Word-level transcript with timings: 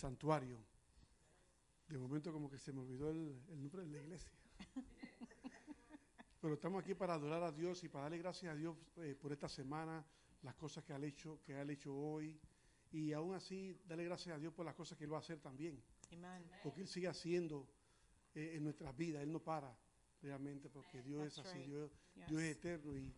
santuario. 0.00 0.58
De 1.88 1.98
momento 1.98 2.32
como 2.32 2.48
que 2.48 2.58
se 2.58 2.72
me 2.72 2.80
olvidó 2.80 3.10
el, 3.10 3.36
el 3.50 3.62
nombre 3.62 3.82
de 3.82 3.88
la 3.90 3.98
iglesia. 3.98 4.32
Pero 6.40 6.54
estamos 6.54 6.82
aquí 6.82 6.94
para 6.94 7.14
adorar 7.14 7.42
a 7.42 7.52
Dios 7.52 7.84
y 7.84 7.88
para 7.88 8.04
darle 8.04 8.18
gracias 8.18 8.52
a 8.52 8.56
Dios 8.56 8.74
eh, 8.96 9.14
por 9.20 9.30
esta 9.32 9.48
semana, 9.48 10.04
las 10.42 10.54
cosas 10.54 10.82
que 10.84 10.92
ha 10.94 10.98
hecho, 11.04 11.40
que 11.44 11.54
ha 11.54 11.62
hecho 11.70 11.94
hoy. 11.94 12.40
Y 12.92 13.12
aún 13.12 13.34
así, 13.34 13.76
darle 13.86 14.04
gracias 14.04 14.34
a 14.36 14.38
Dios 14.38 14.52
por 14.54 14.64
las 14.64 14.74
cosas 14.74 14.96
que 14.96 15.04
Él 15.04 15.12
va 15.12 15.18
a 15.18 15.20
hacer 15.20 15.38
también. 15.38 15.80
Amen. 16.12 16.50
Porque 16.62 16.80
Él 16.80 16.88
sigue 16.88 17.08
haciendo 17.08 17.68
eh, 18.34 18.54
en 18.56 18.64
nuestras 18.64 18.96
vidas. 18.96 19.22
Él 19.22 19.30
no 19.32 19.40
para 19.40 19.76
realmente 20.22 20.70
porque 20.70 21.02
Dios 21.02 21.26
es 21.26 21.38
así. 21.38 21.58
right. 21.58 21.66
Dios, 21.66 21.90
Yes. 22.16 22.28
Dios 22.28 22.42
es 22.42 22.56
eterno 22.56 22.96
y, 22.96 23.14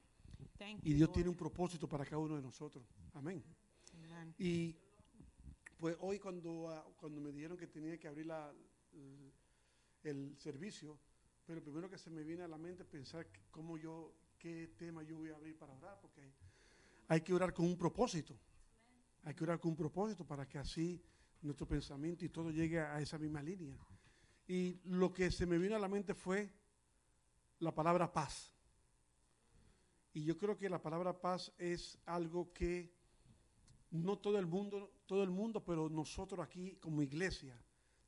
Dios 0.82 1.00
Lord. 1.00 1.12
tiene 1.12 1.28
un 1.30 1.36
propósito 1.36 1.88
para 1.88 2.04
cada 2.04 2.18
uno 2.18 2.36
de 2.36 2.42
nosotros. 2.42 2.84
Amén. 3.14 3.42
Amen. 3.94 4.34
Y 4.38 4.76
pues 5.82 5.96
hoy 5.98 6.20
cuando, 6.20 6.68
ah, 6.68 6.86
cuando 6.96 7.20
me 7.20 7.32
dijeron 7.32 7.58
que 7.58 7.66
tenía 7.66 7.98
que 7.98 8.06
abrir 8.06 8.26
la, 8.26 8.54
el, 8.92 9.32
el 10.04 10.38
servicio, 10.38 10.96
pero 11.44 11.58
lo 11.58 11.64
primero 11.64 11.90
que 11.90 11.98
se 11.98 12.08
me 12.08 12.22
viene 12.22 12.44
a 12.44 12.46
la 12.46 12.56
mente 12.56 12.84
es 12.84 12.88
pensar 12.88 13.26
cómo 13.50 13.76
yo, 13.76 14.14
qué 14.38 14.68
tema 14.78 15.02
yo 15.02 15.16
voy 15.16 15.30
a 15.30 15.34
abrir 15.34 15.58
para 15.58 15.72
orar, 15.72 15.98
porque 16.00 16.20
hay 17.08 17.20
que 17.20 17.34
orar 17.34 17.52
con 17.52 17.66
un 17.66 17.76
propósito. 17.76 18.38
Hay 19.24 19.34
que 19.34 19.42
orar 19.42 19.58
con 19.58 19.72
un 19.72 19.76
propósito 19.76 20.24
para 20.24 20.48
que 20.48 20.56
así 20.56 21.02
nuestro 21.40 21.66
pensamiento 21.66 22.24
y 22.24 22.28
todo 22.28 22.52
llegue 22.52 22.78
a 22.78 23.00
esa 23.00 23.18
misma 23.18 23.42
línea. 23.42 23.76
Y 24.46 24.78
lo 24.84 25.12
que 25.12 25.32
se 25.32 25.46
me 25.46 25.58
vino 25.58 25.74
a 25.74 25.80
la 25.80 25.88
mente 25.88 26.14
fue 26.14 26.48
la 27.58 27.74
palabra 27.74 28.12
paz. 28.12 28.54
Y 30.12 30.22
yo 30.22 30.38
creo 30.38 30.56
que 30.56 30.70
la 30.70 30.80
palabra 30.80 31.20
paz 31.20 31.52
es 31.58 31.98
algo 32.06 32.52
que 32.52 32.94
no 33.92 34.18
todo 34.18 34.38
el 34.38 34.46
mundo, 34.46 34.90
todo 35.12 35.24
el 35.24 35.30
mundo, 35.30 35.62
pero 35.62 35.90
nosotros 35.90 36.40
aquí 36.40 36.74
como 36.76 37.02
iglesia 37.02 37.54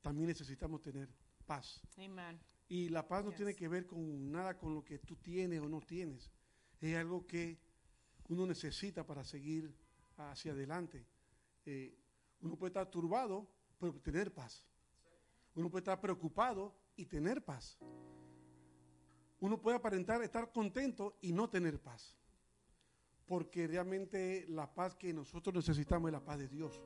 también 0.00 0.28
necesitamos 0.28 0.80
tener 0.80 1.06
paz. 1.44 1.82
Amen. 1.98 2.40
Y 2.66 2.88
la 2.88 3.06
paz 3.06 3.22
no 3.22 3.28
Yes. 3.30 3.36
tiene 3.36 3.54
que 3.54 3.68
ver 3.68 3.86
con 3.86 4.32
nada 4.32 4.56
con 4.56 4.74
lo 4.74 4.82
que 4.82 4.98
tú 5.00 5.14
tienes 5.16 5.60
o 5.60 5.68
no 5.68 5.82
tienes. 5.82 6.30
Es 6.80 6.96
algo 6.96 7.26
que 7.26 7.58
uno 8.30 8.46
necesita 8.46 9.04
para 9.06 9.22
seguir 9.22 9.76
hacia 10.16 10.52
adelante. 10.52 11.06
Eh, 11.66 11.94
uno 12.40 12.56
puede 12.56 12.70
estar 12.70 12.90
turbado, 12.90 13.46
pero 13.78 13.92
tener 14.00 14.32
paz. 14.32 14.64
Uno 15.54 15.68
puede 15.70 15.82
estar 15.82 16.00
preocupado 16.00 16.74
y 16.96 17.04
tener 17.04 17.44
paz. 17.44 17.76
Uno 19.40 19.60
puede 19.60 19.76
aparentar 19.76 20.22
estar 20.22 20.50
contento 20.50 21.18
y 21.20 21.32
no 21.32 21.50
tener 21.50 21.78
paz. 21.82 22.16
Porque 23.26 23.66
realmente 23.66 24.46
la 24.48 24.72
paz 24.74 24.94
que 24.94 25.12
nosotros 25.12 25.54
necesitamos 25.54 26.08
es 26.08 26.12
la 26.12 26.24
paz 26.24 26.38
de 26.38 26.48
Dios. 26.48 26.82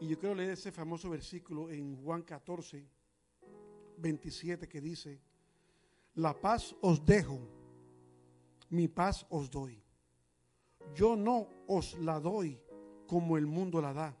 Y 0.00 0.08
yo 0.08 0.18
quiero 0.18 0.34
leer 0.34 0.50
ese 0.50 0.72
famoso 0.72 1.10
versículo 1.10 1.70
en 1.70 1.96
Juan 2.02 2.22
14, 2.22 2.86
27 3.98 4.68
que 4.68 4.80
dice, 4.80 5.20
la 6.14 6.38
paz 6.38 6.74
os 6.80 7.04
dejo, 7.04 7.40
mi 8.70 8.88
paz 8.88 9.26
os 9.30 9.50
doy. 9.50 9.82
Yo 10.94 11.16
no 11.16 11.48
os 11.66 11.98
la 11.98 12.20
doy 12.20 12.60
como 13.06 13.36
el 13.36 13.46
mundo 13.46 13.80
la 13.80 13.92
da. 13.92 14.16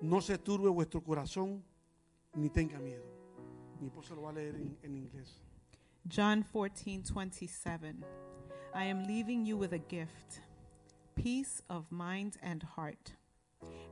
No 0.00 0.20
se 0.20 0.38
turbe 0.38 0.68
vuestro 0.68 1.02
corazón 1.02 1.64
ni 2.34 2.50
tenga 2.50 2.78
miedo. 2.78 3.04
Mi 3.80 3.86
esposa 3.86 4.14
lo 4.14 4.22
va 4.22 4.30
a 4.30 4.34
leer 4.34 4.54
en, 4.82 4.96
inglés. 4.96 5.40
John 6.08 6.42
14, 6.42 7.02
27. 7.12 8.04
I 8.74 8.84
am 8.84 9.04
leaving 9.04 9.44
you 9.44 9.56
with 9.56 9.72
a 9.72 9.78
gift, 9.78 10.40
peace 11.14 11.62
of 11.68 11.90
mind 11.90 12.36
and 12.42 12.62
heart. 12.62 13.12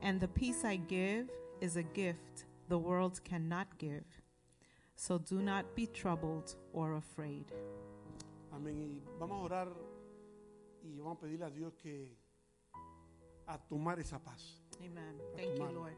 And 0.05 0.19
the 0.19 0.27
peace 0.27 0.63
I 0.63 0.75
give 0.75 1.31
is 1.61 1.77
a 1.77 1.83
gift 1.83 2.45
the 2.69 2.77
world 2.77 3.19
cannot 3.23 3.65
give. 3.79 4.05
So 4.95 5.17
do 5.17 5.41
not 5.41 5.75
be 5.75 5.87
troubled 5.87 6.55
or 6.73 6.97
afraid. 6.97 7.45
Amén. 8.53 8.75
Y 8.77 9.01
vamos 9.19 9.41
a 9.41 9.43
orar 9.43 9.67
y 10.83 10.99
vamos 10.99 11.17
a 11.17 11.21
pedirle 11.21 11.45
a 11.45 11.49
Dios 11.49 11.73
que 11.81 12.15
a 13.47 13.57
tomar 13.57 13.99
esa 13.99 14.19
paz. 14.19 14.61
Amen. 14.79 15.15
Thank 15.35 15.57
you. 15.57 15.65
Lord. 15.73 15.97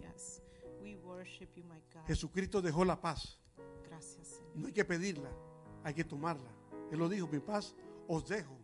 Yes. 0.00 0.40
We 0.80 0.94
worship 1.04 1.48
you, 1.56 1.64
my 1.64 1.80
God. 1.92 2.06
Jesucristo 2.06 2.62
dejó 2.62 2.84
la 2.84 3.00
paz. 3.00 3.36
Gracias, 3.84 4.28
Señor. 4.28 4.56
No 4.58 4.66
hay 4.68 4.72
que 4.72 4.84
pedirla, 4.84 5.30
hay 5.82 5.94
que 5.94 6.04
tomarla. 6.04 6.52
Él 6.92 7.00
lo 7.00 7.08
dijo, 7.08 7.26
mi 7.26 7.40
paz 7.40 7.74
os 8.06 8.28
dejo, 8.28 8.56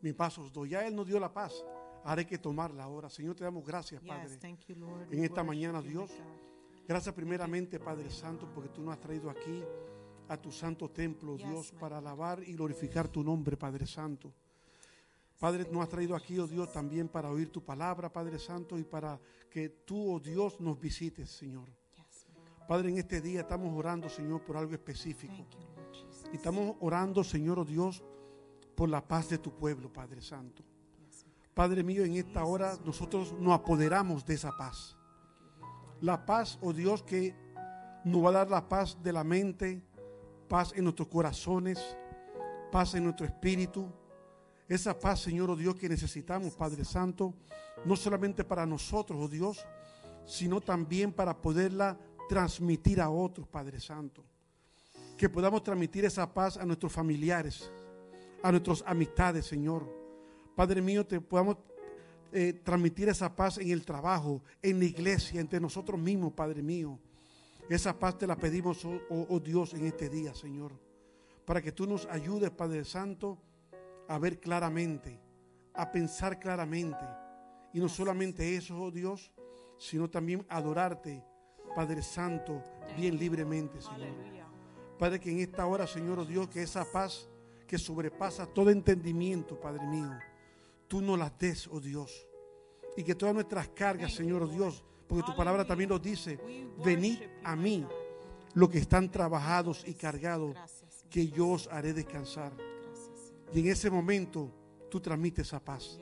mi 0.00 0.12
paz 0.12 0.36
os 0.38 0.52
doy. 0.52 0.70
Ya 0.70 0.84
Él 0.84 0.96
nos 0.96 1.06
dio 1.06 1.20
la 1.20 1.32
paz, 1.32 1.64
ahora 2.04 2.20
hay 2.20 2.26
que 2.26 2.38
tomarla 2.38 2.84
ahora. 2.84 3.08
Señor, 3.08 3.34
te 3.34 3.44
damos 3.44 3.64
gracias, 3.64 4.02
Padre. 4.02 4.36
thank 4.38 4.60
you, 4.66 4.76
Lord. 4.76 5.12
En 5.12 5.24
esta 5.24 5.42
mañana, 5.42 5.80
Dios. 5.82 6.10
Gracias 6.86 7.14
primeramente, 7.14 7.78
Padre 7.78 8.10
Santo, 8.10 8.50
porque 8.52 8.68
tú 8.68 8.82
nos 8.82 8.94
has 8.94 9.00
traído 9.00 9.30
aquí 9.30 9.62
a 10.28 10.36
tu 10.36 10.50
santo 10.50 10.88
templo, 10.88 11.36
Dios, 11.36 11.72
para 11.72 11.98
alabar 11.98 12.42
y 12.42 12.52
glorificar 12.52 13.08
tu 13.08 13.22
nombre, 13.22 13.56
Padre 13.56 13.86
Santo. 13.86 14.32
Padre, 15.38 15.66
nos 15.70 15.82
has 15.82 15.88
traído 15.88 16.14
aquí, 16.14 16.38
oh 16.38 16.46
Dios, 16.46 16.70
también 16.72 17.08
para 17.08 17.30
oír 17.30 17.50
tu 17.50 17.64
palabra, 17.64 18.12
Padre 18.12 18.38
Santo, 18.38 18.78
y 18.78 18.84
para 18.84 19.20
que 19.48 19.68
tú, 19.68 20.14
oh 20.14 20.20
Dios, 20.20 20.60
nos 20.60 20.78
visites, 20.78 21.30
Señor. 21.30 21.68
Padre, 22.68 22.90
en 22.90 22.98
este 22.98 23.20
día 23.20 23.40
estamos 23.40 23.76
orando, 23.76 24.08
Señor, 24.08 24.44
por 24.44 24.56
algo 24.56 24.72
específico. 24.72 25.46
Y 26.32 26.36
estamos 26.36 26.76
orando, 26.80 27.24
Señor, 27.24 27.58
oh 27.58 27.64
Dios, 27.64 28.04
por 28.76 28.88
la 28.88 29.06
paz 29.06 29.30
de 29.30 29.38
tu 29.38 29.52
pueblo, 29.56 29.92
Padre 29.92 30.20
Santo. 30.20 30.62
Padre 31.60 31.82
mío, 31.82 32.06
en 32.06 32.14
esta 32.14 32.42
hora 32.42 32.78
nosotros 32.86 33.34
nos 33.38 33.52
apoderamos 33.52 34.24
de 34.24 34.32
esa 34.32 34.56
paz. 34.56 34.96
La 36.00 36.24
paz, 36.24 36.58
oh 36.62 36.72
Dios, 36.72 37.02
que 37.02 37.34
nos 38.02 38.24
va 38.24 38.30
a 38.30 38.32
dar 38.32 38.48
la 38.48 38.66
paz 38.66 38.96
de 39.02 39.12
la 39.12 39.22
mente, 39.22 39.82
paz 40.48 40.72
en 40.74 40.84
nuestros 40.84 41.08
corazones, 41.08 41.78
paz 42.72 42.94
en 42.94 43.04
nuestro 43.04 43.26
espíritu. 43.26 43.92
Esa 44.70 44.98
paz, 44.98 45.20
Señor, 45.20 45.50
oh 45.50 45.54
Dios, 45.54 45.74
que 45.74 45.86
necesitamos, 45.86 46.54
Padre 46.54 46.82
Santo, 46.82 47.34
no 47.84 47.94
solamente 47.94 48.42
para 48.42 48.64
nosotros, 48.64 49.20
oh 49.20 49.28
Dios, 49.28 49.62
sino 50.24 50.62
también 50.62 51.12
para 51.12 51.36
poderla 51.36 51.98
transmitir 52.26 53.02
a 53.02 53.10
otros, 53.10 53.46
Padre 53.46 53.80
Santo. 53.80 54.24
Que 55.14 55.28
podamos 55.28 55.62
transmitir 55.62 56.06
esa 56.06 56.32
paz 56.32 56.56
a 56.56 56.64
nuestros 56.64 56.90
familiares, 56.90 57.70
a 58.42 58.50
nuestras 58.50 58.82
amistades, 58.86 59.44
Señor. 59.44 59.99
Padre 60.60 60.82
mío, 60.82 61.06
te 61.06 61.22
podamos 61.22 61.56
eh, 62.32 62.52
transmitir 62.52 63.08
esa 63.08 63.34
paz 63.34 63.56
en 63.56 63.70
el 63.70 63.82
trabajo, 63.82 64.42
en 64.60 64.78
la 64.78 64.84
iglesia, 64.84 65.40
entre 65.40 65.58
nosotros 65.58 65.98
mismos, 65.98 66.34
Padre 66.34 66.60
mío. 66.60 66.98
Esa 67.70 67.98
paz 67.98 68.18
te 68.18 68.26
la 68.26 68.36
pedimos, 68.36 68.84
oh, 68.84 69.00
oh- 69.08 69.26
oh 69.30 69.40
Dios, 69.40 69.72
en 69.72 69.86
este 69.86 70.10
día, 70.10 70.34
Señor. 70.34 70.72
Para 71.46 71.62
que 71.62 71.72
tú 71.72 71.86
nos 71.86 72.04
ayudes, 72.04 72.50
Padre 72.50 72.84
Santo, 72.84 73.38
a 74.06 74.18
ver 74.18 74.38
claramente, 74.38 75.18
a 75.72 75.90
pensar 75.90 76.38
claramente. 76.38 77.06
Y 77.72 77.80
no 77.80 77.88
solamente 77.88 78.54
eso, 78.54 78.78
oh 78.78 78.90
Dios, 78.90 79.32
sino 79.78 80.10
también 80.10 80.44
adorarte, 80.50 81.24
Padre 81.74 82.02
Santo, 82.02 82.62
bien 82.98 83.16
libremente, 83.18 83.80
Señor. 83.80 84.14
Padre, 84.98 85.20
que 85.20 85.30
en 85.30 85.38
esta 85.38 85.64
hora, 85.64 85.86
Señor, 85.86 86.18
oh 86.18 86.26
Dios, 86.26 86.48
que 86.48 86.62
esa 86.62 86.84
paz 86.84 87.30
que 87.66 87.78
sobrepasa 87.78 88.44
todo 88.44 88.68
entendimiento, 88.68 89.58
Padre 89.58 89.86
mío, 89.86 90.18
tú 90.90 91.00
nos 91.00 91.16
las 91.16 91.38
des, 91.38 91.68
oh 91.68 91.78
Dios. 91.78 92.26
Y 92.96 93.04
que 93.04 93.14
todas 93.14 93.32
nuestras 93.32 93.68
cargas, 93.68 94.12
Señor, 94.12 94.42
oh 94.42 94.48
Dios, 94.48 94.82
porque 95.06 95.22
tu 95.22 95.36
palabra 95.36 95.64
también 95.64 95.88
nos 95.88 96.02
dice, 96.02 96.36
venid 96.84 97.20
a 97.44 97.54
mí, 97.54 97.86
los 98.54 98.68
que 98.68 98.78
están 98.78 99.08
trabajados 99.08 99.84
y 99.86 99.94
cargados, 99.94 100.56
que 101.08 101.28
yo 101.28 101.50
os 101.50 101.68
haré 101.68 101.92
descansar. 101.92 102.52
Y 103.54 103.60
en 103.60 103.68
ese 103.68 103.88
momento, 103.88 104.50
tú 104.90 104.98
transmites 104.98 105.46
esa 105.46 105.64
paz. 105.64 106.00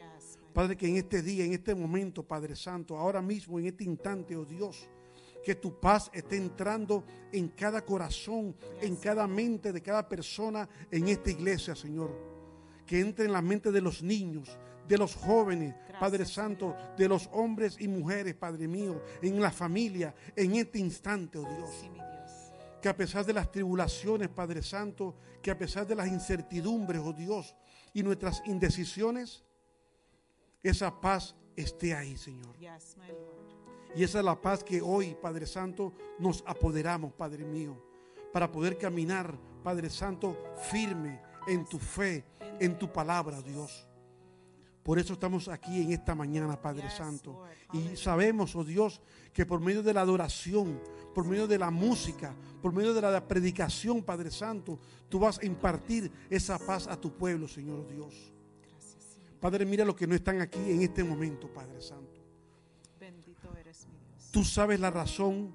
Padre, 0.54 0.74
que 0.74 0.88
en 0.88 0.96
este 0.96 1.20
día, 1.20 1.44
en 1.44 1.52
este 1.52 1.74
momento, 1.74 2.26
Padre 2.26 2.56
Santo, 2.56 2.96
ahora 2.96 3.20
mismo, 3.20 3.58
en 3.58 3.66
este 3.66 3.84
instante, 3.84 4.36
oh 4.36 4.46
Dios, 4.46 4.88
que 5.44 5.54
tu 5.54 5.78
paz 5.78 6.10
esté 6.14 6.38
entrando 6.38 7.04
en 7.30 7.48
cada 7.48 7.84
corazón, 7.84 8.56
en 8.80 8.96
cada 8.96 9.26
mente 9.26 9.70
de 9.70 9.82
cada 9.82 10.08
persona 10.08 10.66
en 10.90 11.08
esta 11.08 11.30
iglesia, 11.30 11.74
Señor. 11.76 12.10
Que 12.86 13.00
entre 13.00 13.26
en 13.26 13.32
la 13.32 13.42
mente 13.42 13.70
de 13.70 13.82
los 13.82 14.02
niños, 14.02 14.58
de 14.88 14.98
los 14.98 15.14
jóvenes, 15.14 15.74
Padre 16.00 16.24
Santo, 16.24 16.74
de 16.96 17.08
los 17.08 17.28
hombres 17.32 17.76
y 17.78 17.86
mujeres, 17.88 18.34
Padre 18.34 18.66
mío, 18.66 19.02
en 19.20 19.40
la 19.40 19.50
familia, 19.50 20.14
en 20.34 20.54
este 20.56 20.78
instante, 20.78 21.38
oh 21.38 21.42
Dios 21.42 21.70
Sí, 21.80 21.88
mi 21.90 21.98
Dios. 21.98 22.52
que 22.80 22.88
a 22.88 22.96
pesar 22.96 23.24
de 23.24 23.32
las 23.32 23.50
tribulaciones, 23.52 24.28
Padre 24.28 24.62
Santo, 24.62 25.14
que 25.42 25.50
a 25.50 25.58
pesar 25.58 25.86
de 25.86 25.94
las 25.94 26.08
incertidumbres, 26.08 27.00
oh 27.04 27.12
Dios, 27.12 27.54
y 27.92 28.02
nuestras 28.02 28.42
indecisiones, 28.46 29.44
esa 30.62 31.00
paz 31.00 31.34
esté 31.56 31.94
ahí, 31.94 32.16
Señor. 32.16 32.56
Yes, 32.58 32.96
my 32.96 33.08
Lord. 33.08 33.96
Y 33.96 34.04
esa 34.04 34.18
es 34.18 34.24
la 34.24 34.40
paz 34.40 34.62
que 34.62 34.80
hoy, 34.80 35.16
Padre 35.20 35.46
Santo, 35.46 35.92
nos 36.18 36.44
apoderamos, 36.46 37.12
Padre 37.12 37.44
mío, 37.44 37.82
para 38.32 38.50
poder 38.50 38.76
caminar, 38.78 39.36
Padre 39.64 39.90
Santo, 39.90 40.36
firme 40.70 41.20
en 41.48 41.66
tu 41.66 41.78
fe, 41.78 42.24
en 42.60 42.78
tu 42.78 42.92
palabra, 42.92 43.40
Dios. 43.40 43.87
Por 44.88 44.98
eso 44.98 45.12
estamos 45.12 45.48
aquí 45.48 45.82
en 45.82 45.92
esta 45.92 46.14
mañana, 46.14 46.58
Padre 46.58 46.88
Santo. 46.88 47.42
Y 47.74 47.94
sabemos, 47.94 48.56
oh 48.56 48.64
Dios, 48.64 49.02
que 49.34 49.44
por 49.44 49.60
medio 49.60 49.82
de 49.82 49.92
la 49.92 50.00
adoración, 50.00 50.80
por 51.14 51.26
medio 51.26 51.46
de 51.46 51.58
la 51.58 51.70
música, 51.70 52.34
por 52.62 52.72
medio 52.72 52.94
de 52.94 53.02
la 53.02 53.28
predicación, 53.28 54.02
Padre 54.02 54.30
Santo, 54.30 54.78
tú 55.10 55.18
vas 55.18 55.40
a 55.40 55.44
impartir 55.44 56.10
esa 56.30 56.58
paz 56.58 56.86
a 56.86 56.98
tu 56.98 57.12
pueblo, 57.12 57.46
Señor 57.46 57.86
Dios. 57.86 58.32
Padre, 59.38 59.66
mira 59.66 59.84
los 59.84 59.94
que 59.94 60.06
no 60.06 60.14
están 60.14 60.40
aquí 60.40 60.58
en 60.58 60.80
este 60.80 61.04
momento, 61.04 61.52
Padre 61.52 61.82
Santo. 61.82 62.22
Bendito 62.98 63.54
eres 63.58 63.86
mi 63.88 63.98
Dios. 63.98 64.30
Tú 64.30 64.42
sabes 64.42 64.80
la 64.80 64.90
razón 64.90 65.54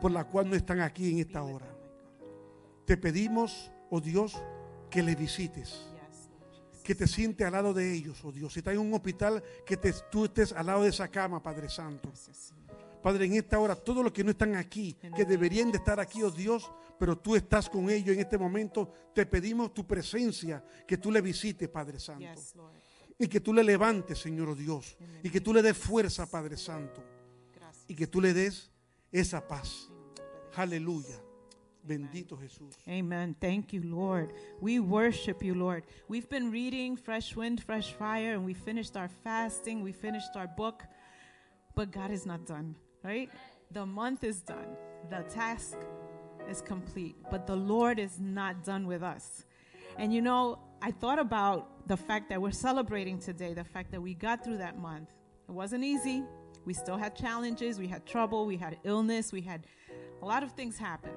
por 0.00 0.12
la 0.12 0.22
cual 0.22 0.48
no 0.48 0.54
están 0.54 0.78
aquí 0.82 1.10
en 1.10 1.18
esta 1.18 1.42
hora. 1.42 1.66
Te 2.84 2.96
pedimos, 2.96 3.72
oh 3.90 4.00
Dios, 4.00 4.40
que 4.88 5.02
les 5.02 5.18
visites. 5.18 5.87
Que 6.88 6.94
te 6.94 7.06
siente 7.06 7.44
al 7.44 7.52
lado 7.52 7.74
de 7.74 7.92
ellos, 7.92 8.18
oh 8.24 8.32
Dios. 8.32 8.50
Si 8.50 8.60
está 8.60 8.72
en 8.72 8.78
un 8.78 8.94
hospital, 8.94 9.42
que 9.66 9.76
te- 9.76 9.92
tú 10.10 10.24
estés 10.24 10.54
al 10.54 10.64
lado 10.64 10.84
de 10.84 10.88
esa 10.88 11.06
cama, 11.08 11.42
Padre 11.42 11.68
Santo. 11.68 12.10
Padre, 13.02 13.26
en 13.26 13.34
esta 13.34 13.58
hora, 13.58 13.76
todos 13.76 14.02
los 14.02 14.10
que 14.10 14.24
no 14.24 14.30
están 14.30 14.56
aquí, 14.56 14.96
que 15.14 15.26
deberían 15.26 15.70
de 15.70 15.76
estar 15.76 16.00
aquí, 16.00 16.22
oh 16.22 16.30
Dios, 16.30 16.72
pero 16.98 17.18
tú 17.18 17.36
estás 17.36 17.68
con 17.68 17.90
ellos 17.90 18.14
en 18.14 18.20
este 18.20 18.38
momento, 18.38 18.90
te 19.14 19.26
pedimos 19.26 19.74
tu 19.74 19.86
presencia, 19.86 20.64
que 20.86 20.96
tú 20.96 21.12
le 21.12 21.20
visites, 21.20 21.68
Padre 21.68 22.00
Santo. 22.00 22.24
Y 23.18 23.28
que 23.28 23.40
tú 23.40 23.52
le 23.52 23.62
levantes, 23.62 24.18
Señor 24.18 24.48
oh 24.48 24.54
Dios. 24.54 24.96
Y 25.22 25.28
que 25.28 25.42
tú 25.42 25.52
le 25.52 25.60
des 25.60 25.76
fuerza, 25.76 26.24
Padre 26.24 26.56
Santo. 26.56 27.04
Y 27.86 27.94
que 27.94 28.06
tú 28.06 28.18
le 28.22 28.32
des 28.32 28.70
esa 29.12 29.46
paz. 29.46 29.90
Aleluya. 30.56 31.20
Bendito 31.88 32.36
Jesús. 32.36 32.74
Amen. 32.86 33.34
Thank 33.40 33.72
you, 33.72 33.82
Lord. 33.82 34.34
We 34.60 34.78
worship 34.78 35.42
you, 35.42 35.54
Lord. 35.54 35.84
We've 36.06 36.28
been 36.28 36.50
reading 36.50 36.96
Fresh 36.96 37.34
Wind, 37.34 37.62
Fresh 37.62 37.92
Fire, 37.92 38.34
and 38.34 38.44
we 38.44 38.52
finished 38.52 38.96
our 38.96 39.08
fasting, 39.24 39.82
we 39.82 39.92
finished 39.92 40.36
our 40.36 40.46
book, 40.46 40.84
but 41.74 41.90
God 41.90 42.10
is 42.10 42.26
not 42.26 42.46
done, 42.46 42.76
right? 43.02 43.30
The 43.70 43.86
month 43.86 44.22
is 44.22 44.42
done, 44.42 44.76
the 45.08 45.22
task 45.30 45.78
is 46.48 46.60
complete, 46.60 47.16
but 47.30 47.46
the 47.46 47.56
Lord 47.56 47.98
is 47.98 48.20
not 48.20 48.64
done 48.64 48.86
with 48.86 49.02
us. 49.02 49.46
And 49.96 50.12
you 50.12 50.20
know, 50.20 50.58
I 50.82 50.90
thought 50.90 51.18
about 51.18 51.88
the 51.88 51.96
fact 51.96 52.28
that 52.28 52.40
we're 52.40 52.50
celebrating 52.50 53.18
today, 53.18 53.54
the 53.54 53.64
fact 53.64 53.90
that 53.92 54.00
we 54.00 54.14
got 54.14 54.44
through 54.44 54.58
that 54.58 54.78
month. 54.78 55.08
It 55.48 55.52
wasn't 55.52 55.84
easy. 55.84 56.22
We 56.66 56.74
still 56.74 56.98
had 56.98 57.16
challenges, 57.16 57.78
we 57.78 57.88
had 57.88 58.04
trouble, 58.04 58.44
we 58.44 58.58
had 58.58 58.76
illness, 58.84 59.32
we 59.32 59.40
had 59.40 59.66
a 60.20 60.26
lot 60.26 60.42
of 60.42 60.52
things 60.52 60.76
happen. 60.76 61.12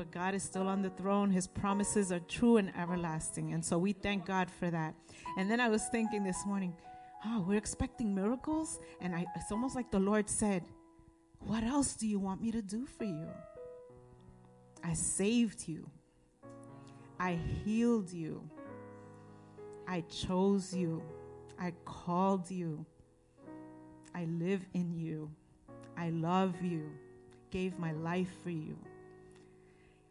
But 0.00 0.12
God 0.12 0.34
is 0.34 0.42
still 0.42 0.66
on 0.66 0.80
the 0.80 0.88
throne. 0.88 1.30
His 1.30 1.46
promises 1.46 2.10
are 2.10 2.20
true 2.20 2.56
and 2.56 2.74
everlasting. 2.74 3.52
And 3.52 3.62
so 3.62 3.76
we 3.76 3.92
thank 3.92 4.24
God 4.24 4.50
for 4.50 4.70
that. 4.70 4.94
And 5.36 5.50
then 5.50 5.60
I 5.60 5.68
was 5.68 5.88
thinking 5.88 6.24
this 6.24 6.46
morning, 6.46 6.74
oh, 7.26 7.44
we're 7.46 7.58
expecting 7.58 8.14
miracles. 8.14 8.80
And 9.02 9.14
I, 9.14 9.26
it's 9.36 9.52
almost 9.52 9.76
like 9.76 9.90
the 9.90 9.98
Lord 9.98 10.26
said, 10.26 10.64
What 11.40 11.64
else 11.64 11.96
do 11.96 12.08
you 12.08 12.18
want 12.18 12.40
me 12.40 12.50
to 12.50 12.62
do 12.62 12.86
for 12.86 13.04
you? 13.04 13.28
I 14.82 14.94
saved 14.94 15.68
you, 15.68 15.86
I 17.18 17.38
healed 17.62 18.10
you, 18.10 18.48
I 19.86 20.00
chose 20.08 20.72
you, 20.72 21.02
I 21.58 21.74
called 21.84 22.50
you, 22.50 22.86
I 24.14 24.24
live 24.24 24.64
in 24.72 24.94
you, 24.94 25.30
I 25.94 26.08
love 26.08 26.62
you, 26.62 26.90
gave 27.50 27.78
my 27.78 27.92
life 27.92 28.32
for 28.42 28.48
you. 28.48 28.78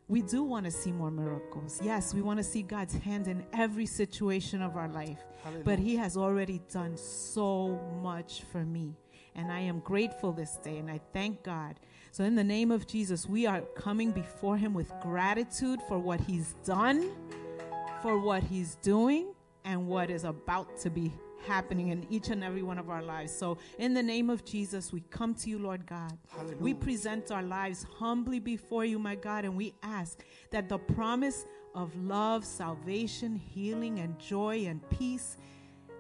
We 0.10 0.24
do 0.24 0.42
want 0.42 0.66
to 0.66 0.72
see 0.72 0.92
more 0.92 1.12
miracles. 1.12 1.80
Yes, 1.84 2.16
we 2.16 2.24
want 2.24 2.38
to 2.38 2.44
see 2.44 2.64
God's 2.64 2.96
hand 2.96 3.28
in 3.28 3.46
every 3.54 3.86
situation 3.86 4.64
of 4.64 4.76
our 4.76 4.90
life. 4.90 5.20
But 5.64 5.78
He 5.78 5.96
has 5.98 6.18
already 6.18 6.62
done 6.72 6.98
so 6.98 7.80
much 8.02 8.42
for 8.52 8.66
me. 8.66 8.96
And 9.36 9.52
I 9.52 9.60
am 9.60 9.80
grateful 9.82 10.32
this 10.32 10.58
day 10.58 10.80
and 10.80 10.90
I 10.90 11.00
thank 11.14 11.44
God. 11.44 11.80
So, 12.12 12.24
in 12.24 12.34
the 12.34 12.44
name 12.44 12.72
of 12.72 12.88
Jesus, 12.88 13.28
we 13.28 13.46
are 13.46 13.62
coming 13.76 14.12
before 14.12 14.58
Him 14.58 14.74
with 14.74 14.92
gratitude 15.00 15.80
for 15.88 16.00
what 16.00 16.20
He's 16.22 16.56
done, 16.66 17.12
for 18.02 18.18
what 18.18 18.42
He's 18.42 18.76
doing, 18.82 19.36
and 19.64 19.88
what 19.88 20.10
is 20.10 20.24
about 20.24 20.76
to 20.80 20.90
be 20.90 21.14
happening 21.46 21.90
in 21.90 22.06
each 22.10 22.30
and 22.30 22.44
every 22.44 22.64
one 22.64 22.78
of 22.78 22.90
our 22.90 23.02
lives. 23.02 23.34
So, 23.34 23.58
in 23.78 23.94
the 23.94 24.04
name 24.04 24.30
of 24.30 24.46
Jesus, 24.46 24.92
we 24.92 25.02
come 25.10 25.34
to 25.36 25.50
you, 25.50 25.60
Lord 25.60 25.86
God. 25.86 26.18
We 26.60 26.74
present 26.74 27.32
our 27.32 27.44
lives 27.44 27.86
humbly 27.98 28.40
before 28.40 28.86
you, 28.86 29.00
my 29.00 29.16
God, 29.16 29.46
and 29.46 29.56
we 29.56 29.74
ask 29.84 30.24
that 30.52 30.70
the 30.70 30.78
promise 30.78 31.46
of 31.76 31.96
love, 31.96 32.46
salvation, 32.46 33.36
healing, 33.36 34.00
and 34.00 34.18
joy 34.20 34.66
and 34.66 34.88
peace 34.90 35.38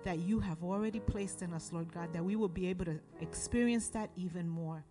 that 0.03 0.19
you 0.19 0.39
have 0.39 0.63
already 0.63 0.99
placed 0.99 1.41
in 1.41 1.53
us, 1.53 1.71
Lord 1.73 1.93
God, 1.93 2.13
that 2.13 2.23
we 2.23 2.35
will 2.35 2.47
be 2.47 2.67
able 2.67 2.85
to 2.85 2.99
experience 3.21 3.89
that 3.89 4.09
even 4.15 4.47
more. 4.47 4.83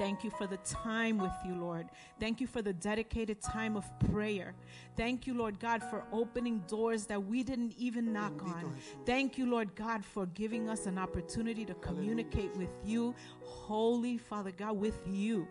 Thank 0.00 0.24
you 0.24 0.30
for 0.30 0.46
the 0.46 0.56
time 0.58 1.18
with 1.18 1.34
you, 1.44 1.54
Lord. 1.54 1.90
Thank 2.18 2.40
you 2.40 2.46
for 2.46 2.62
the 2.62 2.72
dedicated 2.72 3.42
time 3.42 3.76
of 3.76 3.84
prayer. 3.98 4.54
Thank 4.96 5.26
you, 5.26 5.34
Lord 5.34 5.60
God, 5.60 5.82
for 5.82 6.06
opening 6.10 6.60
doors 6.60 7.04
that 7.04 7.22
we 7.22 7.42
didn't 7.42 7.74
even 7.76 8.10
knock 8.10 8.42
on. 8.42 8.74
Thank 9.04 9.36
you, 9.36 9.44
Lord 9.44 9.74
God, 9.74 10.02
for 10.02 10.24
giving 10.24 10.70
us 10.70 10.86
an 10.86 10.96
opportunity 10.96 11.66
to 11.66 11.74
communicate 11.74 12.56
with 12.56 12.70
you, 12.82 13.14
Holy 13.42 14.16
Father 14.16 14.52
God, 14.52 14.78
with 14.78 15.06
you 15.06 15.46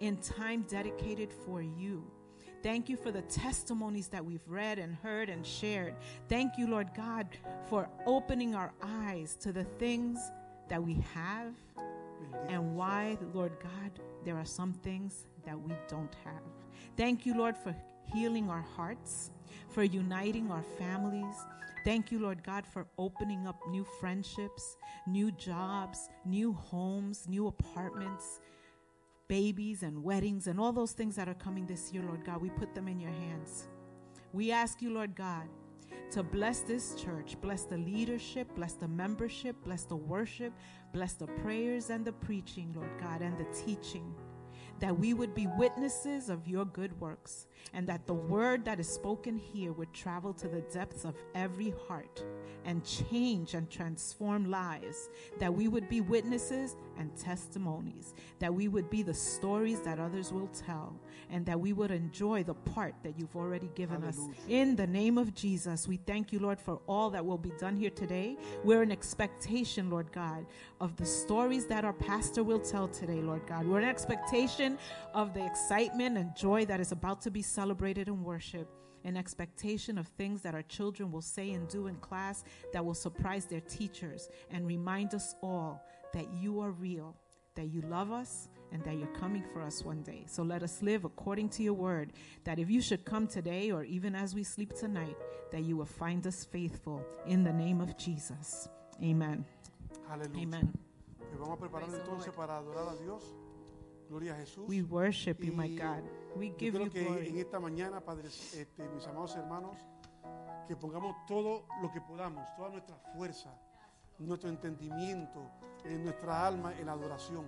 in 0.00 0.18
time 0.18 0.66
dedicated 0.68 1.32
for 1.32 1.62
you. 1.62 2.04
Thank 2.62 2.90
you 2.90 2.96
for 2.98 3.10
the 3.10 3.22
testimonies 3.22 4.08
that 4.08 4.22
we've 4.22 4.46
read 4.46 4.78
and 4.78 4.96
heard 4.96 5.30
and 5.30 5.46
shared. 5.46 5.94
Thank 6.28 6.58
you, 6.58 6.66
Lord 6.66 6.88
God, 6.94 7.26
for 7.70 7.88
opening 8.04 8.54
our 8.54 8.70
eyes 8.82 9.34
to 9.36 9.50
the 9.50 9.64
things 9.64 10.18
that 10.68 10.82
we 10.82 11.02
have 11.14 11.54
and 12.48 12.74
why, 12.76 13.18
Lord 13.34 13.52
God, 13.62 14.00
there 14.24 14.36
are 14.36 14.44
some 14.44 14.72
things 14.72 15.26
that 15.44 15.58
we 15.58 15.72
don't 15.88 16.14
have. 16.24 16.42
Thank 16.96 17.26
you, 17.26 17.36
Lord, 17.36 17.56
for 17.56 17.74
healing 18.12 18.50
our 18.50 18.64
hearts, 18.76 19.30
for 19.68 19.82
uniting 19.82 20.50
our 20.50 20.62
families. 20.78 21.34
Thank 21.84 22.10
you, 22.10 22.18
Lord 22.18 22.42
God, 22.42 22.66
for 22.66 22.86
opening 22.98 23.46
up 23.46 23.60
new 23.70 23.84
friendships, 24.00 24.76
new 25.06 25.30
jobs, 25.32 26.08
new 26.24 26.52
homes, 26.52 27.26
new 27.28 27.46
apartments, 27.46 28.40
babies 29.28 29.82
and 29.82 30.02
weddings, 30.02 30.46
and 30.46 30.58
all 30.58 30.72
those 30.72 30.92
things 30.92 31.16
that 31.16 31.28
are 31.28 31.34
coming 31.34 31.66
this 31.66 31.92
year, 31.92 32.02
Lord 32.02 32.24
God. 32.24 32.42
We 32.42 32.50
put 32.50 32.74
them 32.74 32.88
in 32.88 32.98
your 32.98 33.12
hands. 33.12 33.68
We 34.32 34.52
ask 34.52 34.82
you, 34.82 34.92
Lord 34.92 35.14
God, 35.14 35.48
to 36.10 36.22
bless 36.22 36.60
this 36.60 36.94
church, 36.94 37.36
bless 37.40 37.64
the 37.64 37.76
leadership, 37.76 38.48
bless 38.54 38.72
the 38.72 38.88
membership, 38.88 39.56
bless 39.64 39.84
the 39.84 39.96
worship, 39.96 40.52
bless 40.92 41.12
the 41.12 41.26
prayers 41.26 41.90
and 41.90 42.04
the 42.04 42.12
preaching, 42.12 42.72
Lord 42.74 42.90
God, 43.00 43.20
and 43.20 43.36
the 43.38 43.46
teaching. 43.52 44.14
That 44.80 44.96
we 44.96 45.12
would 45.12 45.34
be 45.34 45.48
witnesses 45.58 46.30
of 46.30 46.46
your 46.46 46.64
good 46.64 46.98
works, 47.00 47.46
and 47.74 47.86
that 47.88 48.06
the 48.06 48.14
word 48.14 48.64
that 48.64 48.78
is 48.78 48.88
spoken 48.88 49.36
here 49.36 49.72
would 49.72 49.92
travel 49.92 50.32
to 50.34 50.46
the 50.48 50.60
depths 50.72 51.04
of 51.04 51.16
every 51.34 51.74
heart 51.88 52.24
and 52.64 52.84
change 52.84 53.54
and 53.54 53.68
transform 53.68 54.48
lives. 54.50 55.10
That 55.40 55.52
we 55.52 55.66
would 55.66 55.88
be 55.88 56.00
witnesses 56.00 56.76
and 56.98 57.16
testimonies. 57.16 58.14
That 58.38 58.52
we 58.52 58.68
would 58.68 58.90
be 58.90 59.02
the 59.02 59.14
stories 59.14 59.80
that 59.82 59.98
others 59.98 60.32
will 60.32 60.48
tell, 60.48 60.98
and 61.30 61.46
that 61.46 61.58
we 61.58 61.72
would 61.72 61.90
enjoy 61.90 62.44
the 62.44 62.54
part 62.54 62.94
that 63.02 63.18
you've 63.18 63.36
already 63.36 63.70
given 63.74 64.04
us. 64.04 64.18
In 64.48 64.76
the 64.76 64.86
name 64.86 65.18
of 65.18 65.34
Jesus, 65.34 65.88
we 65.88 65.96
thank 65.96 66.32
you, 66.32 66.38
Lord, 66.38 66.60
for 66.60 66.80
all 66.86 67.10
that 67.10 67.24
will 67.24 67.38
be 67.38 67.52
done 67.58 67.76
here 67.76 67.90
today. 67.90 68.36
We're 68.64 68.82
in 68.82 68.92
expectation, 68.92 69.90
Lord 69.90 70.12
God, 70.12 70.46
of 70.80 70.96
the 70.96 71.06
stories 71.06 71.66
that 71.66 71.84
our 71.84 71.92
pastor 71.92 72.42
will 72.42 72.60
tell 72.60 72.88
today, 72.88 73.20
Lord 73.20 73.46
God. 73.46 73.66
We're 73.66 73.80
in 73.80 73.88
expectation 73.88 74.78
of 75.14 75.34
the 75.34 75.44
excitement 75.44 76.18
and 76.18 76.34
joy 76.36 76.64
that 76.66 76.80
is 76.80 76.92
about 76.92 77.20
to 77.22 77.30
be 77.30 77.42
celebrated 77.42 78.08
in 78.08 78.24
worship. 78.24 78.68
In 79.04 79.16
expectation 79.16 79.96
of 79.96 80.08
things 80.08 80.42
that 80.42 80.54
our 80.54 80.62
children 80.62 81.12
will 81.12 81.22
say 81.22 81.52
and 81.52 81.68
do 81.68 81.86
in 81.86 81.94
class 81.96 82.42
that 82.72 82.84
will 82.84 82.94
surprise 82.94 83.44
their 83.44 83.60
teachers 83.60 84.28
and 84.50 84.66
remind 84.66 85.14
us 85.14 85.36
all 85.40 85.80
that 86.12 86.32
you 86.32 86.60
are 86.60 86.70
real, 86.70 87.14
that 87.54 87.66
you 87.68 87.82
love 87.82 88.10
us, 88.12 88.48
and 88.72 88.84
that 88.84 88.96
you're 88.98 89.14
coming 89.18 89.42
for 89.52 89.62
us 89.62 89.82
one 89.84 90.02
day. 90.02 90.24
So 90.26 90.42
let 90.42 90.62
us 90.62 90.82
live 90.82 91.04
according 91.04 91.48
to 91.50 91.62
your 91.62 91.72
word, 91.74 92.12
that 92.44 92.58
if 92.58 92.70
you 92.70 92.80
should 92.82 93.04
come 93.04 93.26
today 93.26 93.70
or 93.70 93.82
even 93.84 94.14
as 94.14 94.34
we 94.34 94.44
sleep 94.44 94.74
tonight, 94.74 95.16
that 95.52 95.62
you 95.64 95.76
will 95.76 95.86
find 95.86 96.26
us 96.26 96.44
faithful 96.44 97.02
in 97.26 97.42
the 97.44 97.52
name 97.52 97.80
of 97.80 97.96
Jesus. 97.96 98.68
Amen. 99.02 99.44
Aleluya. 100.10 100.42
Amen. 100.42 100.72
Pues 101.18 101.38
vamos 101.40 101.56
a 101.56 101.60
preparar 101.60 101.88
Praise 101.88 101.92
the 101.92 102.04
entonces 102.10 102.26
Lord. 102.26 102.36
para 102.36 102.58
adorar 102.58 102.88
a 102.94 102.96
Dios. 103.02 103.22
Gloria 104.08 104.32
a 104.34 104.36
Jesús. 104.36 104.66
We 104.68 104.82
worship 104.82 105.42
you, 105.44 105.52
my 105.52 105.68
God. 105.68 106.02
We 106.36 106.48
Yo 106.48 106.54
give 106.58 106.74
creo 106.74 106.84
you 106.84 106.90
que 106.90 107.00
en 107.00 107.06
glory. 107.14 107.40
esta 107.40 107.60
mañana, 107.60 108.00
padres, 108.00 108.54
este, 108.54 108.88
mis 108.94 109.06
amados 109.06 109.34
hermanos, 109.36 109.76
que 110.66 110.76
pongamos 110.76 111.14
todo 111.26 111.66
lo 111.82 111.90
que 111.92 112.00
podamos, 112.00 112.46
toda 112.56 112.70
nuestra 112.70 112.96
fuerza, 113.14 113.50
nuestro 114.18 114.48
entendimiento, 114.48 115.50
en 115.84 116.02
nuestra 116.04 116.46
alma 116.46 116.72
en 116.78 116.86
la 116.86 116.92
adoración. 116.92 117.46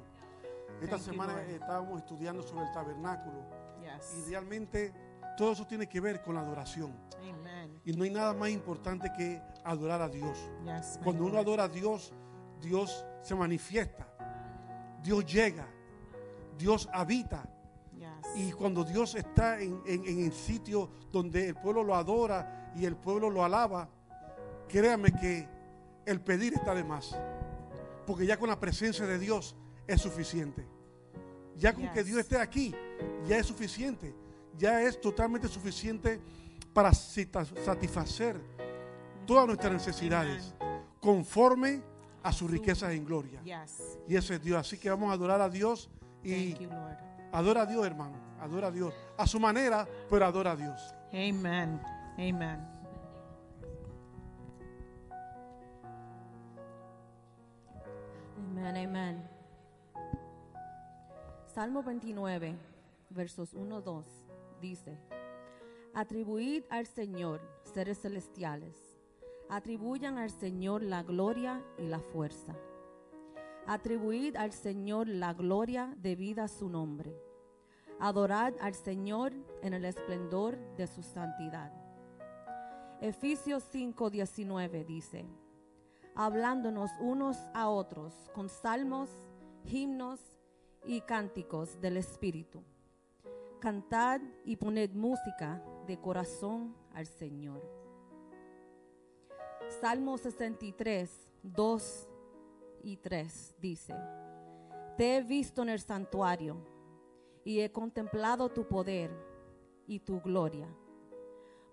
Esta 0.80 0.96
Thank 0.96 1.06
you, 1.06 1.12
semana 1.12 1.42
eh, 1.42 1.54
estábamos 1.54 1.98
estudiando 1.98 2.42
sobre 2.42 2.64
el 2.66 2.72
tabernáculo 2.72 3.42
y 3.80 3.84
Yes. 3.84 4.28
realmente 4.28 4.92
todo 5.36 5.52
eso 5.52 5.66
tiene 5.66 5.88
que 5.88 6.00
ver 6.00 6.22
con 6.22 6.34
la 6.34 6.40
adoración. 6.42 6.94
Amen. 7.18 7.80
Y 7.84 7.92
no 7.92 8.04
hay 8.04 8.10
nada 8.10 8.32
más 8.34 8.50
importante 8.50 9.10
que 9.16 9.42
adorar 9.64 10.00
a 10.02 10.08
Dios. 10.08 10.38
Yes. 10.64 10.98
Cuando 11.02 11.24
uno 11.24 11.34
Lord. 11.34 11.42
adora 11.46 11.64
a 11.64 11.68
Dios, 11.68 12.12
Dios 12.60 13.04
se 13.22 13.34
manifiesta. 13.34 14.06
Dios 15.02 15.24
llega. 15.26 15.66
Dios 16.56 16.88
habita. 16.92 17.46
Y 18.36 18.52
cuando 18.52 18.84
Dios 18.84 19.16
está 19.16 19.58
en, 19.60 19.82
en- 19.86 20.04
en 20.06 20.24
el 20.26 20.32
sitio 20.32 20.88
donde 21.10 21.48
el 21.48 21.54
pueblo 21.56 21.82
lo 21.82 21.96
adora 21.96 22.70
y 22.76 22.84
el 22.84 22.94
pueblo 22.94 23.28
lo 23.28 23.44
alaba, 23.44 23.88
créame 24.68 25.10
que 25.12 25.48
el 26.10 26.20
pedir 26.20 26.54
está 26.54 26.74
de 26.74 26.84
más. 26.84 27.16
Porque 28.06 28.26
ya 28.26 28.38
con 28.38 28.48
la 28.48 28.58
presencia 28.58 29.06
de 29.06 29.18
Dios 29.18 29.56
es 29.86 30.00
suficiente. 30.00 30.66
Ya 31.56 31.74
con 31.74 31.88
que. 31.90 32.02
Dios 32.02 32.18
esté 32.18 32.38
aquí, 32.38 32.74
ya 33.26 33.38
es 33.38 33.46
suficiente. 33.46 34.14
Ya 34.56 34.82
es 34.82 35.00
totalmente 35.00 35.48
suficiente 35.48 36.20
para 36.72 36.92
satisfacer 36.92 38.40
todas 39.26 39.46
nuestras 39.46 39.72
necesidades 39.72 40.54
conforme 41.00 41.82
a 42.22 42.32
sus 42.32 42.50
riquezas 42.50 42.92
en 42.92 43.04
gloria. 43.04 43.42
Yes. 43.42 43.98
Y 44.08 44.16
ese 44.16 44.34
es 44.34 44.42
Dios. 44.42 44.58
Así 44.58 44.78
que 44.78 44.90
vamos 44.90 45.10
a 45.10 45.14
adorar 45.14 45.40
a 45.40 45.48
Dios 45.48 45.88
y 46.22 46.54
you. 46.54 46.68
Adora 47.32 47.62
a 47.62 47.66
Dios, 47.66 47.86
hermano. 47.86 48.16
Adora 48.40 48.68
a 48.68 48.70
Dios. 48.70 48.94
A 49.16 49.26
su 49.26 49.38
manera, 49.38 49.86
pero 50.08 50.26
adora 50.26 50.52
a 50.52 50.56
Dios. 50.56 50.94
Amen. 51.12 51.80
Amen. 52.18 52.69
Amén. 58.90 59.28
Salmo 61.46 61.82
29, 61.82 62.56
versos 63.10 63.54
1, 63.54 63.80
2, 63.80 64.06
dice, 64.60 64.98
Atribuid 65.94 66.62
al 66.70 66.86
Señor, 66.86 67.40
seres 67.62 68.00
celestiales, 68.00 68.98
atribuyan 69.48 70.18
al 70.18 70.30
Señor 70.30 70.82
la 70.82 71.02
gloria 71.02 71.62
y 71.78 71.86
la 71.86 72.00
fuerza. 72.00 72.56
Atribuid 73.66 74.36
al 74.36 74.52
Señor 74.52 75.08
la 75.08 75.34
gloria 75.34 75.94
debida 75.96 76.44
a 76.44 76.48
su 76.48 76.68
nombre. 76.68 77.14
Adorad 77.98 78.54
al 78.60 78.74
Señor 78.74 79.32
en 79.62 79.74
el 79.74 79.84
esplendor 79.84 80.56
de 80.76 80.86
su 80.86 81.02
santidad. 81.02 81.72
Efesios 83.00 83.64
5:19 83.72 84.84
dice, 84.86 85.26
hablándonos 86.24 86.90
unos 87.00 87.38
a 87.54 87.70
otros 87.70 88.12
con 88.34 88.50
salmos, 88.50 89.08
himnos 89.64 90.20
y 90.84 91.00
cánticos 91.00 91.80
del 91.80 91.96
Espíritu. 91.96 92.62
Cantad 93.58 94.20
y 94.44 94.56
poned 94.56 94.90
música 94.90 95.64
de 95.86 95.98
corazón 95.98 96.76
al 96.92 97.06
Señor. 97.06 97.62
Salmo 99.80 100.18
63, 100.18 101.10
2 101.42 102.08
y 102.82 102.96
3 102.98 103.54
dice, 103.58 103.94
Te 104.98 105.16
he 105.16 105.22
visto 105.22 105.62
en 105.62 105.70
el 105.70 105.80
santuario 105.80 106.58
y 107.44 107.60
he 107.60 107.72
contemplado 107.72 108.50
tu 108.50 108.68
poder 108.68 109.10
y 109.86 110.00
tu 110.00 110.20
gloria, 110.20 110.68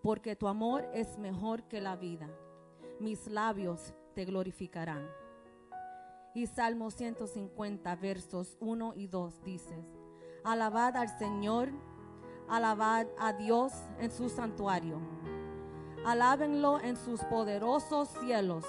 porque 0.01 0.38
tu 0.38 0.48
amor 0.48 0.88
es 0.94 1.18
mejor 1.18 1.63
que 1.63 1.82
la 1.82 1.98
vida. 1.98 2.30
Mis 3.01 3.27
labios 3.27 3.94
te 4.18 4.26
glorificarán. 4.26 5.08
Y 6.34 6.48
Salmo 6.48 6.90
150, 6.90 7.96
versos 7.98 8.58
1 8.60 8.94
y 8.96 9.06
2 9.06 9.44
dice, 9.44 9.86
Alabad 10.44 10.98
al 10.98 11.20
Señor, 11.20 11.70
alabad 12.50 13.06
a 13.20 13.34
Dios 13.34 13.74
en 14.00 14.10
su 14.10 14.30
santuario, 14.30 15.00
alábenlo 16.04 16.80
en 16.80 16.98
sus 16.98 17.24
poderosos 17.26 18.10
cielos, 18.20 18.66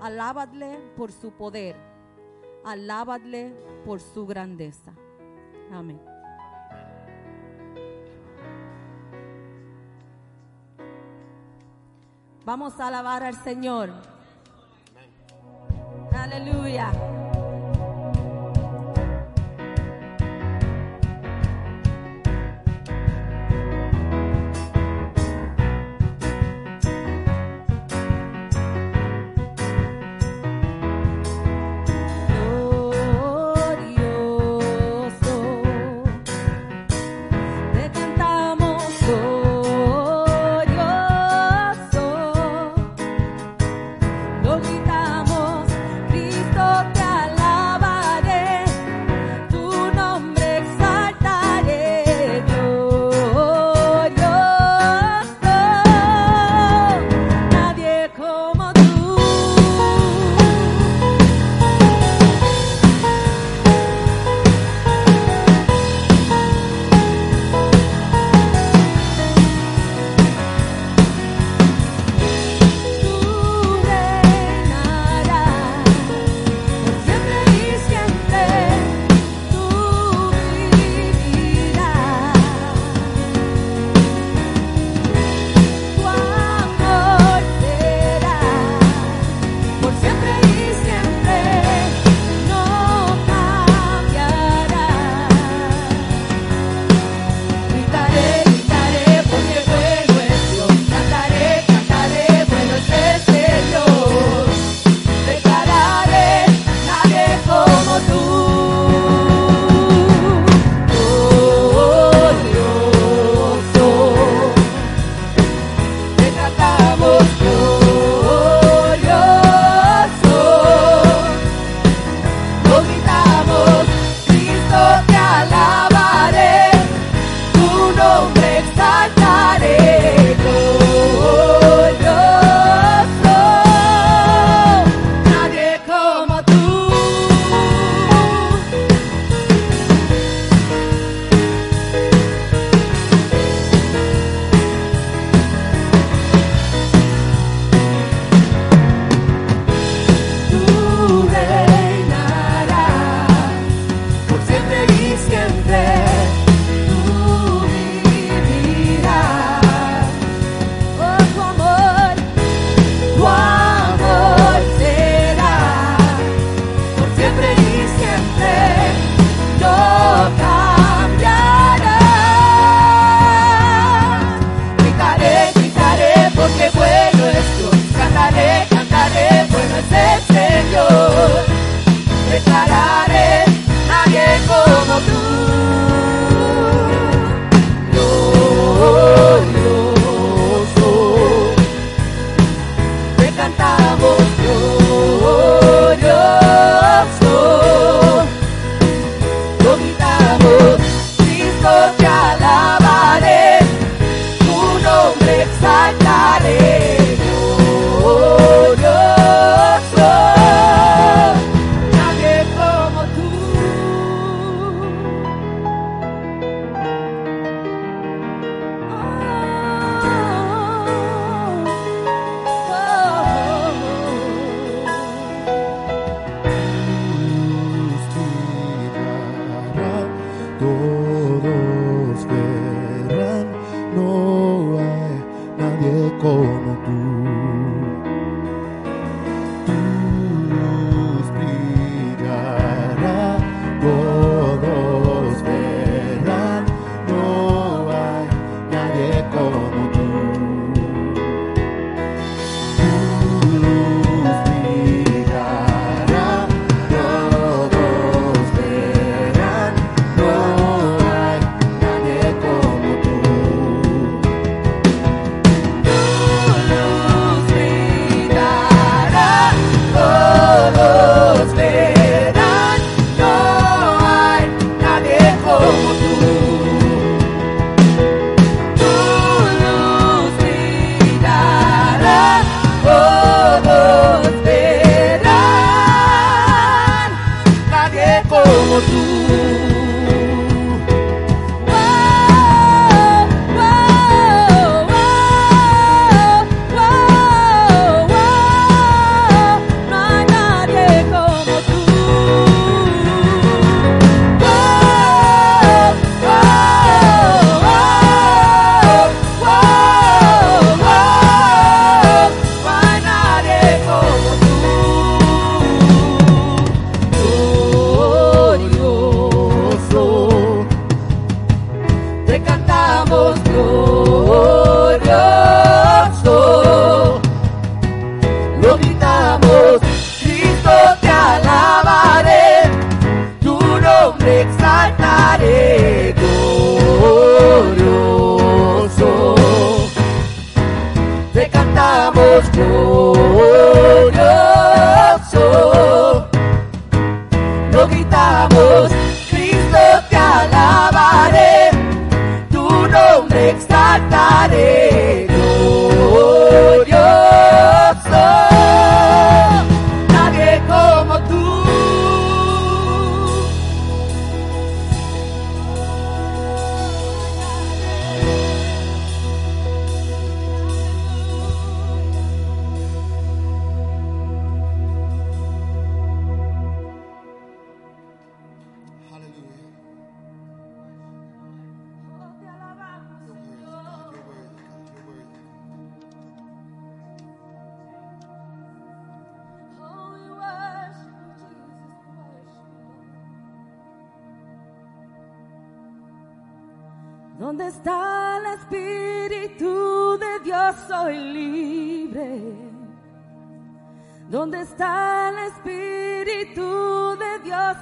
alábadle 0.00 0.78
por 0.96 1.10
su 1.10 1.32
poder, 1.32 1.74
alábadle 2.64 3.56
por 3.84 4.00
su 4.00 4.28
grandeza. 4.28 4.92
Amén. 5.72 6.00
Vamos 12.44 12.78
a 12.78 12.86
alabar 12.86 13.24
al 13.24 13.34
Señor. 13.42 14.17
Aleluya. 16.28 16.92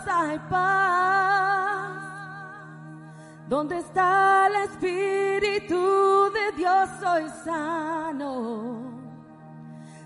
Hay 0.06 0.38
paz. 0.50 1.96
¿Dónde 3.48 3.78
está 3.78 4.48
el 4.48 4.56
Espíritu 4.68 6.30
de 6.32 6.56
Dios? 6.56 6.88
Soy 7.00 7.28
sano. 7.44 8.96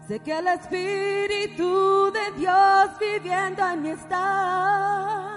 Sé 0.07 0.21
que 0.21 0.39
el 0.39 0.47
Espíritu 0.49 2.13
de 2.13 2.39
Dios 2.39 2.91
viviendo 2.99 3.67
en 3.67 3.83
mí 3.83 3.91
está. 3.91 5.31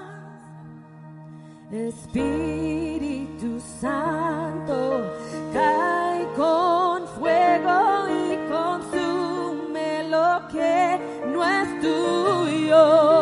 Espíritu 1.72 3.60
Santo, 3.82 5.12
cae 5.54 6.28
con 6.36 7.08
fuego 7.08 8.08
y 8.10 8.38
consume 8.52 10.10
lo 10.10 10.48
que 10.50 11.00
no 11.28 11.44
es 11.44 11.82
tuyo. 11.82 13.13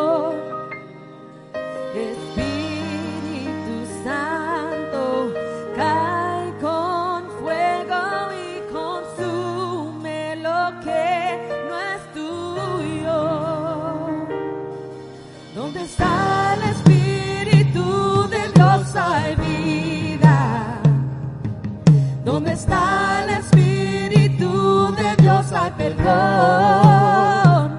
Está 22.62 23.24
el 23.24 23.30
Espíritu 23.42 24.94
de 24.94 25.10
Dios 25.22 25.46
hay 25.52 25.70
perdón? 25.72 27.72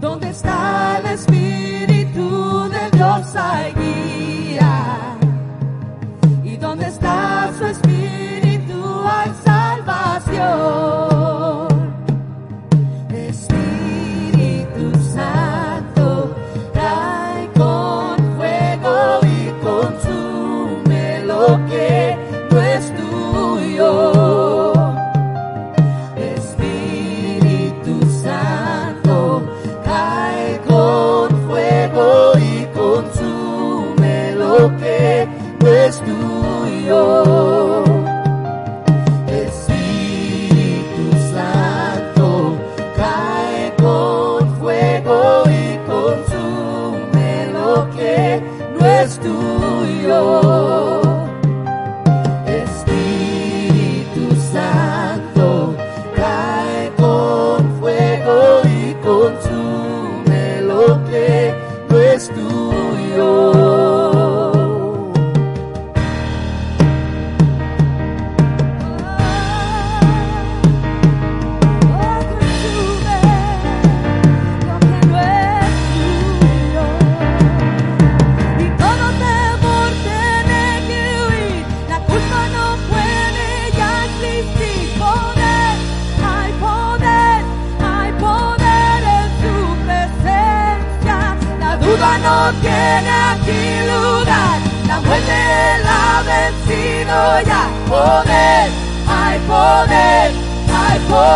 ¿Dónde 0.00 0.30
está 0.30 1.00
el 1.00 1.06
Espíritu 1.18 2.68
de 2.70 2.90
Dios 2.96 3.36
hay 3.36 3.72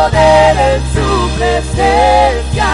poder 0.01 0.57
en 0.73 0.81
su 0.95 1.31
presencia. 1.37 2.69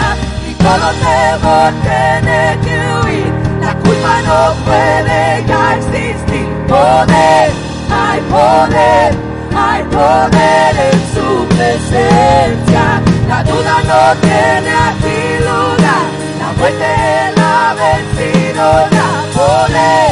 Y 0.49 0.53
todo 0.55 0.87
temor 1.05 1.71
tiene 1.83 2.57
que 2.63 2.75
huir. 2.95 3.33
La 3.61 3.73
culpa 3.75 4.13
no 4.29 4.39
puede 4.65 5.45
ya 5.47 5.75
existir. 5.75 6.47
Poder, 6.67 7.51
hay 7.91 8.19
poder, 8.37 9.15
hay 9.55 9.83
poder 9.83 10.71
en 10.89 10.99
su 11.13 11.47
presencia. 11.55 13.01
La 13.27 13.43
duda 13.43 13.75
no 13.91 14.01
tiene 14.21 14.73
aquí 14.89 15.19
lugar. 15.47 16.07
La 16.39 16.49
muerte 16.57 16.93
la 17.35 17.75
vencido 17.81 18.67
ya. 18.95 19.09
Poder, 19.39 20.11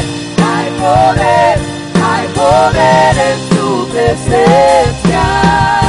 hay 0.50 0.68
poder, 0.84 1.58
hay 2.10 2.26
poder 2.40 3.14
en 3.30 3.38
su 3.56 3.88
presencia. 3.88 5.85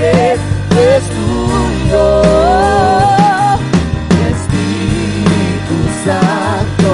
es 0.00 1.02
tuyo. 1.08 2.22
Espíritu 4.30 5.78
Santo, 6.04 6.92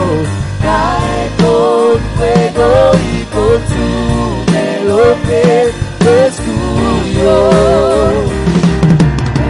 cae 0.63 1.23
con 1.41 2.01
fuego 2.17 2.71
y 2.95 3.25
consume 3.37 4.67
lo 4.87 5.05
que 5.27 5.43
es 6.27 6.37
tuyo. 6.37 7.39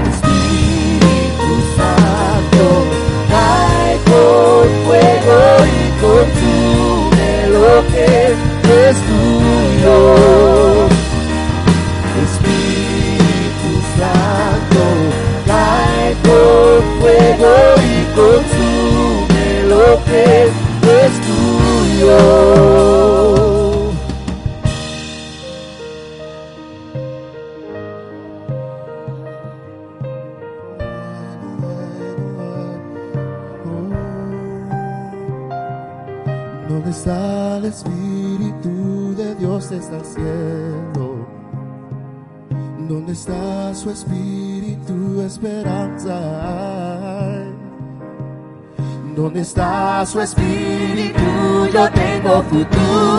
Espíritu 0.06 1.50
Santo, 1.76 2.66
cae 3.28 3.92
con 4.10 4.66
fuego 4.86 5.38
y 5.66 5.90
consume 6.00 7.32
lo 7.48 7.72
que 7.92 8.08
es 8.88 8.96
tuyo. 9.06 10.29
Tengo 52.50 52.64
futuro. 52.64 53.09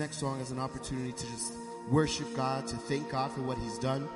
Next 0.00 0.16
song 0.16 0.40
as 0.40 0.50
an 0.50 0.58
opportunity 0.58 1.12
to 1.12 1.26
just 1.26 1.52
worship 1.90 2.34
God, 2.34 2.66
to 2.68 2.76
thank 2.76 3.10
God 3.10 3.30
for 3.32 3.42
what 3.42 3.58
He's 3.58 3.78
done. 3.78 4.08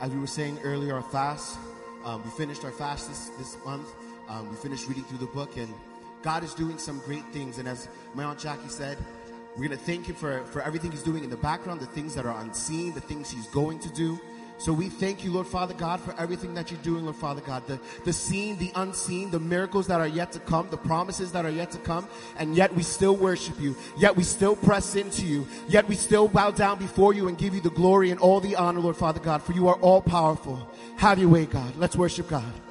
As 0.00 0.10
we 0.10 0.18
were 0.18 0.26
saying 0.26 0.58
earlier, 0.64 0.96
our 0.96 1.02
fast, 1.02 1.56
um, 2.04 2.24
we 2.24 2.30
finished 2.30 2.64
our 2.64 2.72
fast 2.72 3.08
this, 3.08 3.28
this 3.38 3.56
month. 3.64 3.86
Um, 4.28 4.50
we 4.50 4.56
finished 4.56 4.88
reading 4.88 5.04
through 5.04 5.18
the 5.18 5.32
book, 5.32 5.56
and 5.56 5.72
God 6.22 6.42
is 6.42 6.52
doing 6.52 6.78
some 6.78 6.98
great 7.04 7.24
things. 7.26 7.58
And 7.58 7.68
as 7.68 7.88
my 8.12 8.24
Aunt 8.24 8.40
Jackie 8.40 8.68
said, 8.68 8.98
we're 9.50 9.68
going 9.68 9.78
to 9.78 9.84
thank 9.84 10.06
Him 10.08 10.16
for, 10.16 10.42
for 10.46 10.62
everything 10.62 10.90
He's 10.90 11.04
doing 11.04 11.22
in 11.22 11.30
the 11.30 11.36
background, 11.36 11.78
the 11.78 11.86
things 11.86 12.16
that 12.16 12.26
are 12.26 12.36
unseen, 12.40 12.92
the 12.92 13.00
things 13.00 13.30
He's 13.30 13.46
going 13.46 13.78
to 13.78 13.88
do. 13.90 14.18
So 14.58 14.72
we 14.72 14.88
thank 14.88 15.22
you, 15.22 15.32
Lord 15.32 15.46
Father 15.46 15.74
God, 15.74 16.00
for 16.00 16.14
everything 16.18 16.54
that 16.54 16.70
you're 16.70 16.80
doing, 16.80 17.04
Lord 17.04 17.16
Father 17.16 17.42
God. 17.42 17.66
The, 17.66 17.78
the 18.04 18.12
seen, 18.12 18.56
the 18.58 18.72
unseen, 18.74 19.30
the 19.30 19.38
miracles 19.38 19.86
that 19.88 20.00
are 20.00 20.06
yet 20.06 20.32
to 20.32 20.40
come, 20.40 20.68
the 20.70 20.76
promises 20.76 21.30
that 21.32 21.44
are 21.44 21.50
yet 21.50 21.70
to 21.72 21.78
come. 21.78 22.08
And 22.38 22.56
yet 22.56 22.74
we 22.74 22.82
still 22.82 23.16
worship 23.16 23.60
you. 23.60 23.76
Yet 23.98 24.16
we 24.16 24.22
still 24.22 24.56
press 24.56 24.96
into 24.96 25.26
you. 25.26 25.46
Yet 25.68 25.86
we 25.88 25.94
still 25.94 26.28
bow 26.28 26.50
down 26.50 26.78
before 26.78 27.12
you 27.14 27.28
and 27.28 27.36
give 27.36 27.54
you 27.54 27.60
the 27.60 27.70
glory 27.70 28.10
and 28.10 28.20
all 28.20 28.40
the 28.40 28.56
honor, 28.56 28.80
Lord 28.80 28.96
Father 28.96 29.20
God, 29.20 29.42
for 29.42 29.52
you 29.52 29.68
are 29.68 29.76
all 29.76 30.00
powerful. 30.00 30.70
Have 30.96 31.18
your 31.18 31.28
way, 31.28 31.46
God. 31.46 31.76
Let's 31.76 31.96
worship 31.96 32.28
God. 32.28 32.65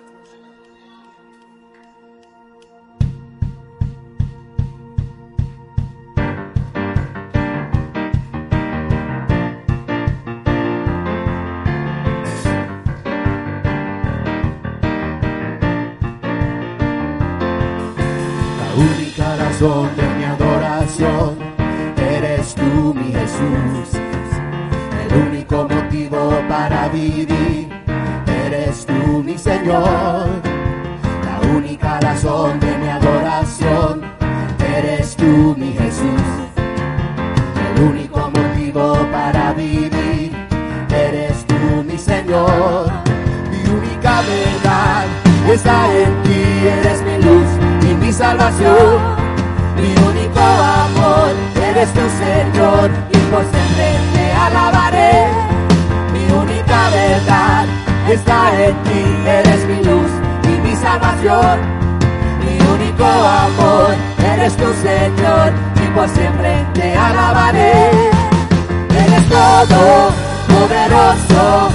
Mi 48.37 49.95
único 49.95 50.39
amor 50.39 51.31
eres 51.69 51.89
tu 51.93 52.01
Señor 52.01 52.91
y 53.09 53.17
por 53.31 53.43
siempre 53.43 53.95
te 54.13 54.33
alabaré. 54.33 55.27
Mi 56.11 56.25
única 56.33 56.89
verdad 56.89 57.65
está 58.09 58.51
en 58.61 58.75
ti, 58.83 59.03
eres 59.25 59.65
mi 59.67 59.83
luz 59.85 60.11
y 60.43 60.67
mi 60.67 60.75
salvación. 60.75 61.59
Mi 62.43 62.59
único 62.75 63.05
amor 63.05 63.95
eres 64.33 64.57
tu 64.57 64.73
Señor 64.83 65.53
y 65.81 65.87
por 65.95 66.09
siempre 66.09 66.65
te 66.73 66.93
alabaré. 66.93 67.89
Eres 68.89 69.29
todo 69.29 70.11
poderoso, 70.49 71.69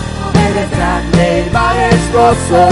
eres 0.47 0.71
grande 0.77 1.47
y 1.47 1.51
majestuoso, 1.51 2.69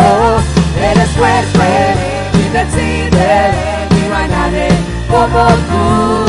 eres 0.78 1.08
fuerte, 1.12 1.94
invencible 2.34 3.08
y 3.10 3.72
no 3.72 3.77
hay 4.18 4.28
nadie 4.28 4.68
como 5.08 5.46
tú. 5.68 6.24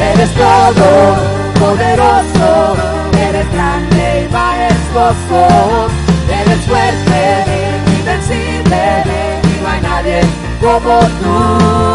Eres 0.00 0.30
todo 0.34 1.16
poderoso, 1.58 2.76
eres 3.28 3.52
grande 3.52 4.26
y 4.28 4.32
majestuoso, 4.32 5.88
eres 6.40 6.60
fuerte, 6.66 7.20
invencible 7.98 8.82
y 9.42 9.62
no 9.62 9.68
hay 9.68 9.80
nadie 9.80 10.20
como 10.60 11.00
tú. 11.20 11.87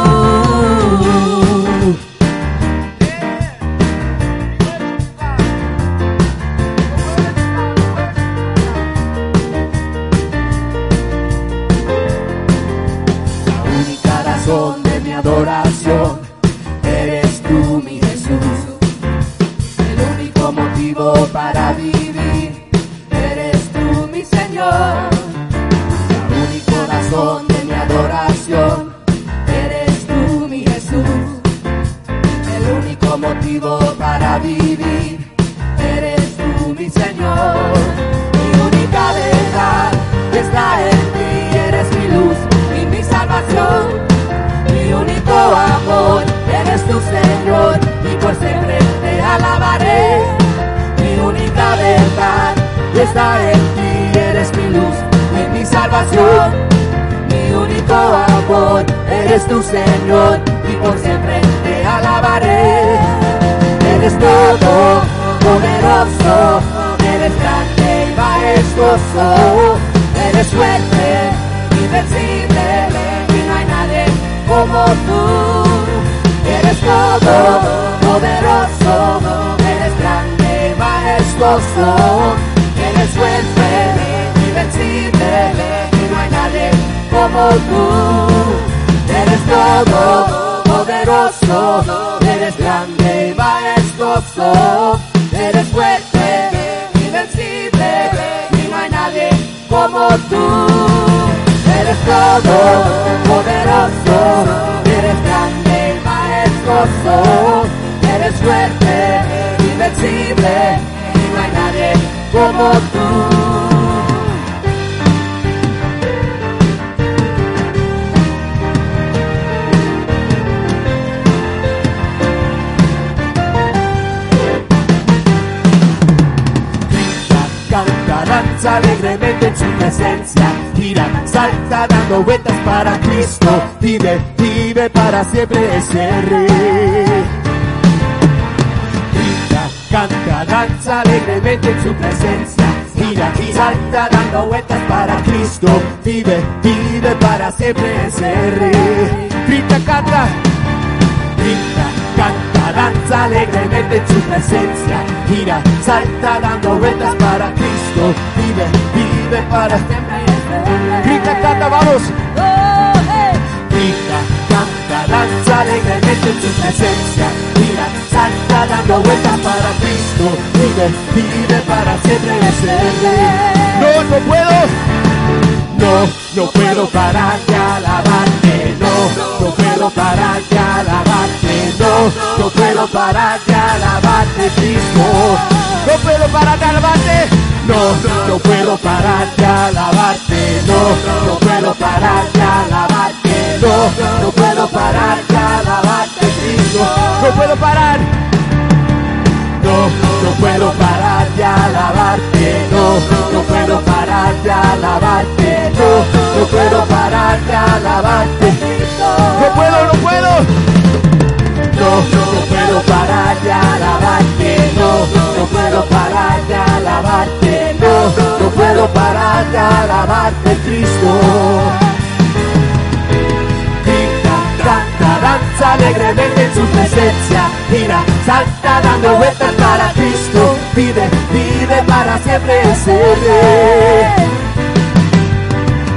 Alegremente 225.73 226.43
en 226.45 226.53
su 226.53 226.65
presencia. 226.67 227.49
Gira, 227.69 228.03
salta 228.25 228.81
dando 228.81 229.15
vueltas 229.17 229.51
para 229.53 229.91
Cristo. 229.93 230.57
Vive, 230.75 231.09
vive 231.31 231.83
para 231.87 232.17
siempre 232.19 232.61
ese 232.61 232.95
rey. 233.25 234.27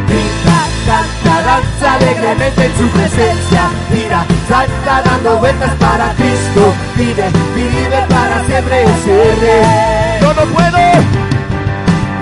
Grita, 0.08 0.58
canta, 0.86 1.42
danza 1.42 1.94
alegremente 1.94 2.66
en 2.66 2.76
su 2.76 2.88
presencia. 2.88 3.62
Gira, 3.92 4.24
salta 4.48 5.02
dando 5.04 5.38
vueltas 5.38 5.74
para 5.74 6.12
Cristo. 6.14 6.74
Vive, 6.96 7.26
vive 7.54 8.00
para 8.08 8.44
siempre 8.44 8.82
ese 8.82 9.34
rey. 9.40 10.20
No, 10.22 10.32
no 10.34 10.42
puedo. 10.52 10.76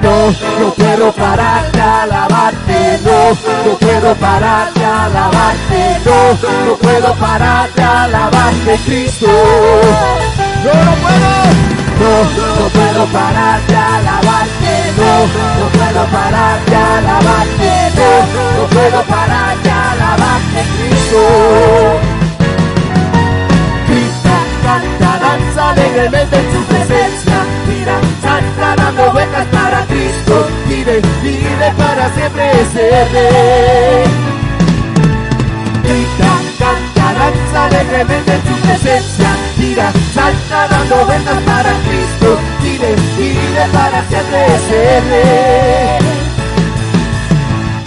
No, 0.05 0.29
no 0.61 0.75
puedo 0.75 1.13
parar 1.13 1.73
de 1.73 1.81
alabarte, 1.81 3.01
no, 3.05 3.31
no 3.65 3.79
puedo 3.79 4.15
parar 4.17 4.71
de 4.75 4.85
alabarte, 4.85 6.01
no, 6.05 6.67
no 6.67 6.77
puedo 6.77 7.15
parar 7.15 7.73
de 7.73 7.83
alabarte, 7.83 8.79
Cristo. 8.85 9.27
No, 9.27 10.75
no 10.85 10.93
puedo. 11.01 11.65
No, 12.01 12.13
no 12.61 12.69
puedo 12.69 13.07
parar 13.07 13.61
de 13.67 13.77
alabarte, 13.77 14.93
no, 14.99 15.21
no 15.59 15.69
puedo 15.73 16.05
parar 16.13 16.65
de 16.67 16.77
alabarte, 16.77 17.71
no, 17.97 18.61
no 18.61 18.67
puedo 18.69 19.03
parar 19.05 19.57
de 19.63 19.71
alabarte, 19.71 20.65
Cristo. 20.77 21.21
Grita, 23.89 24.37
canta, 24.65 25.19
danza 25.19 25.71
alegremente 25.71 26.37
en 26.37 26.53
su 26.53 26.63
presencia. 26.65 27.34
Dando 28.59 29.13
vueltas 29.13 29.47
para 29.47 29.85
Cristo. 29.87 30.47
Vive, 30.69 31.03
vive 31.23 31.73
para 31.77 32.09
siempre 32.15 32.51
ese 32.63 33.05
rey. 33.13 34.05
Grita, 35.83 36.33
canta, 36.59 37.07
danza 37.19 37.65
alegremente 37.65 38.35
en 38.35 38.43
su 38.43 38.61
presencia. 38.63 39.37
Mira, 39.59 39.93
salta 40.15 40.69
dando 40.69 41.05
vueltas 41.07 41.43
para 41.43 41.73
Cristo. 41.85 42.39
Vive, 42.63 42.97
vive 43.19 43.67
para 43.73 44.03
siempre 44.09 44.47
ese 44.57 45.01
rey 45.11 46.15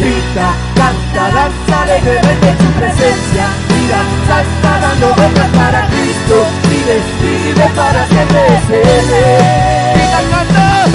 grita, 0.07 0.53
canta, 0.75 1.31
danza 1.31 1.81
alegremente 1.83 2.49
en 2.49 2.57
su 2.57 2.71
presencia. 2.79 3.47
Mira, 3.69 3.99
salta 4.27 4.79
dando 4.79 5.15
vueltas 5.15 5.49
para 5.49 5.87
Cristo. 5.87 6.66
Vive, 6.87 7.03
vive 7.19 7.69
para 7.75 8.05
rey. 8.05 8.23
Grita, 8.69 10.19
canta, 10.31 10.85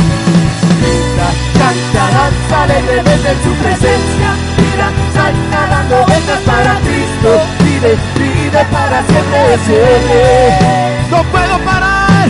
grita, 0.81 1.29
canta, 1.59 2.03
danza 2.17 2.63
alegremente 2.63 3.29
en 3.29 3.43
su 3.43 3.53
presencia. 3.63 4.29
Mira, 4.57 4.89
salta 5.13 5.67
dando 5.69 5.97
vueltas 6.07 6.41
para 6.47 6.79
Cristo. 6.81 7.31
Vive, 7.63 7.99
vive 8.17 8.65
para 8.73 9.03
siempre. 9.05 10.59
No 11.11 11.23
puedo 11.25 11.59
parar. 11.59 12.29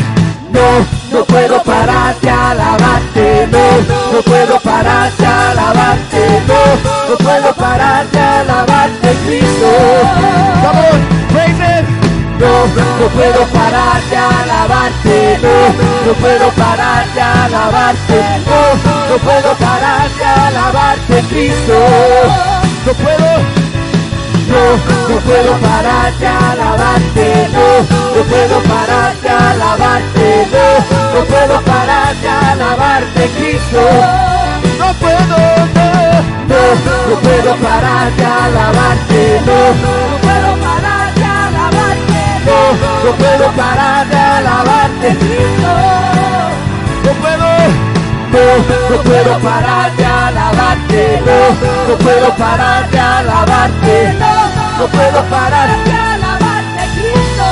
No, 0.51 1.19
no 1.19 1.25
puedo 1.25 1.63
parar 1.63 2.17
de 2.21 2.31
alabarte, 2.31 3.49
no, 3.53 4.13
no 4.13 4.23
puedo 4.23 4.59
parar 4.59 5.13
de 5.13 5.27
alabarte, 5.27 6.43
no, 6.49 7.11
no 7.11 7.17
puedo 7.17 7.55
parar 7.55 8.07
de 8.11 8.19
alabarte, 8.19 9.17
Cristo. 9.25 9.69
Vamos. 10.65 11.23
No, 12.43 12.67
no 12.67 13.07
puedo 13.15 13.47
parar 13.53 14.03
de 14.11 14.17
alabarte, 14.17 15.39
no, 15.41 16.07
no 16.07 16.13
puedo 16.15 16.51
parar 16.51 17.07
de 17.15 17.21
alabarte, 17.21 18.21
no, 18.45 19.11
no 19.11 19.17
puedo 19.23 19.55
parar 19.59 20.11
de 20.11 20.25
alabarte, 20.25 21.23
Cristo. 21.31 21.79
No 22.85 22.93
puedo. 22.95 23.63
No, 24.51 25.15
no 25.15 25.21
puedo 25.21 25.53
parar 25.59 26.13
de 26.19 26.27
alabarte, 26.27 27.49
no, 27.53 28.17
no 28.17 28.23
puedo 28.25 28.61
parar 28.65 29.15
de 29.23 29.29
alabarte, 29.29 30.49
no, 30.53 31.21
no 31.21 31.25
puedo 31.27 31.61
parar 31.63 32.17
de 32.17 32.29
alabarte, 32.29 33.31
Cristo. 33.39 33.83
No 34.81 34.93
puedo, 34.95 35.39
no, 35.79 35.91
no, 36.51 36.63
no 37.09 37.17
puedo 37.21 37.55
parar 37.57 38.11
de 38.17 38.25
alabarte, 38.25 39.41
no, 39.47 40.11
no 40.11 40.19
puedo 40.19 40.52
no, 43.05 43.13
puedo 43.17 43.53
parar 43.53 44.07
de 44.09 44.17
alabarte, 44.17 45.09
Cristo. 45.17 45.71
No 47.05 47.13
puedo. 47.21 47.93
no, 48.33 48.97
no 48.97 49.03
puedo 49.03 49.39
parar 49.41 49.97
de 49.97 50.05
alabarte, 50.05 51.23
no, 51.27 51.93
no 51.93 51.99
puedo 51.99 52.35
parar 52.37 52.91
de 52.91 52.99
alabarte, 52.99 54.15
no, 54.19 54.79
no 54.79 54.87
puedo 54.87 55.23
parar 55.25 55.85
de 55.85 55.93
alabarte, 55.93 56.83
Cristo. 56.95 57.49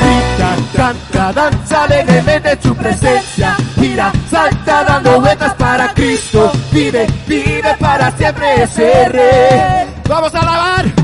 Grita, 0.00 0.56
canta, 0.76 1.32
danza 1.32 1.84
alegremente 1.84 2.52
en 2.52 2.62
su 2.62 2.76
presencia, 2.76 3.56
gira, 3.76 4.12
salta 4.30 4.84
dando 4.84 5.20
vueltas 5.20 5.54
para 5.54 5.92
Cristo, 5.94 6.52
vive, 6.70 7.06
vive 7.26 7.76
para 7.78 8.10
siempre 8.12 8.62
ese. 8.62 9.86
Vamos 10.08 10.34
a 10.34 10.40
alabar 10.40 10.99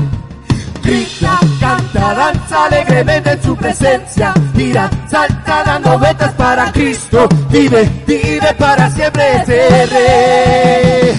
danza 2.13 2.65
alegremente 2.65 3.31
en 3.31 3.43
su 3.43 3.55
presencia, 3.55 4.33
gira, 4.55 4.89
salta 5.09 5.63
dando 5.63 5.97
vueltas 5.99 6.33
para 6.33 6.71
Cristo, 6.71 7.27
vive, 7.49 7.89
vive 8.05 8.53
para 8.57 8.89
siempre 8.91 9.23
ese 9.41 9.85
rey. 9.87 11.17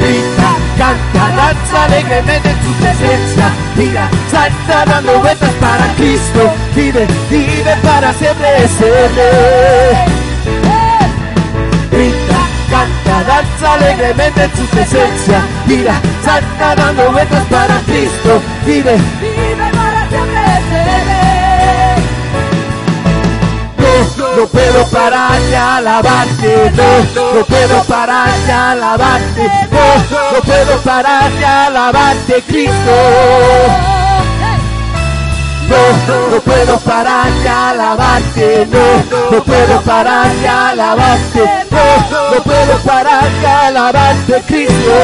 Grita, 0.00 0.50
canta, 0.78 1.36
danza 1.36 1.84
alegremente 1.84 2.50
en 2.50 2.62
su 2.62 2.72
presencia, 2.74 3.50
gira, 3.76 4.10
salta 4.30 4.84
dando 4.84 5.20
vueltas 5.20 5.52
para 5.54 5.86
Cristo, 5.94 6.52
vive, 6.74 7.06
vive 7.30 7.76
para 7.82 8.12
siempre 8.14 8.64
ese 8.64 9.08
rey. 9.08 10.29
Danza 13.10 13.74
alegremente 13.74 14.44
en 14.44 14.56
su 14.56 14.64
presencia, 14.66 15.42
gira, 15.66 16.00
salta 16.24 16.74
dando 16.76 17.10
vueltas 17.10 17.44
para 17.46 17.80
Cristo, 17.80 18.40
vive, 18.64 18.96
vive 19.20 19.70
para 19.72 20.08
siempre 20.08 20.40
No, 24.16 24.36
no 24.36 24.46
puedo 24.46 24.86
parar 24.86 25.40
de 25.40 25.56
alabarte, 25.56 26.72
no, 26.76 27.34
no 27.34 27.44
puedo 27.44 27.84
parar 27.84 28.30
de 28.46 28.52
alabarte, 28.52 29.50
no, 29.70 30.36
no 30.36 30.42
puedo 30.42 30.78
parar 30.82 31.30
de 31.32 31.44
alabarte, 31.44 32.42
Cristo. 32.46 34.09
No, 35.70 36.30
no 36.30 36.40
puedo 36.40 36.78
parar 36.80 37.30
de 37.30 37.48
alabarte, 37.48 38.66
no, 38.72 39.36
no 39.36 39.44
puedo 39.44 39.80
parar 39.82 40.28
de 40.34 40.48
alabarte, 40.48 41.44
no, 41.70 42.34
no 42.34 42.42
puedo 42.42 42.78
parar 42.84 43.30
de 43.30 43.46
alabarte, 43.46 44.42
Cristo. 44.48 44.94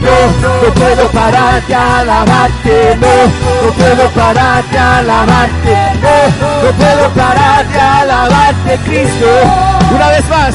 No, 0.00 0.66
no 0.66 0.74
puedo 0.74 1.10
parar 1.10 1.66
de 1.66 1.74
alabarte, 1.74 2.96
no, 2.98 3.66
no 3.66 3.72
puedo 3.74 4.10
parar 4.10 4.64
de 4.64 4.78
alabarte, 4.78 5.76
no, 6.00 6.64
no 6.64 6.72
puedo 6.72 7.10
parar 7.10 7.68
de 7.68 7.80
alabarte, 7.80 8.78
Cristo. 8.86 9.26
Una 9.94 10.08
vez 10.08 10.28
más. 10.30 10.54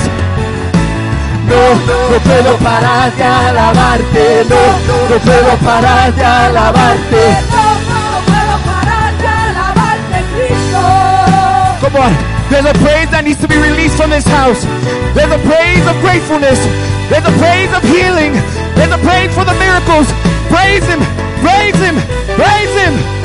No, 1.63 2.19
puedo 2.19 2.57
parar 2.57 3.15
de 3.15 3.23
alabarte, 3.23 4.45
no, 4.49 4.61
no 5.09 5.17
puedo 5.19 5.57
parar 5.63 6.13
de 6.13 6.23
alabarte. 6.23 7.23
No 7.51 7.65
puedo 8.27 8.55
parar 8.67 9.17
de 9.17 9.27
alabarte, 9.27 10.17
Cristo. 10.33 10.81
Come 11.81 11.97
on. 11.97 12.33
There's 12.49 12.65
a 12.65 12.73
praise 12.85 13.09
that 13.11 13.23
needs 13.23 13.39
to 13.39 13.47
be 13.47 13.57
released 13.57 13.95
from 13.95 14.11
this 14.11 14.27
house. 14.27 14.61
There's 15.15 15.31
a 15.31 15.39
praise 15.47 15.87
of 15.87 15.95
gratefulness. 16.01 16.59
There's 17.09 17.25
a 17.25 17.33
praise 17.39 17.71
of 17.73 17.81
healing. 17.87 18.33
There's 18.75 18.91
a 18.91 18.99
praise 18.99 19.33
for 19.33 19.45
the 19.45 19.55
miracles. 19.55 20.11
Praise 20.51 20.85
Him. 20.85 20.99
Praise 21.41 21.79
Him. 21.79 21.95
Praise 22.35 22.73
Him. 22.77 23.22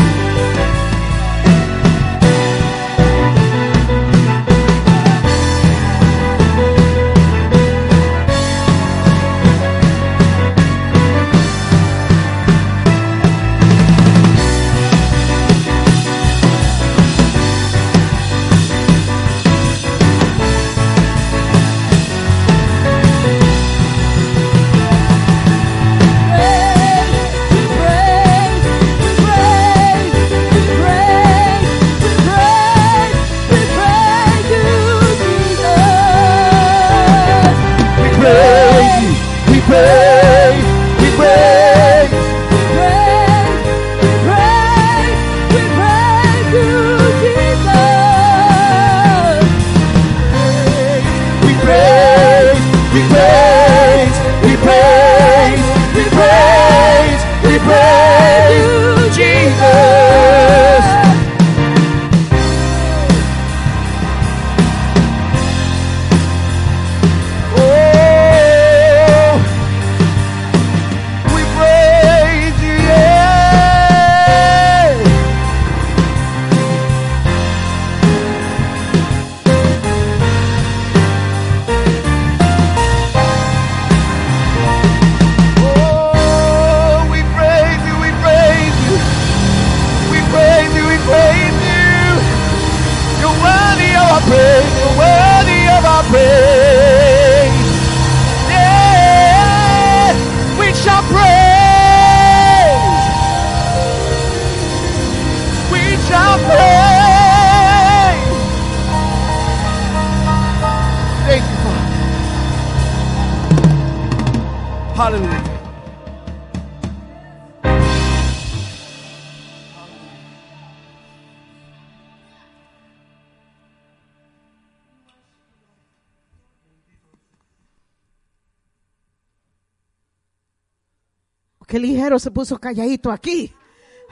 Puso 132.39 132.57
calladito 132.57 133.11
aquí. 133.11 133.53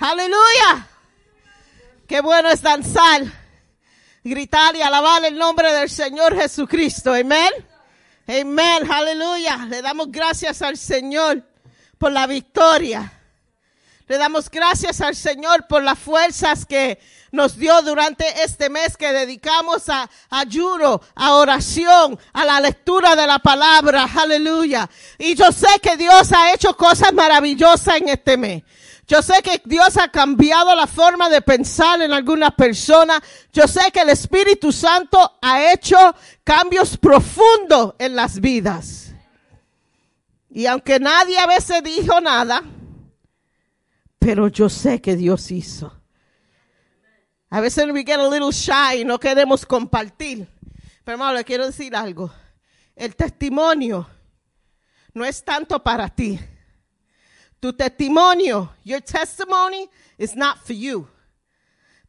Aleluya. 0.01 0.89
Qué 2.09 2.21
bueno 2.21 2.51
es 2.51 2.61
danzar, 2.61 3.23
gritar 4.25 4.75
y 4.75 4.83
alabar 4.83 5.25
el 5.25 5.39
nombre 5.39 5.73
del 5.73 5.89
Señor 5.89 6.35
Jesucristo. 6.35 7.15
Amén. 7.15 7.53
Amén. 8.27 8.91
Aleluya. 8.91 9.67
Le 9.67 9.81
damos 9.81 10.11
gracias 10.11 10.61
al 10.63 10.77
Señor 10.77 11.41
por 11.99 12.11
la 12.11 12.27
victoria. 12.27 13.16
Le 14.09 14.19
damos 14.19 14.49
gracias 14.51 15.01
al 15.01 15.17
Señor 15.17 15.67
por 15.67 15.83
las 15.83 15.99
fuerzas 15.99 16.65
que 16.65 17.01
nos 17.33 17.57
dio 17.57 17.83
durante 17.83 18.25
este 18.45 18.71
mes 18.71 18.97
que 18.97 19.13
dedicamos 19.13 19.89
a 19.89 20.09
ayuno, 20.31 21.01
a 21.17 21.35
oración, 21.35 22.17
a 22.33 22.45
la 22.45 22.61
lectura 22.61 23.17
de 23.17 23.27
la 23.27 23.41
palabra. 23.41 24.09
Aleluya. 24.17 24.89
Y 25.19 25.35
yo 25.35 25.51
sé 25.51 25.67
que 25.83 25.97
Dios 25.97 26.33
ha 26.33 26.53
hecho 26.53 26.77
cosas 26.77 27.13
maravillosas 27.13 27.97
en 27.97 28.09
este 28.11 28.37
mes. 28.37 28.63
Yo 29.09 29.23
sé 29.23 29.43
que 29.43 29.61
Dios 29.65 29.97
ha 29.99 30.09
cambiado 30.09 30.75
la 30.77 30.87
forma 30.87 31.29
de 31.29 31.43
pensar 31.43 32.01
en 32.01 32.13
algunas 32.13 32.55
personas. 32.55 33.21
Yo 33.53 33.67
sé 33.67 33.91
que 33.93 34.03
el 34.03 34.11
Espíritu 34.11 34.71
Santo 34.71 35.39
ha 35.43 35.73
hecho 35.73 35.97
cambios 36.45 36.97
profundos 36.97 37.95
en 37.99 38.15
las 38.15 38.41
vidas. 38.41 39.13
Y 40.51 40.67
aunque 40.67 41.01
nadie 41.01 41.39
a 41.39 41.47
veces 41.47 41.83
dijo 41.83 42.21
nada, 42.21 42.63
pero 44.27 44.49
yo 44.49 44.69
sé 44.69 45.01
que 45.01 45.15
Dios 45.15 45.53
hizo. 45.53 45.93
A 47.49 47.61
veces 47.61 47.87
we 47.93 48.03
get 48.03 48.19
a 48.19 48.29
little 48.29 48.51
shy 48.51 49.03
y 49.03 49.05
no 49.05 49.21
queremos 49.21 49.65
compartir. 49.65 50.49
Pero 51.05 51.15
hermano, 51.15 51.35
le 51.35 51.45
quiero 51.45 51.65
decir 51.65 51.95
algo. 51.95 52.33
El 52.97 53.15
testimonio 53.15 54.05
no 55.15 55.25
es 55.25 55.45
tanto 55.45 55.81
para 55.81 56.09
ti. 56.09 56.41
Tu 57.61 57.73
testimonio, 57.73 58.75
your 58.83 59.01
testimony 59.01 59.89
is 60.19 60.35
not 60.35 60.59
for 60.59 60.75
you. 60.75 61.09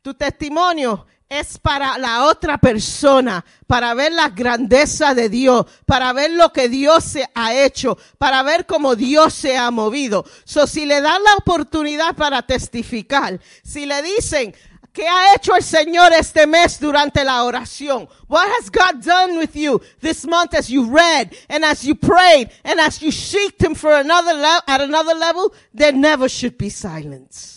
Tu 0.01 0.11
testimonio 0.15 1.05
es 1.29 1.57
para 1.57 1.97
la 1.97 2.25
otra 2.25 2.57
persona, 2.57 3.43
para 3.65 3.93
ver 3.93 4.11
la 4.13 4.29
grandeza 4.29 5.13
de 5.13 5.29
Dios, 5.29 5.65
para 5.85 6.13
ver 6.13 6.31
lo 6.31 6.53
que 6.53 6.69
Dios 6.69 7.03
se 7.03 7.29
ha 7.35 7.53
hecho, 7.53 7.97
para 8.17 8.43
ver 8.43 8.65
cómo 8.65 8.95
Dios 8.95 9.33
se 9.33 9.57
ha 9.57 9.69
movido. 9.71 10.25
So, 10.45 10.67
si 10.67 10.85
le 10.85 11.01
dan 11.01 11.21
la 11.23 11.35
oportunidad 11.35 12.15
para 12.15 12.41
testificar, 12.41 13.39
si 13.63 13.85
le 13.85 14.01
dicen, 14.01 14.55
¿Qué 14.93 15.07
ha 15.07 15.35
hecho 15.35 15.55
el 15.55 15.61
Señor 15.61 16.11
este 16.11 16.47
mes 16.47 16.79
durante 16.79 17.23
la 17.23 17.43
oración? 17.43 18.09
What 18.27 18.47
has 18.47 18.71
God 18.71 19.05
done 19.05 19.37
with 19.37 19.55
you 19.55 19.79
this 19.99 20.25
month 20.25 20.55
as 20.55 20.71
you 20.71 20.85
read 20.85 21.35
and 21.49 21.63
as 21.63 21.83
you 21.83 21.93
prayed 21.93 22.49
and 22.63 22.79
as 22.79 22.99
you 22.99 23.11
seeked 23.11 23.63
Him 23.63 23.75
for 23.75 23.93
another 23.93 24.33
at 24.65 24.81
another 24.81 25.13
level? 25.13 25.53
There 25.71 25.93
never 25.93 26.27
should 26.27 26.57
be 26.57 26.71
silence. 26.71 27.56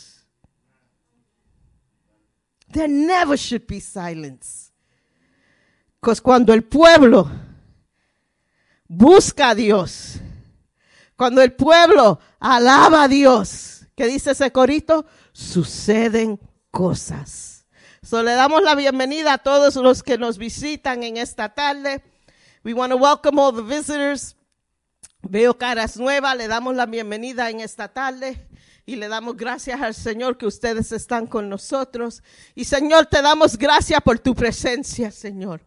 There 2.71 2.89
never 2.89 3.37
should 3.37 3.67
be 3.67 3.81
silence. 3.81 4.71
Because 6.01 6.21
cuando 6.21 6.53
el 6.53 6.63
pueblo 6.63 7.31
busca 8.89 9.51
a 9.51 9.55
Dios, 9.55 10.19
cuando 11.17 11.43
el 11.43 11.53
pueblo 11.53 12.21
alaba 12.39 13.05
a 13.05 13.09
Dios, 13.09 13.87
¿qué 13.97 14.07
dice 14.07 14.31
ese 14.31 14.51
corito? 14.53 15.05
Suceden 15.33 16.41
cosas. 16.71 17.67
So 18.03 18.23
le 18.23 18.33
damos 18.33 18.63
la 18.63 18.75
bienvenida 18.75 19.35
a 19.35 19.39
todos 19.39 19.77
los 19.77 20.03
que 20.03 20.17
nos 20.17 20.39
visitan 20.39 21.03
en 21.03 21.17
esta 21.19 21.51
tarde. 21.51 22.03
We 22.65 22.73
want 22.73 22.93
to 22.93 22.97
welcome 22.97 23.39
all 23.39 23.53
the 23.53 23.63
visitors. 23.63 24.37
Veo 25.23 25.59
caras 25.59 25.99
nuevas, 25.99 26.37
le 26.37 26.49
damos 26.49 26.75
la 26.75 26.87
bienvenida 26.87 27.51
en 27.51 27.61
esta 27.61 27.89
tarde 27.89 28.49
y 28.91 28.97
le 28.97 29.07
damos 29.07 29.37
gracias 29.37 29.81
al 29.81 29.95
Señor 29.95 30.37
que 30.37 30.47
ustedes 30.47 30.91
están 30.91 31.29
con 31.29 31.49
nosotros. 31.49 32.25
Y 32.57 32.65
Señor, 32.65 33.07
te 33.07 33.23
damos 33.23 33.57
gracias 33.57 34.01
por 34.01 34.19
tu 34.19 34.35
presencia, 34.35 35.13
Señor. 35.13 35.61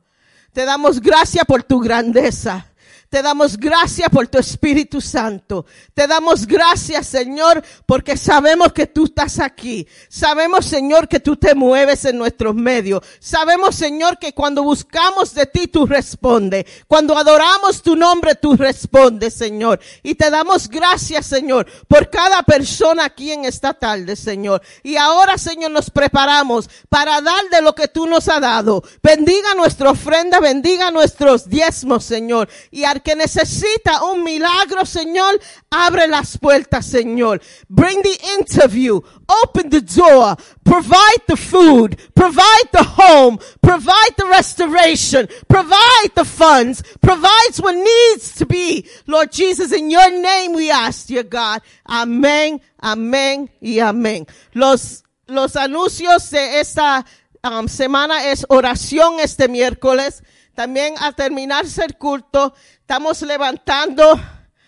Te 0.51 0.65
damos 0.65 0.99
gracias 0.99 1.45
por 1.45 1.63
tu 1.63 1.79
grandeza. 1.79 2.72
Te 3.13 3.21
damos 3.21 3.57
gracias 3.57 4.09
por 4.09 4.27
tu 4.27 4.39
Espíritu 4.39 4.99
Santo. 4.99 5.67
Te 5.93 6.07
damos 6.07 6.47
gracias, 6.47 7.05
Señor, 7.05 7.63
porque 7.85 8.17
sabemos 8.17 8.73
que 8.73 8.87
tú 8.87 9.05
estás 9.05 9.39
aquí. 9.39 9.87
Sabemos, 10.09 10.65
Señor, 10.65 11.07
que 11.07 11.19
tú 11.19 11.35
te 11.35 11.53
mueves 11.53 12.05
en 12.05 12.17
nuestros 12.17 12.55
medios. 12.55 13.03
Sabemos, 13.19 13.75
Señor, 13.75 14.17
que 14.17 14.33
cuando 14.33 14.63
buscamos 14.63 15.35
de 15.35 15.45
ti, 15.45 15.67
tú 15.67 15.85
respondes. 15.85 16.65
Cuando 16.87 17.15
adoramos 17.15 17.83
tu 17.83 17.95
nombre, 17.95 18.33
tú 18.33 18.55
respondes, 18.55 19.35
Señor. 19.35 19.79
Y 20.01 20.15
te 20.15 20.31
damos 20.31 20.67
gracias, 20.67 21.27
Señor, 21.27 21.67
por 21.87 22.09
cada 22.09 22.41
persona 22.41 23.05
aquí 23.05 23.31
en 23.31 23.45
esta 23.45 23.75
tarde, 23.75 24.15
Señor. 24.15 24.63
Y 24.81 24.95
ahora, 24.95 25.37
Señor, 25.37 25.69
nos 25.69 25.91
preparamos 25.91 26.67
para 26.89 27.21
dar 27.21 27.43
de 27.51 27.61
lo 27.61 27.75
que 27.75 27.87
tú 27.87 28.07
nos 28.07 28.27
has 28.27 28.41
dado. 28.41 28.83
Bendiga 29.03 29.53
nuestra 29.53 29.91
ofrenda, 29.91 30.39
bendiga 30.39 30.89
nuestros 30.89 31.47
diezmos, 31.47 32.05
Señor. 32.05 32.49
Y 32.71 32.85
al 32.85 33.02
que 33.03 33.15
necesita 33.15 34.03
un 34.03 34.23
milagro, 34.23 34.85
Señor, 34.85 35.39
abre 35.69 36.07
las 36.07 36.37
puertas, 36.37 36.85
Señor. 36.85 37.41
Bring 37.69 38.01
the 38.01 38.17
interview. 38.39 39.01
Open 39.43 39.69
the 39.69 39.81
door. 39.81 40.35
Provide 40.63 41.23
the 41.27 41.37
food. 41.37 41.97
Provide 42.15 42.69
the 42.71 42.83
home. 42.83 43.37
Provide 43.61 44.15
the 44.17 44.25
restoration. 44.25 45.27
Provide 45.47 46.11
the 46.15 46.25
funds. 46.25 46.83
Provides 47.01 47.59
what 47.59 47.75
needs 47.75 48.35
to 48.35 48.45
be. 48.45 48.87
Lord 49.07 49.31
Jesus, 49.31 49.71
in 49.71 49.91
your 49.91 50.09
name 50.09 50.53
we 50.53 50.71
ask, 50.71 51.07
dear 51.07 51.23
God. 51.23 51.61
Amén, 51.87 52.61
amén 52.81 53.49
y 53.61 53.79
amén. 53.79 54.27
Los, 54.53 55.03
los 55.27 55.55
anuncios 55.55 56.29
de 56.29 56.59
esta 56.59 57.05
um, 57.43 57.67
semana 57.67 58.31
es 58.31 58.45
oración 58.49 59.19
este 59.19 59.47
miércoles. 59.47 60.23
También 60.55 60.93
al 60.99 61.15
terminarse 61.15 61.83
el 61.83 61.97
culto, 61.97 62.53
estamos 62.93 63.23
levantando 63.23 64.21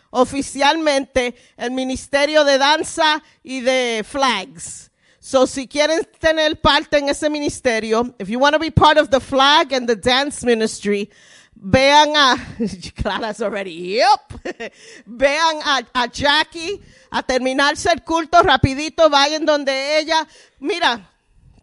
oficialmente 0.10 1.36
el 1.58 1.70
Ministerio 1.70 2.44
de 2.44 2.58
Danza 2.58 3.22
y 3.44 3.62
de 3.62 4.04
Flags. 4.04 4.90
So, 5.20 5.46
si 5.46 5.68
quieren 5.68 6.04
tener 6.20 6.60
parte 6.60 6.98
en 6.98 7.08
ese 7.08 7.30
ministerio, 7.30 8.16
if 8.18 8.28
you 8.28 8.40
want 8.40 8.56
to 8.56 8.60
be 8.60 8.72
part 8.72 8.98
of 8.98 9.12
the 9.12 9.20
flag 9.20 9.72
and 9.74 9.88
the 9.88 9.96
dance 9.96 10.44
ministry, 10.44 11.08
vean 11.54 12.16
a, 12.16 12.36
Clara's 13.00 13.44
already, 13.44 14.00
yep. 14.00 14.34
vean 15.06 15.62
a, 15.64 15.84
a 15.94 16.08
Jackie, 16.08 16.82
a 17.12 17.22
terminarse 17.22 17.92
el 17.92 18.02
culto 18.02 18.42
rapidito, 18.42 19.08
vayan 19.08 19.46
donde 19.46 20.00
ella, 20.00 20.28
mira, 20.60 21.12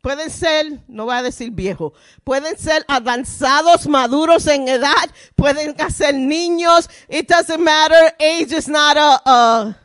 pueden 0.03 0.31
ser, 0.31 0.81
no 0.89 1.07
voy 1.07 1.15
a 1.15 1.23
decir 1.23 1.51
viejo, 1.53 1.95
pueden 2.25 2.59
ser 2.59 2.85
avanzados, 2.89 3.87
maduros 3.87 4.47
en 4.49 4.69
edad, 4.69 5.09
pueden 5.37 5.75
ser 5.91 6.15
niños, 6.15 6.91
it 7.09 7.29
doesn't 7.29 7.61
matter, 7.61 8.15
age 8.19 8.53
is 8.53 8.69
not 8.69 8.97
a, 8.99 9.23
a 9.25 9.79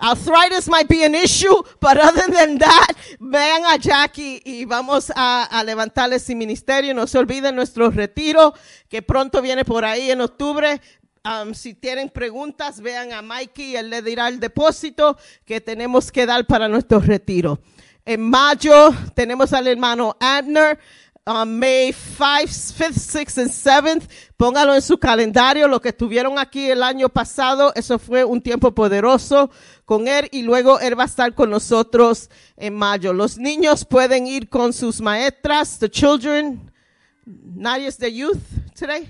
arthritis 0.00 0.66
might 0.66 0.88
be 0.88 1.04
an 1.04 1.14
issue, 1.14 1.54
but 1.78 1.98
other 1.98 2.26
than 2.32 2.58
that, 2.58 2.94
vean 3.20 3.64
a 3.66 3.76
Jackie 3.78 4.40
y 4.44 4.64
vamos 4.64 5.12
a, 5.14 5.44
a 5.44 5.62
levantar 5.62 6.10
ese 6.12 6.34
ministerio. 6.34 6.94
No 6.94 7.06
se 7.06 7.18
olviden 7.18 7.54
nuestro 7.54 7.90
retiro, 7.90 8.54
que 8.88 9.02
pronto 9.02 9.42
viene 9.42 9.64
por 9.64 9.84
ahí 9.84 10.10
en 10.10 10.22
octubre. 10.22 10.80
Um, 11.22 11.52
si 11.52 11.74
tienen 11.74 12.08
preguntas, 12.08 12.80
vean 12.80 13.12
a 13.12 13.20
Mikey, 13.20 13.76
él 13.76 13.90
le 13.90 14.00
dirá 14.00 14.28
el 14.28 14.40
depósito 14.40 15.18
que 15.44 15.60
tenemos 15.60 16.10
que 16.10 16.24
dar 16.24 16.46
para 16.46 16.66
nuestro 16.66 16.98
retiro. 16.98 17.60
En 18.10 18.22
mayo 18.22 18.92
tenemos 19.14 19.52
al 19.52 19.68
hermano 19.68 20.16
Abner. 20.18 20.80
Um, 21.24 21.48
May 21.60 21.92
5, 21.92 22.48
5th, 22.48 22.98
6th 22.98 23.38
and 23.38 23.50
7th. 23.52 24.10
Póngalo 24.36 24.74
en 24.74 24.82
su 24.82 24.98
calendario. 24.98 25.68
Lo 25.68 25.80
que 25.80 25.90
estuvieron 25.90 26.36
aquí 26.36 26.68
el 26.68 26.82
año 26.82 27.08
pasado, 27.08 27.72
eso 27.76 28.00
fue 28.00 28.24
un 28.24 28.42
tiempo 28.42 28.74
poderoso 28.74 29.48
con 29.84 30.08
él 30.08 30.28
y 30.32 30.42
luego 30.42 30.80
él 30.80 30.98
va 30.98 31.04
a 31.04 31.06
estar 31.06 31.36
con 31.36 31.50
nosotros 31.50 32.30
en 32.56 32.74
mayo. 32.74 33.12
Los 33.12 33.38
niños 33.38 33.84
pueden 33.84 34.26
ir 34.26 34.48
con 34.48 34.72
sus 34.72 35.00
maestras, 35.00 35.78
the 35.78 35.88
children. 35.88 36.68
Nadie 37.24 37.86
es 37.86 37.96
the 37.96 38.12
youth 38.12 38.42
today. 38.76 39.08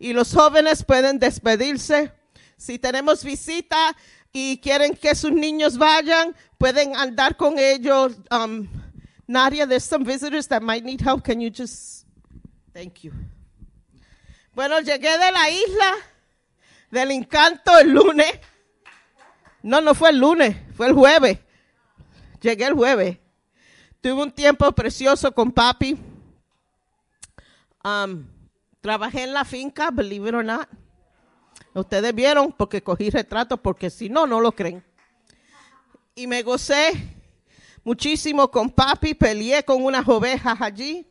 Y 0.00 0.12
los 0.12 0.34
jóvenes 0.34 0.82
pueden 0.82 1.20
despedirse. 1.20 2.10
Si 2.56 2.80
tenemos 2.80 3.22
visita 3.22 3.96
y 4.36 4.58
quieren 4.58 4.96
que 4.96 5.14
sus 5.14 5.30
niños 5.30 5.78
vayan, 5.78 6.34
pueden 6.58 6.96
andar 6.96 7.36
con 7.36 7.56
ellos. 7.56 8.16
Um, 8.32 8.68
Nadia, 9.28 9.64
there's 9.64 9.84
some 9.84 10.04
visitors 10.04 10.48
that 10.48 10.60
might 10.60 10.84
need 10.84 11.00
help. 11.00 11.22
Can 11.22 11.40
you 11.40 11.50
just, 11.50 12.04
thank 12.72 13.04
you. 13.04 13.12
Bueno, 14.52 14.80
llegué 14.80 15.18
de 15.18 15.32
la 15.32 15.50
isla 15.50 15.94
del 16.90 17.12
encanto 17.12 17.78
el 17.78 17.90
lunes. 17.90 18.40
No, 19.62 19.80
no 19.80 19.94
fue 19.94 20.10
el 20.10 20.18
lunes, 20.18 20.56
fue 20.76 20.88
el 20.88 20.94
jueves. 20.94 21.38
Llegué 22.40 22.66
el 22.66 22.74
jueves. 22.74 23.18
Tuve 24.00 24.20
un 24.20 24.32
tiempo 24.32 24.70
precioso 24.72 25.32
con 25.32 25.52
papi. 25.52 25.96
Um, 27.84 28.26
trabajé 28.80 29.22
en 29.22 29.32
la 29.32 29.44
finca, 29.44 29.92
believe 29.92 30.28
it 30.28 30.34
or 30.34 30.44
not. 30.44 30.68
Ustedes 31.74 32.14
vieron 32.14 32.52
porque 32.52 32.82
cogí 32.82 33.10
retratos, 33.10 33.58
porque 33.58 33.90
si 33.90 34.08
no, 34.08 34.26
no 34.26 34.40
lo 34.40 34.52
creen. 34.52 34.84
Y 36.14 36.28
me 36.28 36.42
gocé 36.42 36.92
muchísimo 37.82 38.48
con 38.48 38.70
papi, 38.70 39.14
peleé 39.14 39.64
con 39.64 39.84
unas 39.84 40.06
ovejas 40.06 40.60
allí, 40.60 41.04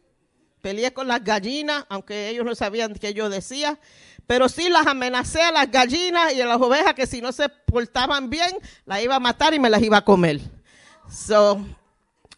peleé 0.61 0.93
con 0.93 1.09
las 1.09 1.21
gallinas, 1.21 1.85
aunque 1.89 2.29
ellos 2.29 2.45
no 2.45 2.55
sabían 2.55 2.93
qué 2.93 3.13
yo 3.13 3.29
decía, 3.29 3.77
pero 4.25 4.47
sí 4.47 4.69
las 4.69 4.87
amenacé 4.87 5.41
a 5.41 5.51
las 5.51 5.69
gallinas 5.69 6.33
y 6.33 6.39
a 6.39 6.45
las 6.45 6.61
ovejas 6.61 6.93
que 6.93 7.07
si 7.07 7.19
no 7.19 7.33
se 7.33 7.49
portaban 7.49 8.29
bien, 8.29 8.53
las 8.85 9.03
iba 9.03 9.15
a 9.15 9.19
matar 9.19 9.53
y 9.53 9.59
me 9.59 9.69
las 9.69 9.81
iba 9.83 9.97
a 9.97 10.05
comer. 10.05 10.39
So, 11.11 11.59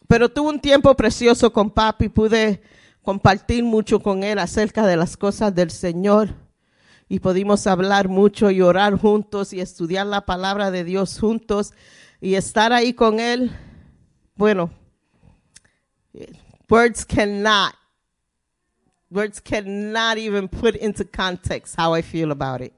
pero 0.08 0.28
tuve 0.28 0.48
un 0.48 0.60
tiempo 0.60 0.92
precioso 0.96 1.52
con 1.52 1.70
papi, 1.70 2.08
pude 2.08 2.60
compartir 3.02 3.62
mucho 3.62 4.00
con 4.00 4.24
él 4.24 4.40
acerca 4.40 4.84
de 4.84 4.96
las 4.96 5.16
cosas 5.16 5.54
del 5.54 5.70
Señor 5.70 6.45
y 7.08 7.20
pudimos 7.20 7.66
hablar 7.66 8.08
mucho 8.08 8.50
y 8.50 8.60
orar 8.60 8.98
juntos 8.98 9.52
y 9.52 9.60
estudiar 9.60 10.06
la 10.06 10.26
palabra 10.26 10.70
de 10.70 10.84
Dios 10.84 11.18
juntos 11.20 11.72
y 12.20 12.34
estar 12.34 12.72
ahí 12.72 12.94
con 12.94 13.20
él. 13.20 13.52
Bueno, 14.34 14.70
words 16.68 17.04
cannot, 17.04 17.74
words 19.10 19.40
cannot 19.40 20.18
even 20.18 20.48
put 20.48 20.74
into 20.76 21.04
context 21.04 21.78
how 21.78 21.96
I 21.96 22.02
feel 22.02 22.32
about 22.32 22.60
it. 22.60 22.72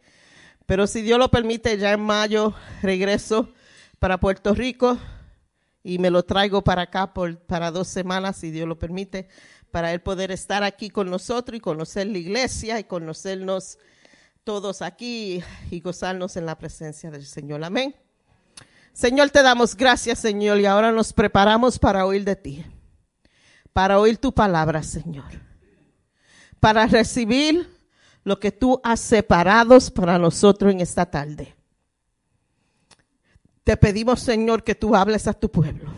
Pero 0.66 0.86
si 0.86 1.00
Dios 1.00 1.18
lo 1.18 1.30
permite, 1.30 1.78
ya 1.78 1.94
en 1.94 2.00
mayo 2.00 2.54
regreso 2.82 3.48
para 3.98 4.20
Puerto 4.20 4.54
Rico 4.54 4.98
y 5.82 5.98
me 5.98 6.10
lo 6.10 6.22
traigo 6.24 6.62
para 6.62 6.82
acá 6.82 7.14
por, 7.14 7.38
para 7.38 7.70
dos 7.70 7.88
semanas, 7.88 8.36
si 8.36 8.50
Dios 8.50 8.68
lo 8.68 8.78
permite, 8.78 9.28
para 9.70 9.94
él 9.94 10.02
poder 10.02 10.30
estar 10.30 10.62
aquí 10.62 10.90
con 10.90 11.08
nosotros 11.08 11.56
y 11.56 11.60
conocer 11.60 12.06
la 12.06 12.18
iglesia 12.18 12.78
y 12.78 12.84
conocernos 12.84 13.78
todos 14.48 14.80
aquí 14.80 15.44
y 15.70 15.80
gozarnos 15.80 16.34
en 16.38 16.46
la 16.46 16.56
presencia 16.56 17.10
del 17.10 17.26
Señor. 17.26 17.62
Amén. 17.62 17.94
Señor, 18.94 19.28
te 19.28 19.42
damos 19.42 19.76
gracias, 19.76 20.20
Señor, 20.20 20.58
y 20.58 20.64
ahora 20.64 20.90
nos 20.90 21.12
preparamos 21.12 21.78
para 21.78 22.06
oír 22.06 22.24
de 22.24 22.34
ti, 22.34 22.64
para 23.74 24.00
oír 24.00 24.16
tu 24.16 24.32
palabra, 24.32 24.82
Señor, 24.82 25.26
para 26.60 26.86
recibir 26.86 27.68
lo 28.24 28.40
que 28.40 28.50
tú 28.50 28.80
has 28.82 29.00
separado 29.00 29.76
para 29.94 30.18
nosotros 30.18 30.72
en 30.72 30.80
esta 30.80 31.04
tarde. 31.04 31.54
Te 33.64 33.76
pedimos, 33.76 34.20
Señor, 34.20 34.64
que 34.64 34.74
tú 34.74 34.96
hables 34.96 35.26
a 35.26 35.34
tu 35.34 35.50
pueblo. 35.50 35.92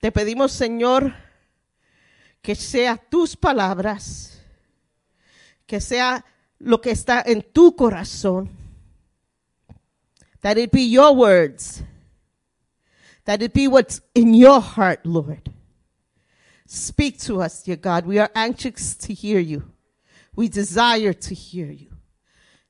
Te 0.00 0.10
pedimos, 0.10 0.50
Señor, 0.50 1.14
que 2.42 2.56
sea 2.56 2.96
tus 2.96 3.36
palabras, 3.36 4.42
que 5.66 5.80
sea 5.80 6.24
lo 6.64 6.78
que 6.78 6.90
está 6.90 7.22
en 7.26 7.42
tu 7.42 7.72
corazón. 7.72 8.48
That 10.40 10.58
it 10.58 10.72
be 10.72 10.82
your 10.82 11.14
words. 11.14 11.82
That 13.24 13.42
it 13.42 13.52
be 13.52 13.68
what's 13.68 14.00
in 14.14 14.34
your 14.34 14.60
heart, 14.60 15.04
Lord. 15.06 15.50
Speak 16.66 17.18
to 17.20 17.40
us, 17.40 17.62
dear 17.62 17.76
God. 17.76 18.06
We 18.06 18.18
are 18.18 18.30
anxious 18.34 18.96
to 18.96 19.14
hear 19.14 19.38
you. 19.38 19.70
We 20.34 20.48
desire 20.48 21.12
to 21.12 21.34
hear 21.34 21.70
you. 21.70 21.90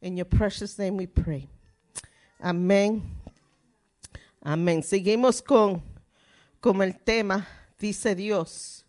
In 0.00 0.16
your 0.16 0.26
precious 0.26 0.78
name 0.78 0.96
we 0.96 1.06
pray. 1.06 1.48
Amén. 2.42 3.02
Amén. 4.44 4.82
Seguimos 4.82 5.42
con, 5.42 5.82
con 6.60 6.82
el 6.82 6.92
tema, 7.04 7.46
dice 7.78 8.14
Dios, 8.14 8.84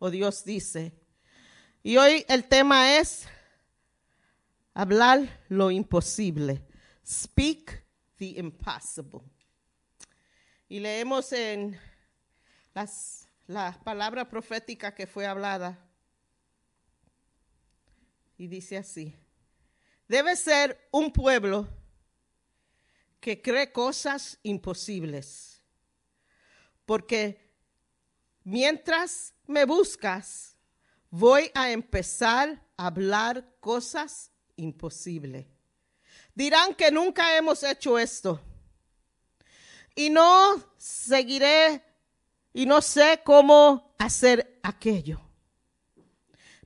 o 0.00 0.08
Dios 0.10 0.42
dice. 0.42 0.92
Y 1.84 1.96
hoy 1.96 2.24
el 2.28 2.44
tema 2.44 2.96
es 2.96 3.26
hablar 4.74 5.44
lo 5.48 5.70
imposible. 5.70 6.66
Speak 7.04 7.84
the 8.16 8.38
impossible. 8.38 9.22
Y 10.68 10.80
leemos 10.80 11.32
en 11.32 11.78
las, 12.74 13.28
la 13.46 13.78
palabra 13.84 14.28
profética 14.28 14.94
que 14.94 15.06
fue 15.06 15.26
hablada. 15.26 15.78
Y 18.38 18.46
dice 18.46 18.78
así. 18.78 19.14
Debe 20.08 20.36
ser 20.36 20.88
un 20.90 21.12
pueblo 21.12 21.68
que 23.20 23.40
cree 23.40 23.70
cosas 23.70 24.38
imposibles. 24.42 25.62
Porque 26.84 27.52
mientras 28.42 29.34
me 29.46 29.64
buscas, 29.64 30.56
voy 31.08 31.50
a 31.54 31.70
empezar 31.70 32.66
a 32.76 32.86
hablar 32.86 33.56
cosas 33.60 34.31
imposibles. 34.56 35.46
Dirán 36.34 36.74
que 36.74 36.90
nunca 36.90 37.36
hemos 37.36 37.62
hecho 37.62 37.98
esto. 37.98 38.40
Y 39.94 40.08
no 40.10 40.62
seguiré 40.78 41.82
y 42.52 42.66
no 42.66 42.80
sé 42.80 43.20
cómo 43.24 43.94
hacer 43.98 44.58
aquello. 44.62 45.20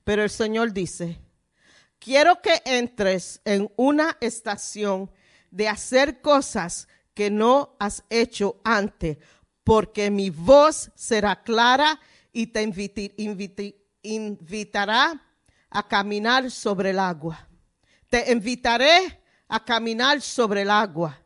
Pero 0.05 0.23
el 0.23 0.31
Señor 0.31 0.73
dice, 0.73 1.21
quiero 1.99 2.41
que 2.41 2.63
entres 2.65 3.41
en 3.45 3.71
una 3.77 4.17
estación 4.21 5.11
de 5.51 5.69
hacer 5.69 6.21
cosas 6.21 6.87
que 7.15 7.31
no 7.31 7.77
has 7.81 8.05
hecho 8.11 8.61
antes, 8.63 9.19
porque 9.65 10.11
mi 10.11 10.31
voz 10.31 10.91
será 10.95 11.43
clara 11.43 11.99
y 12.33 12.49
te 12.49 12.63
invitará 14.03 15.23
a 15.71 15.89
caminar 15.89 16.51
sobre 16.51 16.91
el 16.91 16.99
agua. 16.99 17.46
Te 18.17 18.33
invitaré 18.33 19.21
a 19.47 19.63
caminar 19.63 20.23
sobre 20.23 20.63
el 20.63 20.71
agua 20.71 21.21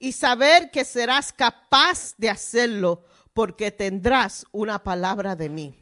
y 0.00 0.10
saber 0.10 0.68
que 0.68 0.84
serás 0.84 1.32
capaz 1.32 2.16
de 2.16 2.28
hacerlo 2.28 3.04
porque 3.32 3.70
tendrás 3.70 4.44
una 4.50 4.82
palabra 4.82 5.36
de 5.36 5.48
mí. 5.48 5.76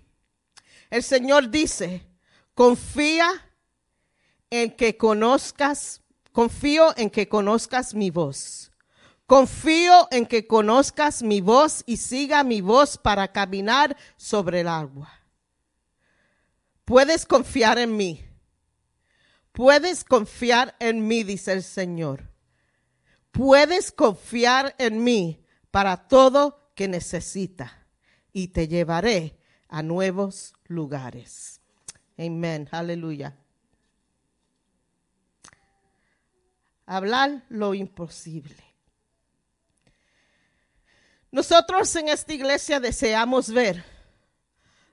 El 0.90 1.02
Señor 1.02 1.48
dice, 1.48 2.06
confía 2.52 3.30
en 4.50 4.72
que 4.72 4.98
conozcas, 4.98 6.02
confío 6.32 6.94
en 6.98 7.08
que 7.08 7.30
conozcas 7.30 7.94
mi 7.94 8.10
voz. 8.10 8.70
Confío 9.24 10.06
en 10.10 10.26
que 10.26 10.46
conozcas 10.46 11.22
mi 11.22 11.40
voz 11.40 11.82
y 11.86 11.96
siga 11.96 12.44
mi 12.44 12.60
voz 12.60 12.98
para 12.98 13.32
caminar 13.32 13.96
sobre 14.18 14.60
el 14.60 14.68
agua. 14.68 15.10
Puedes 16.84 17.24
confiar 17.24 17.78
en 17.78 17.96
mí. 17.96 18.25
Puedes 19.56 20.04
confiar 20.04 20.76
en 20.80 21.08
mí, 21.08 21.24
dice 21.24 21.50
el 21.50 21.62
Señor. 21.62 22.30
Puedes 23.30 23.90
confiar 23.90 24.74
en 24.76 25.02
mí 25.02 25.46
para 25.70 26.08
todo 26.08 26.72
que 26.74 26.88
necesita 26.88 27.86
y 28.34 28.48
te 28.48 28.68
llevaré 28.68 29.40
a 29.68 29.82
nuevos 29.82 30.52
lugares. 30.66 31.62
Amén. 32.18 32.68
Aleluya. 32.70 33.34
Hablar 36.84 37.46
lo 37.48 37.72
imposible. 37.72 38.62
Nosotros 41.30 41.96
en 41.96 42.10
esta 42.10 42.34
iglesia 42.34 42.78
deseamos 42.78 43.50
ver 43.50 43.82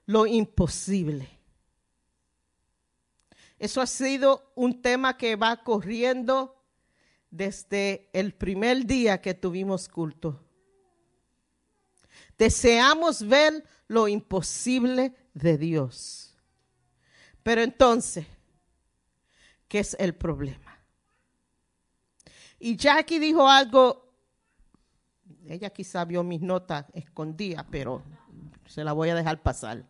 lo 0.05 0.25
imposible. 0.25 1.27
Eso 3.63 3.79
ha 3.79 3.87
sido 3.87 4.51
un 4.55 4.81
tema 4.81 5.15
que 5.15 5.37
va 5.37 5.63
corriendo 5.63 6.61
desde 7.31 8.09
el 8.11 8.33
primer 8.33 8.85
día 8.85 9.21
que 9.21 9.33
tuvimos 9.33 9.87
culto. 9.87 10.43
Deseamos 12.37 13.25
ver 13.25 13.63
lo 13.87 14.09
imposible 14.09 15.15
de 15.33 15.57
Dios. 15.57 16.37
Pero 17.41 17.61
entonces, 17.61 18.27
¿qué 19.69 19.79
es 19.79 19.95
el 19.97 20.13
problema? 20.13 20.77
Y 22.59 22.75
Jackie 22.75 23.17
dijo 23.17 23.47
algo, 23.47 24.13
ella 25.47 25.69
quizá 25.69 26.03
vio 26.03 26.21
mis 26.21 26.41
notas 26.41 26.85
escondidas, 26.93 27.65
pero 27.71 28.03
se 28.65 28.83
la 28.83 28.91
voy 28.91 29.07
a 29.07 29.15
dejar 29.15 29.41
pasar. 29.41 29.85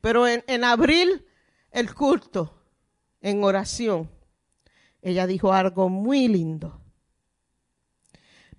Pero 0.00 0.26
en, 0.26 0.42
en 0.48 0.64
abril, 0.64 1.24
el 1.70 1.94
culto, 1.94 2.57
en 3.20 3.42
oración, 3.44 4.10
ella 5.02 5.26
dijo 5.26 5.52
algo 5.52 5.88
muy 5.88 6.28
lindo. 6.28 6.80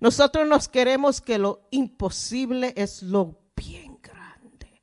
Nosotros 0.00 0.48
nos 0.48 0.68
queremos 0.68 1.20
que 1.20 1.38
lo 1.38 1.68
imposible 1.70 2.72
es 2.76 3.02
lo 3.02 3.38
bien 3.54 3.98
grande. 4.02 4.82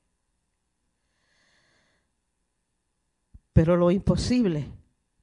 Pero 3.52 3.76
lo 3.76 3.90
imposible 3.90 4.72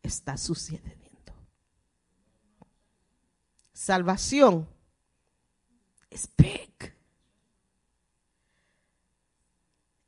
está 0.02 0.36
sucediendo. 0.36 1.04
Salvación 3.72 4.68
es 6.10 6.28
big. 6.36 6.94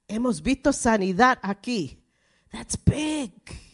Hemos 0.09 0.43
visto 0.43 0.73
sanidad 0.73 1.39
aquí. 1.43 2.03
That's 2.51 2.77
big. 2.85 3.66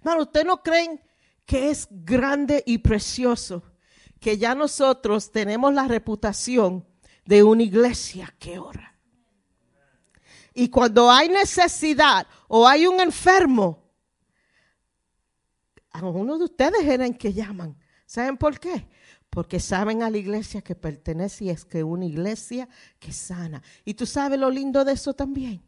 Hermano, 0.00 0.22
¿ustedes 0.22 0.46
no 0.46 0.62
creen 0.62 1.00
que 1.46 1.70
es 1.70 1.88
grande 1.90 2.62
y 2.66 2.78
precioso 2.78 3.62
que 4.18 4.38
ya 4.38 4.54
nosotros 4.54 5.30
tenemos 5.30 5.72
la 5.72 5.86
reputación 5.86 6.86
de 7.24 7.42
una 7.42 7.62
iglesia 7.62 8.34
que 8.38 8.58
ora? 8.58 8.98
Y 10.54 10.68
cuando 10.68 11.10
hay 11.10 11.28
necesidad 11.28 12.26
o 12.48 12.66
hay 12.66 12.86
un 12.86 13.00
enfermo, 13.00 13.80
a 15.90 16.04
uno 16.04 16.38
de 16.38 16.44
ustedes 16.44 16.84
eran 16.84 17.14
que 17.14 17.32
llaman. 17.32 17.76
¿Saben 18.06 18.36
por 18.36 18.58
qué? 18.58 18.88
Porque 19.28 19.60
saben 19.60 20.02
a 20.02 20.10
la 20.10 20.18
iglesia 20.18 20.62
que 20.62 20.74
pertenece 20.74 21.44
y 21.44 21.50
es 21.50 21.64
que 21.64 21.84
una 21.84 22.06
iglesia 22.06 22.68
que 22.98 23.12
sana. 23.12 23.62
Y 23.84 23.94
tú 23.94 24.06
sabes 24.06 24.38
lo 24.38 24.50
lindo 24.50 24.84
de 24.84 24.92
eso 24.92 25.14
también, 25.14 25.62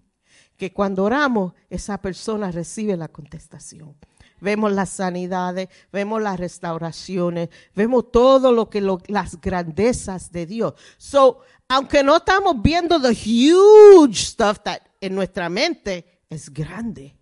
que 0.57 0.72
cuando 0.72 1.05
oramos, 1.05 1.53
esa 1.70 2.01
persona 2.01 2.51
recibe 2.51 2.97
la 2.97 3.09
contestación. 3.09 3.97
Vemos 4.43 4.72
las 4.72 4.90
sanidades, 4.90 5.68
vemos 5.93 6.20
las 6.20 6.38
restauraciones, 6.38 7.49
vemos 7.76 8.11
todo 8.11 8.51
lo 8.51 8.68
que 8.68 8.80
lo- 8.80 9.01
las 9.07 9.40
grandezas 9.40 10.32
de 10.32 10.47
Dios. 10.47 10.74
So, 10.99 11.38
aunque 11.68 12.03
no 12.03 12.16
estamos 12.16 12.61
viendo 12.61 13.01
the 13.01 13.12
huge 13.14 14.16
stuff 14.16 14.59
that 14.64 14.80
en 15.01 15.14
nuestra 15.14 15.49
mente 15.49 16.22
es 16.28 16.53
grande, 16.53 17.16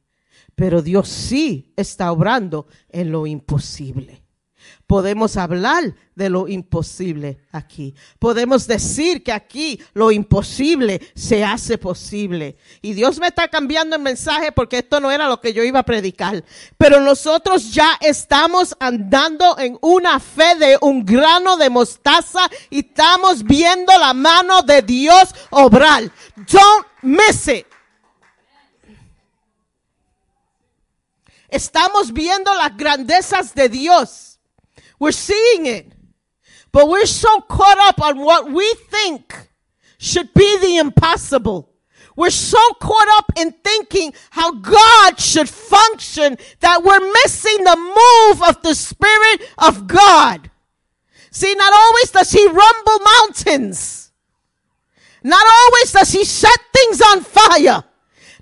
pero 0.54 0.80
Dios 0.82 1.08
sí 1.08 1.72
está 1.76 2.10
obrando 2.10 2.66
en 2.88 3.12
lo 3.12 3.26
imposible. 3.26 4.24
Podemos 4.86 5.36
hablar 5.36 5.94
de 6.14 6.28
lo 6.28 6.48
imposible 6.48 7.38
aquí. 7.52 7.94
Podemos 8.18 8.66
decir 8.66 9.22
que 9.22 9.32
aquí 9.32 9.80
lo 9.94 10.10
imposible 10.10 11.00
se 11.14 11.44
hace 11.44 11.78
posible. 11.78 12.56
Y 12.82 12.92
Dios 12.92 13.18
me 13.20 13.28
está 13.28 13.48
cambiando 13.48 13.96
el 13.96 14.02
mensaje 14.02 14.52
porque 14.52 14.78
esto 14.78 15.00
no 15.00 15.10
era 15.10 15.28
lo 15.28 15.40
que 15.40 15.52
yo 15.52 15.62
iba 15.62 15.78
a 15.78 15.84
predicar. 15.84 16.44
Pero 16.76 17.00
nosotros 17.00 17.72
ya 17.72 17.96
estamos 18.00 18.76
andando 18.80 19.58
en 19.58 19.78
una 19.80 20.18
fe 20.18 20.56
de 20.56 20.78
un 20.80 21.04
grano 21.04 21.56
de 21.56 21.70
mostaza 21.70 22.50
y 22.68 22.80
estamos 22.80 23.42
viendo 23.44 23.96
la 23.98 24.12
mano 24.12 24.62
de 24.62 24.82
Dios 24.82 25.34
obrar. 25.50 26.10
Don't 26.36 26.86
miss 27.02 27.48
it. 27.48 27.66
Estamos 31.48 32.12
viendo 32.12 32.54
las 32.54 32.76
grandezas 32.76 33.54
de 33.54 33.68
Dios. 33.68 34.29
We're 35.00 35.12
seeing 35.12 35.66
it. 35.66 35.92
But 36.70 36.88
we're 36.88 37.06
so 37.06 37.40
caught 37.40 37.78
up 37.78 38.00
on 38.00 38.18
what 38.18 38.52
we 38.52 38.72
think 38.88 39.48
should 39.98 40.32
be 40.34 40.58
the 40.58 40.76
impossible. 40.76 41.68
We're 42.14 42.30
so 42.30 42.58
caught 42.80 43.08
up 43.18 43.32
in 43.36 43.52
thinking 43.64 44.12
how 44.30 44.52
God 44.52 45.18
should 45.18 45.48
function 45.48 46.36
that 46.60 46.82
we're 46.84 47.00
missing 47.24 47.64
the 47.64 47.76
move 47.76 48.48
of 48.48 48.62
the 48.62 48.74
Spirit 48.74 49.40
of 49.58 49.86
God. 49.86 50.50
See, 51.30 51.54
not 51.54 51.72
always 51.72 52.10
does 52.10 52.30
He 52.30 52.46
rumble 52.46 52.98
mountains. 53.20 54.12
Not 55.22 55.44
always 55.46 55.92
does 55.92 56.12
He 56.12 56.24
set 56.24 56.58
things 56.72 57.00
on 57.00 57.22
fire. 57.22 57.84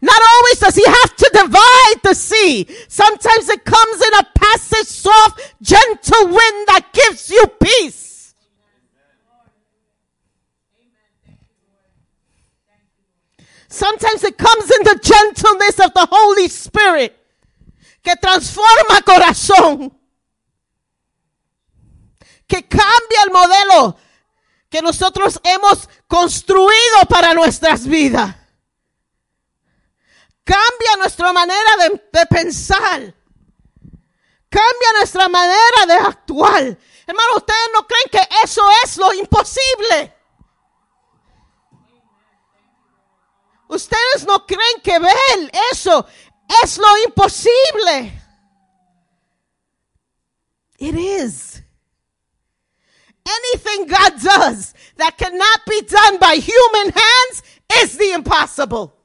Not 0.00 0.20
always 0.22 0.58
does 0.60 0.76
he 0.76 0.84
have 0.84 1.16
to 1.16 1.30
divide 1.32 2.02
the 2.02 2.14
sea. 2.14 2.66
Sometimes 2.88 3.48
it 3.48 3.64
comes 3.64 4.06
in 4.06 4.14
a 4.14 4.24
passive, 4.34 4.86
soft, 4.86 5.54
gentle 5.60 6.26
wind 6.26 6.66
that 6.68 6.86
gives 6.92 7.30
you 7.30 7.46
peace. 7.60 8.34
Sometimes 13.68 14.24
it 14.24 14.38
comes 14.38 14.70
in 14.70 14.82
the 14.84 14.98
gentleness 15.02 15.78
of 15.78 15.92
the 15.94 16.08
Holy 16.10 16.48
Spirit 16.48 17.14
que 18.02 18.16
transforma 18.16 19.02
corazón. 19.04 19.92
Que 22.46 22.62
cambia 22.62 23.22
el 23.26 23.30
modelo 23.30 23.96
que 24.70 24.80
nosotros 24.80 25.38
hemos 25.44 25.88
construido 26.06 27.04
para 27.08 27.34
nuestras 27.34 27.86
vidas. 27.86 28.34
Cambia 30.48 30.96
nuestra 30.96 31.30
manera 31.30 31.76
de, 32.10 32.26
pensar. 32.26 33.14
Cambia 34.48 34.92
nuestra 34.96 35.28
manera 35.28 35.84
de 35.86 35.92
actuar. 35.92 36.78
Hermano, 37.06 37.36
ustedes 37.36 37.70
no 37.74 37.86
creen 37.86 38.08
que 38.10 38.28
eso 38.42 38.62
es 38.82 38.96
lo 38.96 39.12
imposible. 39.12 40.14
Ustedes 43.68 44.24
no 44.26 44.46
creen 44.46 44.80
que 44.82 44.98
ver 44.98 45.50
eso 45.70 46.06
es 46.62 46.78
lo 46.78 46.96
imposible. 47.04 48.10
It 50.78 50.94
is. 50.94 51.62
Anything 53.26 53.86
God 53.86 54.14
does 54.22 54.72
that 54.96 55.18
cannot 55.18 55.66
be 55.66 55.82
done 55.82 56.16
by 56.18 56.36
human 56.36 56.94
hands 56.94 57.42
is 57.82 57.98
the 57.98 58.12
impossible. 58.12 58.97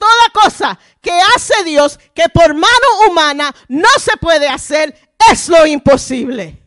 Toda 0.00 0.30
cosa 0.32 0.78
que 1.02 1.12
hace 1.36 1.62
Dios 1.62 2.00
que 2.14 2.26
por 2.30 2.54
mano 2.54 2.88
humana 3.06 3.54
no 3.68 3.90
se 3.98 4.16
puede 4.16 4.48
hacer 4.48 4.96
es 5.30 5.46
lo 5.50 5.66
imposible. 5.66 6.58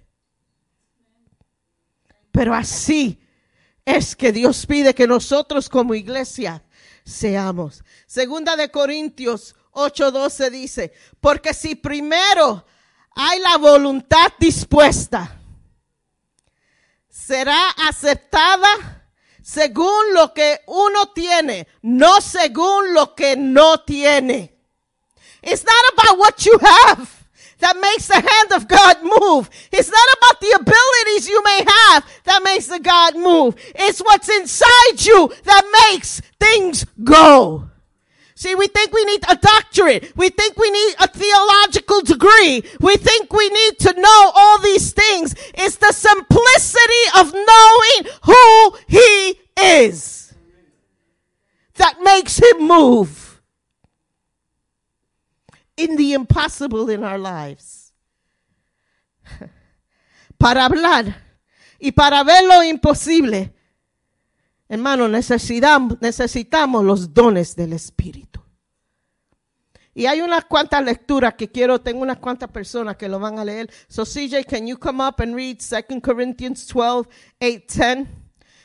Pero 2.32 2.54
así 2.54 3.20
es 3.84 4.16
que 4.16 4.32
Dios 4.32 4.68
pide 4.68 4.94
que 4.94 5.08
nosotros 5.08 5.68
como 5.68 5.96
iglesia 5.96 6.64
seamos. 7.04 7.84
Segunda 8.06 8.56
de 8.56 8.70
Corintios 8.70 9.56
8:12 9.72 10.52
dice, 10.52 10.94
porque 11.20 11.56
si 11.56 11.74
primero 11.74 12.68
hay 13.16 13.40
la 13.40 13.58
voluntad 13.58 14.32
dispuesta, 14.38 15.40
será 17.10 17.72
aceptada 17.88 19.03
según 19.44 20.14
lo 20.14 20.34
que 20.34 20.62
uno 20.68 21.12
tiene, 21.14 21.68
no 21.84 22.22
según 22.22 22.94
lo 22.94 23.14
que 23.14 23.36
no 23.36 23.82
tiene. 23.82 24.54
It's 25.44 25.66
not 25.66 25.94
about 25.94 26.18
what 26.18 26.46
you 26.46 26.58
have 26.60 27.24
that 27.60 27.76
makes 27.78 28.08
the 28.08 28.16
hand 28.16 28.54
of 28.54 28.68
God 28.68 29.04
move. 29.04 29.50
It's 29.72 29.90
not 29.90 30.08
about 30.18 30.40
the 30.40 30.52
abilities 30.60 31.28
you 31.28 31.44
may 31.44 31.64
have 31.68 32.06
that 32.24 32.42
makes 32.44 32.68
the 32.68 32.80
God 32.80 33.16
move. 33.16 33.56
It's 33.76 34.00
what's 34.00 34.30
inside 34.30 35.06
you 35.06 35.32
that 35.44 35.90
makes 35.92 36.22
things 36.40 36.86
go. 37.04 37.70
See, 38.44 38.56
we 38.56 38.68
think 38.68 38.92
we 38.92 39.06
need 39.06 39.24
a 39.30 39.38
doctorate. 39.38 40.12
We 40.18 40.28
think 40.28 40.58
we 40.58 40.70
need 40.70 40.96
a 41.00 41.08
theological 41.08 42.02
degree. 42.02 42.62
We 42.82 42.98
think 42.98 43.32
we 43.32 43.48
need 43.48 43.80
to 43.80 43.94
know 43.94 44.32
all 44.36 44.60
these 44.60 44.92
things. 44.92 45.34
It's 45.54 45.78
the 45.78 45.94
simplicity 45.94 47.04
of 47.18 47.34
knowing 47.34 48.14
who 48.26 48.78
he 48.86 49.40
is 49.58 50.34
that 51.76 52.02
makes 52.04 52.38
him 52.38 52.68
move 52.68 53.42
in 55.78 55.96
the 55.96 56.12
impossible 56.12 56.90
in 56.90 57.06
our 57.06 57.18
lives. 57.18 57.94
Para 60.38 60.68
hablar 60.68 61.16
y 61.80 61.92
para 61.92 62.26
ver 62.26 62.44
lo 62.44 62.62
imposible, 62.62 63.54
hermano, 64.68 65.08
necesitamos, 65.08 66.02
necesitamos 66.02 66.84
los 66.84 67.14
dones 67.14 67.56
del 67.56 67.72
Espíritu. 67.72 68.33
Y 69.96 70.08
hay 70.08 70.22
unas 70.22 70.46
cuantas 70.46 70.84
lecturas 70.84 71.36
que 71.36 71.50
quiero, 71.50 71.80
tengo 71.80 72.02
unas 72.02 72.18
cuantas 72.18 72.50
personas 72.50 72.98
que 72.98 73.08
lo 73.08 73.20
van 73.20 73.38
a 73.38 73.46
leer. 73.46 73.72
So 73.88 74.04
CJ, 74.04 74.46
can 74.46 74.66
you 74.66 74.78
come 74.78 75.02
up 75.02 75.20
and 75.20 75.36
read 75.36 75.60
2 75.60 76.02
Corinthians 76.02 76.66
12, 76.66 77.08
8, 77.40 77.68
10? 77.68 78.08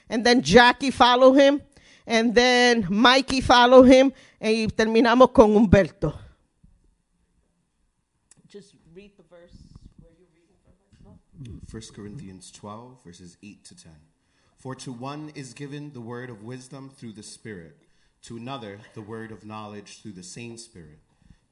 And 0.08 0.24
then 0.24 0.40
Jackie 0.42 0.90
follow 0.90 1.34
him. 1.34 1.60
And 2.06 2.34
then 2.34 2.86
Mikey 2.88 3.42
follow 3.42 3.82
him. 3.82 4.12
Y 4.40 4.68
terminamos 4.74 5.32
con 5.32 5.54
Humberto. 5.54 6.14
Just 8.48 8.74
read 8.94 9.12
the 9.16 9.22
verse. 9.24 9.52
1 11.70 11.82
hmm, 11.82 11.94
Corinthians 11.94 12.50
12, 12.50 13.04
verses 13.04 13.36
8 13.42 13.64
to 13.64 13.76
10. 13.76 13.92
For 14.56 14.74
to 14.74 14.92
one 14.92 15.30
is 15.36 15.52
given 15.52 15.92
the 15.92 16.00
word 16.00 16.30
of 16.30 16.42
wisdom 16.42 16.90
through 16.90 17.12
the 17.12 17.22
Spirit, 17.22 17.76
to 18.22 18.36
another 18.36 18.80
the 18.94 19.02
word 19.02 19.30
of 19.30 19.44
knowledge 19.44 20.02
through 20.02 20.12
the 20.12 20.22
same 20.24 20.56
Spirit, 20.56 20.98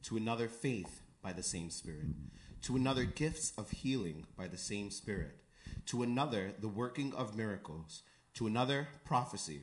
to 0.07 0.17
another 0.17 0.47
faith 0.47 1.03
by 1.21 1.33
the 1.33 1.43
same 1.43 1.69
Spirit, 1.69 2.07
to 2.63 2.77
another 2.77 3.03
gifts 3.03 3.53
of 3.59 3.73
healing 3.73 4.25
by 4.37 4.47
the 4.47 4.57
same 4.57 4.89
Spirit, 4.89 5.35
to 5.85 6.05
another 6.05 6.53
the 6.61 6.69
working 6.69 7.13
of 7.15 7.37
miracles, 7.37 8.05
to 8.33 8.47
another 8.47 8.87
prophecy, 9.05 9.63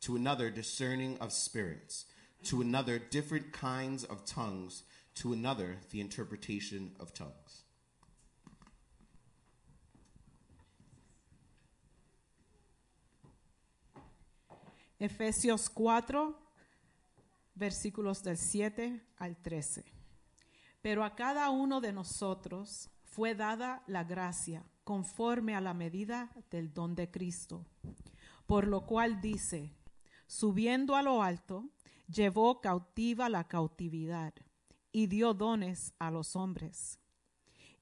to 0.00 0.16
another 0.16 0.48
discerning 0.48 1.18
of 1.20 1.34
spirits, 1.34 2.06
to 2.44 2.62
another 2.62 2.98
different 2.98 3.52
kinds 3.52 4.04
of 4.04 4.24
tongues, 4.24 4.84
to 5.16 5.34
another 5.34 5.76
the 5.90 6.00
interpretation 6.00 6.92
of 6.98 7.12
tongues. 7.12 7.64
Efesios 14.98 15.68
4, 15.70 16.32
versículos 17.54 18.22
del 18.22 18.36
7 18.36 19.04
al 19.16 19.36
13. 19.36 19.84
Pero 20.82 21.04
a 21.04 21.14
cada 21.14 21.50
uno 21.50 21.80
de 21.80 21.92
nosotros 21.92 22.90
fue 23.02 23.34
dada 23.34 23.82
la 23.86 24.04
gracia 24.04 24.64
conforme 24.84 25.54
a 25.54 25.60
la 25.60 25.74
medida 25.74 26.30
del 26.50 26.72
don 26.72 26.94
de 26.94 27.10
Cristo. 27.10 27.64
Por 28.46 28.66
lo 28.66 28.84
cual 28.84 29.20
dice, 29.20 29.74
subiendo 30.26 30.96
a 30.96 31.02
lo 31.02 31.22
alto, 31.22 31.70
llevó 32.06 32.60
cautiva 32.60 33.28
la 33.28 33.48
cautividad 33.48 34.34
y 34.92 35.06
dio 35.06 35.34
dones 35.34 35.94
a 35.98 36.10
los 36.10 36.36
hombres. 36.36 36.98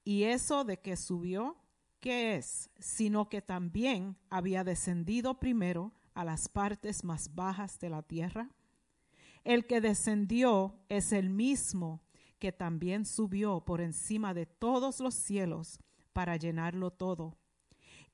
Y 0.03 0.23
eso 0.23 0.63
de 0.63 0.79
que 0.79 0.97
subió, 0.97 1.57
¿qué 1.99 2.35
es? 2.35 2.69
Sino 2.79 3.29
que 3.29 3.41
también 3.41 4.17
había 4.29 4.63
descendido 4.63 5.39
primero 5.39 5.93
a 6.13 6.23
las 6.23 6.49
partes 6.49 7.03
más 7.03 7.33
bajas 7.35 7.79
de 7.79 7.89
la 7.89 8.01
tierra. 8.01 8.49
El 9.43 9.67
que 9.67 9.81
descendió 9.81 10.79
es 10.87 11.11
el 11.11 11.29
mismo 11.29 12.01
que 12.39 12.51
también 12.51 13.05
subió 13.05 13.61
por 13.65 13.81
encima 13.81 14.33
de 14.33 14.45
todos 14.45 14.99
los 14.99 15.13
cielos 15.15 15.79
para 16.13 16.37
llenarlo 16.37 16.91
todo. 16.91 17.37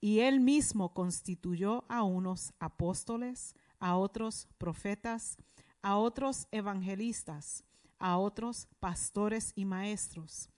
Y 0.01 0.19
él 0.19 0.39
mismo 0.39 0.93
constituyó 0.93 1.85
a 1.89 2.03
unos 2.03 2.53
apóstoles, 2.59 3.55
a 3.79 3.97
otros 3.97 4.47
profetas, 4.57 5.37
a 5.81 5.97
otros 5.97 6.47
evangelistas, 6.51 7.63
a 7.99 8.17
otros 8.17 8.67
pastores 8.79 9.51
y 9.55 9.65
maestros, 9.65 10.49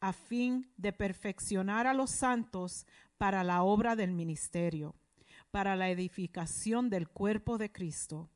a 0.00 0.12
fin 0.12 0.72
de 0.76 0.92
perfeccionar 0.92 1.86
a 1.86 1.94
los 1.94 2.10
santos 2.10 2.86
para 3.16 3.44
la 3.44 3.62
obra 3.62 3.96
del 3.96 4.12
ministerio, 4.12 4.94
para 5.50 5.76
la 5.76 5.90
edificación 5.90 6.90
del 6.90 7.08
cuerpo 7.08 7.56
de 7.56 7.72
Cristo, 7.72 8.30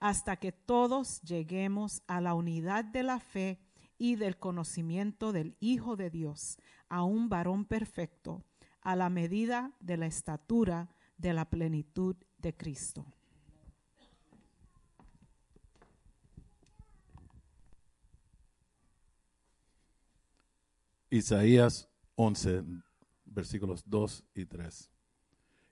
hasta 0.00 0.36
que 0.36 0.52
todos 0.52 1.20
lleguemos 1.22 2.02
a 2.06 2.20
la 2.20 2.34
unidad 2.34 2.84
de 2.84 3.02
la 3.02 3.20
fe 3.20 3.58
y 3.98 4.16
del 4.16 4.38
conocimiento 4.38 5.32
del 5.32 5.56
Hijo 5.60 5.96
de 5.96 6.10
Dios, 6.10 6.58
a 6.88 7.02
un 7.02 7.28
varón 7.28 7.64
perfecto, 7.64 8.44
a 8.80 8.94
la 8.96 9.10
medida 9.10 9.72
de 9.80 9.96
la 9.96 10.06
estatura 10.06 10.88
de 11.16 11.32
la 11.32 11.44
plenitud 11.50 12.16
de 12.38 12.56
Cristo. 12.56 13.04
Isaías 21.10 21.88
11, 22.16 22.64
versículos 23.24 23.82
2 23.86 24.24
y 24.34 24.44
3. 24.44 24.90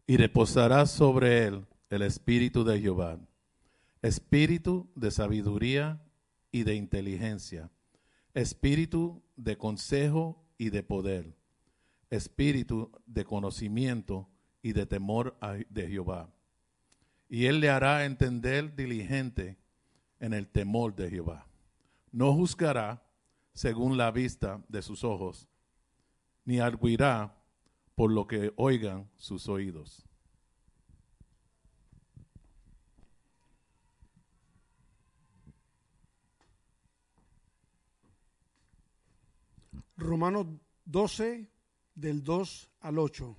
Y 0.06 0.16
reposará 0.16 0.86
sobre 0.86 1.44
él 1.44 1.66
el 1.90 2.02
espíritu 2.02 2.64
de 2.64 2.80
Jehová, 2.80 3.18
espíritu 4.02 4.90
de 4.94 5.10
sabiduría 5.10 6.02
y 6.52 6.64
de 6.64 6.74
inteligencia, 6.74 7.70
espíritu 8.34 9.22
de 9.36 9.56
consejo 9.56 10.44
y 10.58 10.70
de 10.70 10.82
poder, 10.82 11.36
espíritu 12.10 12.90
de 13.06 13.24
conocimiento 13.24 14.28
y 14.62 14.72
de 14.72 14.86
temor 14.86 15.38
de 15.70 15.88
Jehová. 15.88 16.30
Y 17.28 17.46
él 17.46 17.60
le 17.60 17.70
hará 17.70 18.04
entender 18.04 18.74
diligente 18.74 19.58
en 20.20 20.32
el 20.32 20.48
temor 20.48 20.94
de 20.94 21.10
Jehová. 21.10 21.46
No 22.12 22.32
juzgará 22.32 23.02
según 23.52 23.96
la 23.96 24.10
vista 24.10 24.62
de 24.68 24.82
sus 24.82 25.02
ojos, 25.02 25.48
ni 26.44 26.60
arguirá 26.60 27.36
por 27.94 28.12
lo 28.12 28.26
que 28.26 28.52
oigan 28.56 29.10
sus 29.16 29.48
oídos. 29.48 30.06
Romanos 39.96 40.46
12, 40.84 41.48
del 41.94 42.22
2 42.22 42.70
al 42.80 42.98
8. 42.98 43.36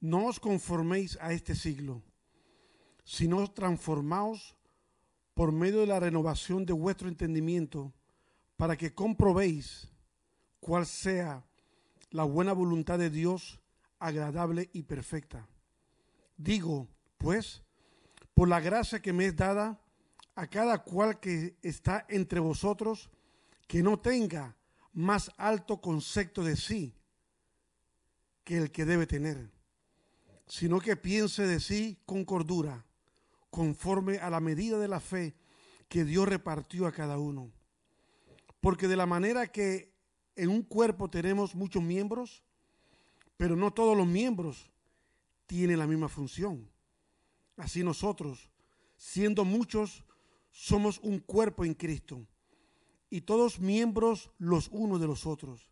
No 0.00 0.26
os 0.26 0.40
conforméis 0.40 1.16
a 1.20 1.32
este 1.32 1.54
siglo, 1.54 2.02
sino 3.04 3.46
transformaos 3.52 4.56
por 5.32 5.52
medio 5.52 5.80
de 5.80 5.86
la 5.86 6.00
renovación 6.00 6.66
de 6.66 6.72
vuestro 6.72 7.08
entendimiento, 7.08 7.92
para 8.56 8.76
que 8.76 8.94
comprobéis 8.94 9.88
cuál 10.60 10.86
sea 10.86 11.44
la 12.10 12.24
buena 12.24 12.52
voluntad 12.52 12.98
de 12.98 13.10
Dios, 13.10 13.60
agradable 13.98 14.70
y 14.72 14.82
perfecta. 14.82 15.46
Digo, 16.36 16.88
pues, 17.18 17.62
por 18.34 18.48
la 18.48 18.60
gracia 18.60 19.00
que 19.00 19.12
me 19.12 19.26
es 19.26 19.36
dada 19.36 19.80
a 20.34 20.46
cada 20.48 20.82
cual 20.82 21.20
que 21.20 21.56
está 21.62 22.06
entre 22.08 22.40
vosotros, 22.40 23.10
que 23.68 23.82
no 23.82 23.98
tenga 23.98 24.55
más 24.96 25.30
alto 25.36 25.82
concepto 25.82 26.42
de 26.42 26.56
sí 26.56 26.94
que 28.44 28.56
el 28.56 28.72
que 28.72 28.86
debe 28.86 29.06
tener, 29.06 29.50
sino 30.46 30.80
que 30.80 30.96
piense 30.96 31.46
de 31.46 31.60
sí 31.60 31.98
con 32.06 32.24
cordura, 32.24 32.86
conforme 33.50 34.16
a 34.18 34.30
la 34.30 34.40
medida 34.40 34.78
de 34.78 34.88
la 34.88 35.00
fe 35.00 35.36
que 35.90 36.06
Dios 36.06 36.26
repartió 36.26 36.86
a 36.86 36.92
cada 36.92 37.18
uno. 37.18 37.52
Porque 38.60 38.88
de 38.88 38.96
la 38.96 39.04
manera 39.04 39.46
que 39.46 39.92
en 40.34 40.48
un 40.48 40.62
cuerpo 40.62 41.10
tenemos 41.10 41.54
muchos 41.54 41.82
miembros, 41.82 42.42
pero 43.36 43.54
no 43.54 43.74
todos 43.74 43.94
los 43.94 44.06
miembros 44.06 44.70
tienen 45.46 45.78
la 45.78 45.86
misma 45.86 46.08
función. 46.08 46.70
Así 47.58 47.84
nosotros, 47.84 48.48
siendo 48.96 49.44
muchos, 49.44 50.04
somos 50.52 50.98
un 51.00 51.18
cuerpo 51.18 51.66
en 51.66 51.74
Cristo 51.74 52.26
y 53.10 53.22
todos 53.22 53.60
miembros 53.60 54.30
los 54.38 54.68
unos 54.68 55.00
de 55.00 55.06
los 55.06 55.26
otros. 55.26 55.68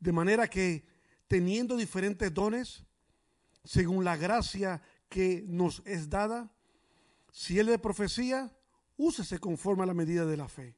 De 0.00 0.12
manera 0.12 0.48
que, 0.48 0.84
teniendo 1.26 1.76
diferentes 1.76 2.32
dones, 2.32 2.84
según 3.64 4.04
la 4.04 4.16
gracia 4.16 4.82
que 5.08 5.44
nos 5.46 5.82
es 5.84 6.08
dada, 6.08 6.50
si 7.32 7.58
es 7.58 7.66
de 7.66 7.78
profecía, 7.78 8.52
úsese 8.96 9.38
conforme 9.38 9.82
a 9.82 9.86
la 9.86 9.94
medida 9.94 10.26
de 10.26 10.36
la 10.36 10.48
fe. 10.48 10.74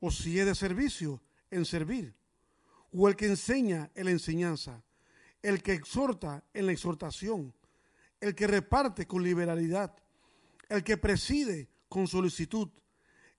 O 0.00 0.10
si 0.10 0.38
es 0.38 0.46
de 0.46 0.54
servicio, 0.54 1.22
en 1.50 1.64
servir. 1.64 2.14
O 2.92 3.08
el 3.08 3.16
que 3.16 3.26
enseña 3.26 3.90
en 3.94 4.06
la 4.06 4.10
enseñanza. 4.10 4.82
El 5.42 5.62
que 5.62 5.72
exhorta 5.72 6.44
en 6.52 6.66
la 6.66 6.72
exhortación. 6.72 7.54
El 8.20 8.34
que 8.34 8.46
reparte 8.46 9.06
con 9.06 9.22
liberalidad. 9.22 9.94
El 10.68 10.82
que 10.82 10.96
preside 10.96 11.68
con 11.88 12.08
solicitud. 12.08 12.68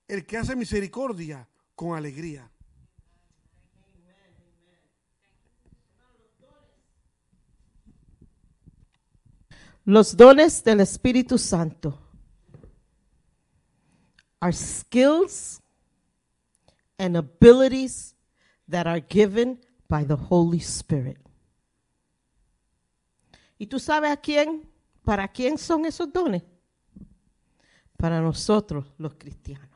El 0.08 0.26
que 0.26 0.38
hace 0.38 0.56
misericordia 0.56 1.48
con 1.76 1.98
alegría. 1.98 2.50
Los 9.86 10.16
dones 10.16 10.64
del 10.64 10.80
Espíritu 10.80 11.38
Santo 11.38 12.00
are 14.40 14.54
skills 14.54 15.62
and 16.98 17.18
abilities 17.18 18.16
that 18.68 18.88
are 18.88 19.02
given 19.02 19.60
by 19.90 20.06
the 20.06 20.16
Holy 20.16 20.60
Spirit. 20.60 21.18
¿Y 23.58 23.68
tú 23.68 23.78
sabes 23.78 24.12
a 24.12 24.18
quién? 24.18 24.70
¿Para 25.04 25.28
quién 25.28 25.58
son 25.58 25.86
esos 25.86 26.12
dones? 26.12 26.44
Para 27.98 28.22
nosotros 28.22 28.94
los 28.98 29.16
cristianos. 29.16 29.73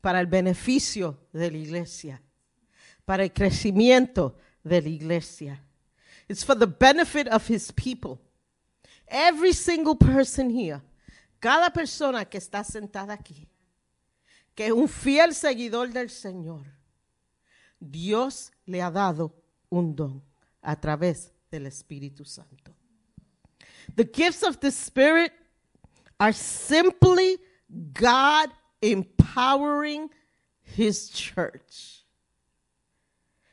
Para 0.00 0.20
el 0.20 0.26
beneficio 0.26 1.18
de 1.32 1.50
la 1.50 1.56
iglesia. 1.56 2.22
Para 3.04 3.24
el 3.24 3.32
crecimiento 3.32 4.36
de 4.62 4.82
la 4.82 4.88
iglesia. 4.88 5.62
It's 6.28 6.44
for 6.44 6.56
the 6.56 6.66
benefit 6.66 7.28
of 7.28 7.48
his 7.48 7.72
people. 7.72 8.20
Every 9.06 9.52
single 9.52 9.94
person 9.94 10.50
here, 10.50 10.82
cada 11.40 11.70
persona 11.70 12.24
que 12.24 12.38
está 12.38 12.64
sentada 12.64 13.12
aquí, 13.12 13.46
que 14.54 14.66
es 14.66 14.72
un 14.72 14.88
fiel 14.88 15.32
seguidor 15.34 15.92
del 15.92 16.10
Señor, 16.10 16.64
Dios 17.78 18.50
le 18.64 18.82
ha 18.82 18.90
dado 18.90 19.32
un 19.70 19.94
don 19.94 20.22
a 20.60 20.74
través 20.74 21.32
del 21.50 21.66
Espíritu 21.66 22.24
Santo. 22.24 22.74
The 23.94 24.04
gifts 24.04 24.42
of 24.42 24.58
the 24.58 24.72
Spirit 24.72 25.32
are 26.18 26.32
simply 26.32 27.38
God 27.92 28.50
empowering 28.80 30.10
his 30.76 31.10
church. 31.10 32.04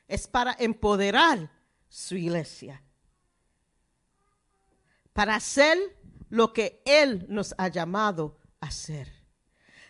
Es 0.08 0.28
para 0.28 0.56
empoderar 0.60 1.50
su 1.90 2.16
iglesia. 2.16 2.82
Para 5.14 5.36
hacer 5.36 5.78
lo 6.30 6.52
que 6.54 6.82
Él 6.86 7.26
nos 7.30 7.54
ha 7.58 7.68
llamado 7.68 8.38
a 8.60 8.68
hacer. 8.68 9.12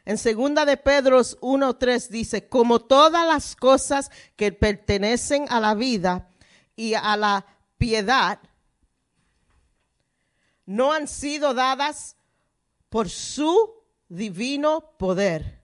En 0.05 0.17
segunda 0.17 0.65
de 0.65 0.75
Pedro 0.75 1.19
1.3 1.21 2.09
dice, 2.09 2.49
como 2.49 2.81
todas 2.81 3.25
las 3.25 3.55
cosas 3.55 4.11
que 4.35 4.51
pertenecen 4.51 5.45
a 5.49 5.61
la 5.61 5.75
vida 5.75 6.29
y 6.75 6.93
a 6.93 7.15
la 7.15 7.45
piedad, 7.77 8.39
no 10.65 10.91
han 10.91 11.07
sido 11.07 11.53
dadas 11.53 12.17
por 12.89 13.09
su 13.09 13.82
divino 14.09 14.95
poder. 14.97 15.61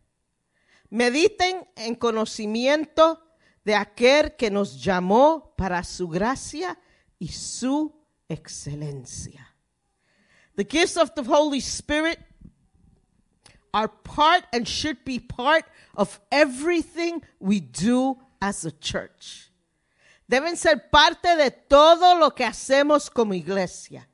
Mediten 0.89 1.67
en 1.75 1.95
conocimiento 1.95 3.21
de 3.63 3.75
aquel 3.75 4.35
que 4.35 4.49
nos 4.49 4.83
llamó 4.83 5.53
para 5.55 5.83
su 5.83 6.07
gracia 6.07 6.79
y 7.19 7.27
su 7.27 7.93
excelencia. 8.27 9.55
The 10.55 10.65
gifts 10.65 10.97
of 10.97 11.13
the 11.13 11.23
Holy 11.23 11.59
Spirit 11.59 12.19
are 13.73 13.87
part 13.87 14.45
and 14.51 14.67
should 14.67 15.05
be 15.05 15.19
part 15.19 15.65
of 15.95 16.19
everything 16.31 17.21
we 17.39 17.59
do 17.59 18.17
as 18.41 18.65
a 18.65 18.71
church. 18.71 19.51
Deben 20.27 20.57
ser 20.57 20.89
parte 20.91 21.35
de 21.35 21.49
todo 21.49 22.15
lo 22.15 22.31
que 22.31 22.45
hacemos 22.45 23.09
como 23.09 23.33
iglesia. 23.33 24.07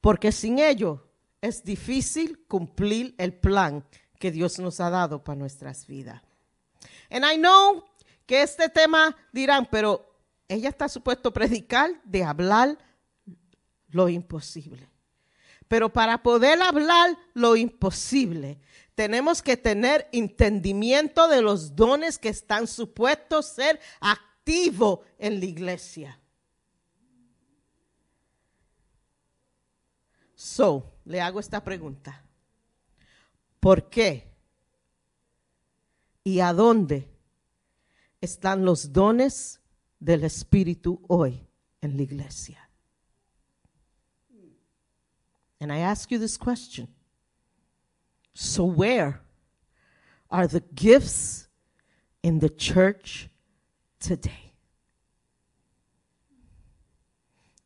Porque 0.00 0.30
sin 0.30 0.58
ello 0.58 1.05
es 1.46 1.64
difícil 1.64 2.44
cumplir 2.46 3.14
el 3.18 3.34
plan 3.34 3.84
que 4.18 4.30
Dios 4.30 4.58
nos 4.58 4.80
ha 4.80 4.90
dado 4.90 5.22
para 5.22 5.38
nuestras 5.38 5.86
vidas. 5.86 6.22
And 7.10 7.24
I 7.24 7.36
know 7.36 7.84
que 8.26 8.42
este 8.42 8.68
tema 8.68 9.16
dirán, 9.32 9.68
pero 9.70 10.16
ella 10.48 10.68
está 10.68 10.88
supuesto 10.88 11.32
predicar 11.32 12.02
de 12.04 12.24
hablar 12.24 12.78
lo 13.88 14.08
imposible. 14.08 14.88
Pero 15.68 15.92
para 15.92 16.22
poder 16.22 16.60
hablar 16.62 17.16
lo 17.34 17.56
imposible, 17.56 18.58
tenemos 18.94 19.42
que 19.42 19.56
tener 19.56 20.08
entendimiento 20.12 21.28
de 21.28 21.42
los 21.42 21.74
dones 21.74 22.18
que 22.18 22.28
están 22.28 22.66
supuestos 22.66 23.46
ser 23.46 23.80
activos 24.00 25.00
en 25.18 25.40
la 25.40 25.46
iglesia. 25.46 26.20
So, 30.36 30.92
le 31.06 31.20
hago 31.20 31.40
esta 31.40 31.64
pregunta. 31.64 32.22
¿Por 33.58 33.88
qué? 33.88 34.30
¿Y 36.22 36.40
a 36.40 36.52
dónde 36.52 37.08
están 38.20 38.64
los 38.64 38.92
dones 38.92 39.60
del 39.98 40.24
Espíritu 40.24 41.02
hoy 41.08 41.48
en 41.80 41.96
la 41.96 42.02
iglesia? 42.02 42.68
And 45.58 45.72
I 45.72 45.78
ask 45.78 46.10
you 46.10 46.18
this 46.18 46.36
question. 46.36 46.86
So, 48.34 48.64
where 48.64 49.22
are 50.30 50.46
the 50.46 50.62
gifts 50.74 51.48
in 52.22 52.40
the 52.40 52.50
church 52.50 53.30
today? 53.98 54.52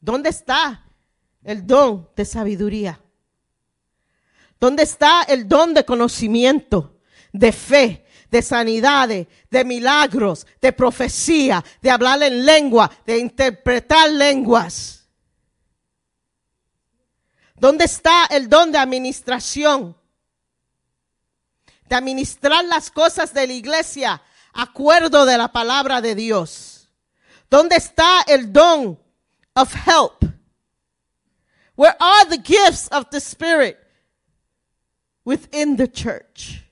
¿Dónde 0.00 0.28
está 0.28 0.89
el 1.42 1.66
don 1.66 2.08
de 2.16 2.24
sabiduría? 2.24 3.00
¿Dónde 4.58 4.82
está 4.82 5.22
el 5.22 5.48
don 5.48 5.72
de 5.72 5.84
conocimiento, 5.84 7.00
de 7.32 7.50
fe, 7.50 8.04
de 8.30 8.42
sanidades, 8.42 9.26
de 9.50 9.64
milagros, 9.64 10.46
de 10.60 10.72
profecía, 10.72 11.64
de 11.80 11.90
hablar 11.90 12.22
en 12.22 12.44
lengua, 12.44 12.90
de 13.06 13.18
interpretar 13.18 14.10
lenguas? 14.10 15.08
¿Dónde 17.56 17.84
está 17.84 18.26
el 18.26 18.48
don 18.48 18.72
de 18.72 18.78
administración? 18.78 19.96
De 21.88 21.96
administrar 21.96 22.64
las 22.64 22.90
cosas 22.90 23.34
de 23.34 23.46
la 23.46 23.52
iglesia, 23.52 24.22
acuerdo 24.52 25.24
de 25.24 25.38
la 25.38 25.52
palabra 25.52 26.00
de 26.00 26.14
Dios. 26.14 26.88
¿Dónde 27.48 27.76
está 27.76 28.22
el 28.28 28.52
don 28.52 28.98
of 29.54 29.74
help? 29.86 30.39
Where 31.80 31.96
are 31.98 32.26
the 32.26 32.36
gifts 32.36 32.88
of 32.88 33.08
the 33.08 33.20
Spirit 33.20 33.78
within 35.24 35.76
the 35.78 35.88
church? 35.88 36.62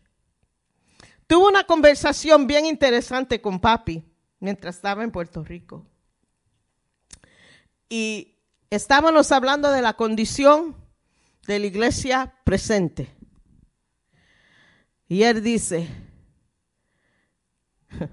Tuve 1.27 1.47
una 1.49 1.65
conversación 1.65 2.47
bien 2.47 2.67
interesante 2.67 3.41
con 3.41 3.59
papi 3.59 4.05
mientras 4.39 4.77
estaba 4.77 5.03
en 5.03 5.11
Puerto 5.11 5.43
Rico. 5.43 5.87
Y 7.89 8.37
estábamos 8.69 9.33
hablando 9.33 9.73
de 9.73 9.81
la 9.81 9.95
condición 9.95 10.77
de 11.47 11.59
la 11.59 11.67
iglesia 11.67 12.35
presente. 12.45 13.09
Y 15.09 15.23
él 15.23 15.43
dice, 15.43 15.89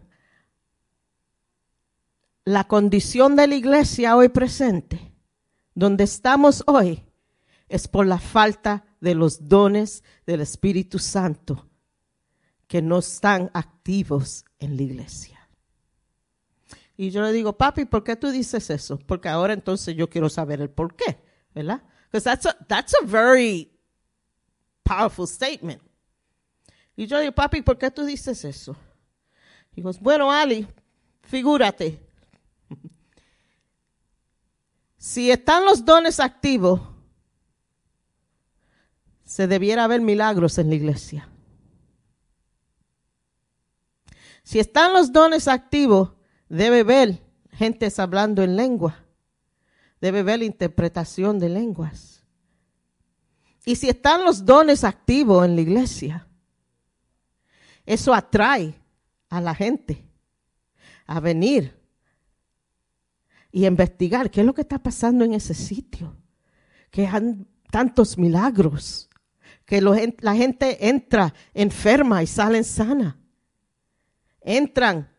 la 2.45 2.63
condición 2.63 3.35
de 3.35 3.47
la 3.47 3.55
iglesia 3.55 4.15
hoy 4.15 4.29
presente, 4.29 5.11
donde 5.75 6.05
estamos 6.05 6.63
hoy, 6.65 7.03
es 7.67 7.87
por 7.87 8.07
la 8.07 8.19
falta 8.19 8.85
de 9.01 9.13
los 9.13 9.47
dones 9.47 10.03
del 10.25 10.41
Espíritu 10.41 10.97
Santo 10.97 11.67
que 12.67 12.81
no 12.81 12.99
están 12.99 13.51
activos 13.53 14.45
en 14.57 14.75
la 14.77 14.83
iglesia. 14.83 15.49
Y 16.97 17.09
yo 17.09 17.21
le 17.21 17.33
digo, 17.33 17.57
papi, 17.57 17.85
¿por 17.85 18.03
qué 18.03 18.15
tú 18.15 18.31
dices 18.31 18.69
eso? 18.69 18.97
Porque 18.97 19.27
ahora 19.27 19.53
entonces 19.53 19.95
yo 19.95 20.09
quiero 20.09 20.29
saber 20.29 20.61
el 20.61 20.69
por 20.69 20.95
qué, 20.95 21.21
¿verdad? 21.53 21.83
Because 22.05 22.23
that's 22.23 22.45
a, 22.45 22.57
that's 22.67 22.93
a 22.95 23.05
very 23.05 23.69
powerful 24.83 25.27
statement. 25.27 25.81
Y 26.95 27.05
yo 27.07 27.19
digo, 27.19 27.33
papi, 27.33 27.61
¿por 27.61 27.77
qué 27.77 27.91
tú 27.91 28.05
dices 28.05 28.45
eso? 28.45 28.77
Y 29.73 29.77
digo, 29.77 29.91
bueno, 29.99 30.31
Ali, 30.31 30.65
figúrate. 31.23 31.99
Si 35.05 35.29
están 35.29 35.65
los 35.65 35.85
dones 35.85 36.19
activos, 36.19 36.81
se 39.23 39.45
debiera 39.45 39.83
haber 39.83 40.01
milagros 40.01 40.57
en 40.57 40.69
la 40.69 40.75
iglesia. 40.75 41.29
Si 44.41 44.57
están 44.57 44.93
los 44.93 45.13
dones 45.13 45.47
activos, 45.47 46.13
debe 46.49 46.81
ver 46.81 47.21
gentes 47.51 47.99
hablando 47.99 48.41
en 48.41 48.55
lengua. 48.55 49.05
Debe 50.01 50.23
ver 50.23 50.41
interpretación 50.41 51.37
de 51.37 51.49
lenguas. 51.49 52.23
Y 53.63 53.75
si 53.75 53.89
están 53.89 54.25
los 54.25 54.43
dones 54.43 54.83
activos 54.83 55.45
en 55.45 55.55
la 55.55 55.61
iglesia, 55.61 56.27
eso 57.85 58.11
atrae 58.11 58.73
a 59.29 59.39
la 59.39 59.53
gente 59.53 60.03
a 61.05 61.19
venir 61.19 61.74
y 63.55 63.65
investigar 63.65 64.29
qué 64.29 64.41
es 64.41 64.45
lo 64.45 64.53
que 64.53 64.63
está 64.63 64.83
pasando 64.83 65.23
en 65.23 65.33
ese 65.33 65.53
sitio. 65.53 66.17
Que 66.91 67.07
han 67.07 67.47
tantos 67.71 68.17
milagros, 68.17 69.09
que 69.65 69.79
la 69.79 70.35
gente 70.35 70.89
entra 70.89 71.33
enferma 71.53 72.21
y 72.21 72.27
salen 72.27 72.65
sana. 72.65 73.17
Entran 74.41 75.09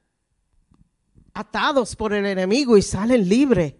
atados 1.32 1.96
por 1.96 2.12
el 2.12 2.26
enemigo 2.26 2.76
y 2.76 2.82
salen 2.82 3.26
libres. 3.26 3.72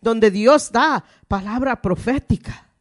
Donde 0.00 0.30
Dios 0.30 0.72
da 0.72 1.04
palabra 1.28 1.82
profética. 1.82 2.72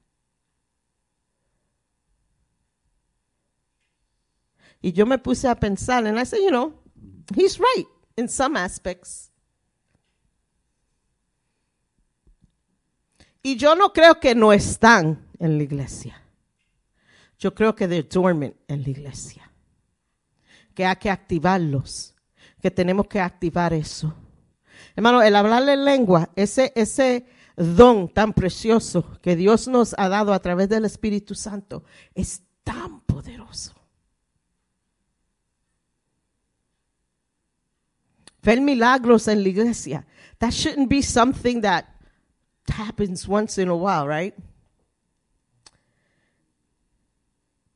Y 4.81 4.93
yo 4.93 5.05
me 5.05 5.17
puse 5.17 5.49
a 5.49 5.59
pensar, 5.59 6.07
and 6.07 6.17
I 6.17 6.25
said, 6.25 6.39
you 6.39 6.49
know, 6.49 6.81
he's 7.35 7.59
right 7.59 7.87
in 8.15 8.29
some 8.29 8.57
aspects. 8.57 9.33
Y 13.45 13.57
yo 13.57 13.75
no 13.75 13.93
creo 13.93 14.19
que 14.19 14.33
no 14.33 14.51
están 14.51 15.23
en 15.37 15.59
la 15.59 15.63
iglesia. 15.63 16.19
Yo 17.37 17.53
creo 17.53 17.75
que 17.75 17.87
they're 17.87 18.01
dormant 18.01 18.55
en 18.67 18.81
la 18.81 18.89
iglesia. 18.89 19.51
Que 20.73 20.83
hay 20.83 20.95
que 20.95 21.11
activarlos 21.11 22.15
que 22.59 22.71
tenemos 22.71 23.05
que 23.05 23.19
activar 23.19 23.71
eso. 23.71 24.15
Hermano, 24.95 25.21
el 25.21 25.35
hablarle 25.35 25.73
en 25.73 25.85
lengua, 25.85 26.31
ese, 26.35 26.73
ese 26.75 27.27
don 27.55 28.11
tan 28.11 28.33
precioso 28.33 29.19
que 29.21 29.35
Dios 29.35 29.67
nos 29.67 29.93
ha 29.99 30.09
dado 30.09 30.33
a 30.33 30.39
través 30.39 30.67
del 30.67 30.85
Espíritu 30.85 31.35
Santo, 31.35 31.83
es 32.15 32.41
tan 32.63 33.01
poderoso. 33.01 33.75
Ver 38.41 38.59
milagros 38.59 39.27
en 39.27 39.43
la 39.43 39.49
iglesia. 39.49 40.07
That 40.39 40.49
shouldn't 40.49 40.89
be 40.89 41.03
something 41.03 41.61
that 41.61 41.85
happens 42.69 43.27
once 43.27 43.57
in 43.57 43.69
a 43.69 43.75
while, 43.75 44.07
right? 44.07 44.35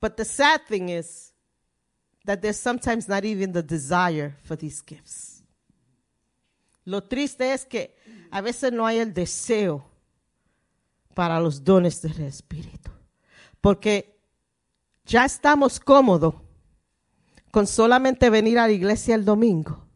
But 0.01 0.17
the 0.17 0.25
sad 0.25 0.65
thing 0.67 0.89
is, 0.89 1.29
that 2.29 2.43
there's 2.43 2.59
sometimes 2.59 3.07
not 3.07 3.25
even 3.25 3.53
the 3.53 3.63
desire 3.63 4.37
for 4.43 4.55
these 4.55 4.81
gifts. 4.81 5.41
Lo 6.85 7.01
triste 7.01 7.53
es 7.53 7.65
que 7.65 7.95
a 8.31 8.39
veces 8.41 8.71
no 8.71 8.85
hay 8.85 8.99
el 8.99 9.13
deseo 9.13 9.83
para 11.15 11.39
los 11.39 11.63
dones 11.63 12.03
del 12.03 12.21
Espíritu. 12.21 12.91
Porque 13.61 14.15
ya 15.05 15.25
estamos 15.25 15.79
cómodos 15.79 16.35
con 17.49 17.65
solamente 17.65 18.29
venir 18.29 18.59
a 18.59 18.67
la 18.67 18.73
iglesia 18.73 19.15
el 19.15 19.25
domingo 19.25 19.87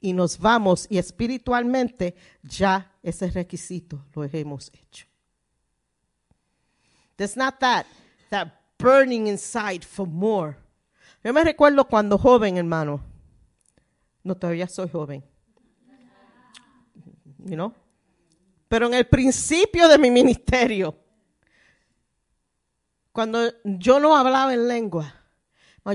y 0.00 0.12
nos 0.12 0.38
vamos 0.38 0.86
y 0.88 0.98
espiritualmente 0.98 2.14
ya 2.44 2.91
ese 3.02 3.30
requisito 3.30 4.04
lo 4.14 4.24
hemos 4.24 4.70
hecho. 4.74 5.06
There's 7.16 7.36
not 7.36 7.58
that, 7.60 7.86
that 8.30 8.48
burning 8.78 9.26
inside 9.26 9.84
for 9.84 10.06
more. 10.06 10.56
Yo 11.22 11.32
me 11.32 11.44
recuerdo 11.44 11.86
cuando 11.86 12.18
joven, 12.18 12.56
hermano. 12.56 13.00
No, 14.24 14.36
todavía 14.36 14.66
soy 14.68 14.88
joven. 14.88 15.22
You? 17.44 17.72
Pero 18.68 18.86
en 18.86 18.94
el 18.94 19.06
principio 19.06 19.88
de 19.88 19.98
mi 19.98 20.10
ministerio, 20.10 20.96
cuando 23.12 23.52
yo 23.64 24.00
no 24.00 24.16
hablaba 24.16 24.54
en 24.54 24.66
lengua, 24.66 25.14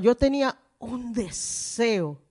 yo 0.02 0.16
tenía 0.16 0.58
un 0.78 1.14
deseo 1.14 2.22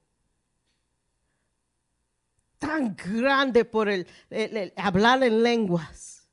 tan 2.66 2.96
grande 2.96 3.64
por 3.64 3.88
el, 3.88 4.06
el 4.30 4.72
hablar 4.76 5.22
en 5.22 5.42
lenguas. 5.42 6.28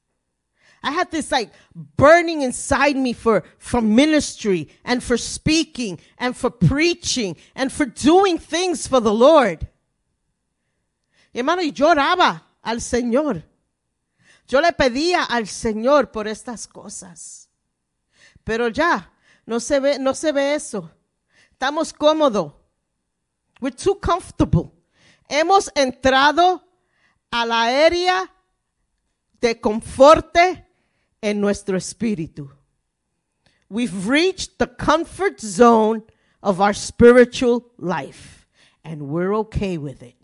I 0.82 0.92
had 0.92 1.12
this 1.12 1.32
like 1.32 1.52
burning 1.74 2.42
inside 2.42 2.98
me 2.98 3.14
for, 3.14 3.44
for 3.58 3.82
ministry 3.82 4.68
and 4.84 5.02
for 5.02 5.18
speaking 5.18 5.98
and 6.18 6.36
for 6.36 6.50
preaching 6.50 7.38
and 7.56 7.72
for 7.72 7.86
doing 7.86 8.38
things 8.38 8.86
for 8.86 9.00
the 9.00 9.14
Lord. 9.14 9.66
Y 11.34 11.40
hermano, 11.40 11.62
y 11.62 11.72
lloraba 11.72 12.42
al 12.64 12.82
Señor. 12.82 13.44
Yo 14.46 14.60
le 14.60 14.74
pedía 14.74 15.24
al 15.24 15.48
Señor 15.48 16.12
por 16.12 16.28
estas 16.28 16.68
cosas. 16.68 17.48
Pero 18.44 18.68
ya, 18.68 19.10
no 19.46 19.60
se 19.60 19.80
ve, 19.80 19.98
no 20.00 20.14
se 20.14 20.34
ve 20.34 20.54
eso. 20.54 20.92
Estamos 21.52 21.94
cómodos. 21.94 22.54
We're 23.62 23.72
too 23.72 23.96
comfortable. 23.96 24.74
Hemos 25.30 25.72
entrado 25.76 26.64
a 27.32 27.46
la 27.46 27.64
área 27.64 28.32
de 29.42 29.60
conforte 29.60 30.66
en 31.22 31.40
nuestro 31.42 31.78
espíritu. 31.78 32.52
We've 33.70 34.08
reached 34.08 34.60
the 34.60 34.68
comfort 34.68 35.40
zone 35.40 36.04
of 36.42 36.60
our 36.60 36.74
spiritual 36.74 37.72
life, 37.78 38.46
and 38.84 39.04
we're 39.10 39.34
okay 39.38 39.78
with 39.78 40.04
it, 40.04 40.18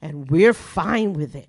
and 0.00 0.28
we're 0.30 0.54
fine 0.54 1.12
with 1.12 1.36
it. 1.36 1.48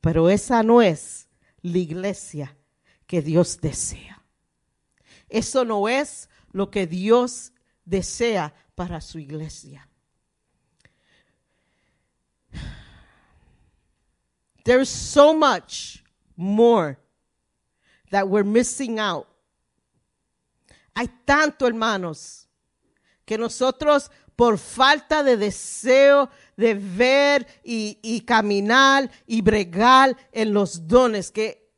Pero 0.00 0.28
esa 0.28 0.62
no 0.62 0.80
es 0.80 1.26
la 1.62 1.78
iglesia 1.78 2.56
que 3.06 3.20
Dios 3.20 3.56
desea. 3.56 4.22
Eso 5.28 5.64
no 5.64 5.88
es 5.88 6.28
lo 6.52 6.70
que 6.70 6.86
Dios 6.86 7.52
desea 7.84 8.54
para 8.74 9.00
su 9.00 9.18
iglesia. 9.18 9.87
There's 14.64 14.88
so 14.88 15.32
much 15.32 16.04
more 16.36 16.98
that 18.10 18.28
we're 18.28 18.44
missing 18.44 18.98
out. 18.98 19.26
Hay 20.94 21.08
tanto, 21.24 21.66
hermanos, 21.66 22.48
que 23.24 23.38
nosotros 23.38 24.10
por 24.36 24.58
falta 24.58 25.22
de 25.22 25.36
deseo 25.36 26.30
de 26.56 26.74
ver 26.74 27.46
y, 27.64 27.98
y 28.02 28.20
caminar 28.20 29.10
y 29.26 29.42
bregar 29.42 30.16
en 30.32 30.52
los 30.52 30.86
dones 30.86 31.30
que, 31.30 31.72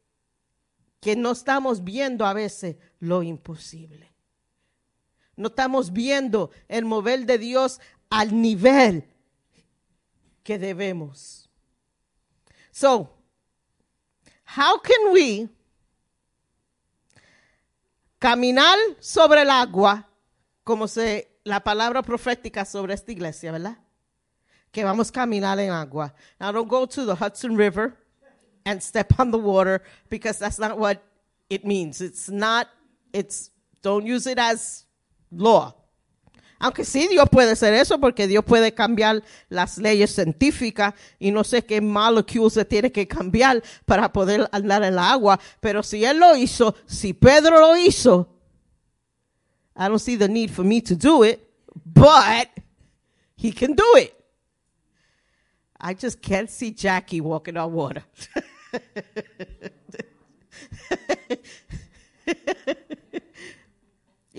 que 1.00 1.16
no 1.16 1.32
estamos 1.32 1.82
viendo 1.84 2.26
a 2.26 2.32
veces 2.32 2.76
lo 2.98 3.22
imposible. 3.22 4.12
No 5.36 5.48
estamos 5.48 5.92
viendo 5.92 6.50
el 6.68 6.84
mover 6.84 7.24
de 7.24 7.38
Dios 7.38 7.80
al 8.10 8.40
nivel 8.40 9.09
que 10.42 10.58
debemos. 10.58 11.48
So, 12.72 13.10
how 14.44 14.78
can 14.78 15.12
we 15.12 15.48
caminar 18.20 18.78
sobre 19.00 19.42
el 19.42 19.50
agua, 19.50 20.06
como 20.62 20.86
se 20.86 21.30
la 21.44 21.60
palabra 21.60 22.02
profética 22.02 22.64
sobre 22.64 22.94
esta 22.94 23.10
iglesia, 23.10 23.50
¿verdad? 23.50 23.78
Que 24.70 24.84
vamos 24.84 25.08
a 25.08 25.12
caminar 25.12 25.58
en 25.58 25.70
agua. 25.70 26.14
Now 26.38 26.52
don't 26.52 26.68
go 26.68 26.86
to 26.86 27.04
the 27.04 27.16
Hudson 27.16 27.56
River 27.56 27.96
and 28.64 28.80
step 28.80 29.18
on 29.18 29.32
the 29.32 29.38
water 29.38 29.82
because 30.08 30.38
that's 30.38 30.58
not 30.58 30.78
what 30.78 31.02
it 31.48 31.64
means. 31.64 32.00
It's 32.00 32.28
not, 32.28 32.68
it's, 33.12 33.50
don't 33.82 34.06
use 34.06 34.26
it 34.26 34.38
as 34.38 34.84
law. 35.32 35.74
Aunque 36.62 36.84
sí, 36.84 37.08
Dios 37.08 37.26
puede 37.30 37.52
hacer 37.52 37.72
eso 37.72 37.98
porque 37.98 38.26
Dios 38.26 38.44
puede 38.44 38.74
cambiar 38.74 39.24
las 39.48 39.78
leyes 39.78 40.14
científicas 40.14 40.92
y 41.18 41.30
no 41.30 41.42
sé 41.42 41.64
qué 41.64 41.80
molecule 41.80 42.50
se 42.50 42.66
tiene 42.66 42.92
que 42.92 43.08
cambiar 43.08 43.62
para 43.86 44.12
poder 44.12 44.46
andar 44.52 44.84
en 44.84 44.94
la 44.94 45.10
agua. 45.10 45.40
Pero 45.60 45.82
si 45.82 46.04
Él 46.04 46.18
lo 46.18 46.36
hizo, 46.36 46.76
si 46.84 47.14
Pedro 47.14 47.58
lo 47.58 47.78
hizo, 47.78 48.28
I 49.74 49.84
don't 49.84 49.98
see 49.98 50.18
the 50.18 50.28
need 50.28 50.50
for 50.50 50.62
me 50.62 50.82
to 50.82 50.94
do 50.94 51.24
it, 51.24 51.40
but 51.74 52.50
He 53.36 53.52
can 53.52 53.74
do 53.74 53.96
it. 53.96 54.12
I 55.80 55.94
just 55.94 56.20
can't 56.20 56.50
see 56.50 56.72
Jackie 56.72 57.22
walking 57.22 57.56
on 57.56 57.72
water. 57.72 58.04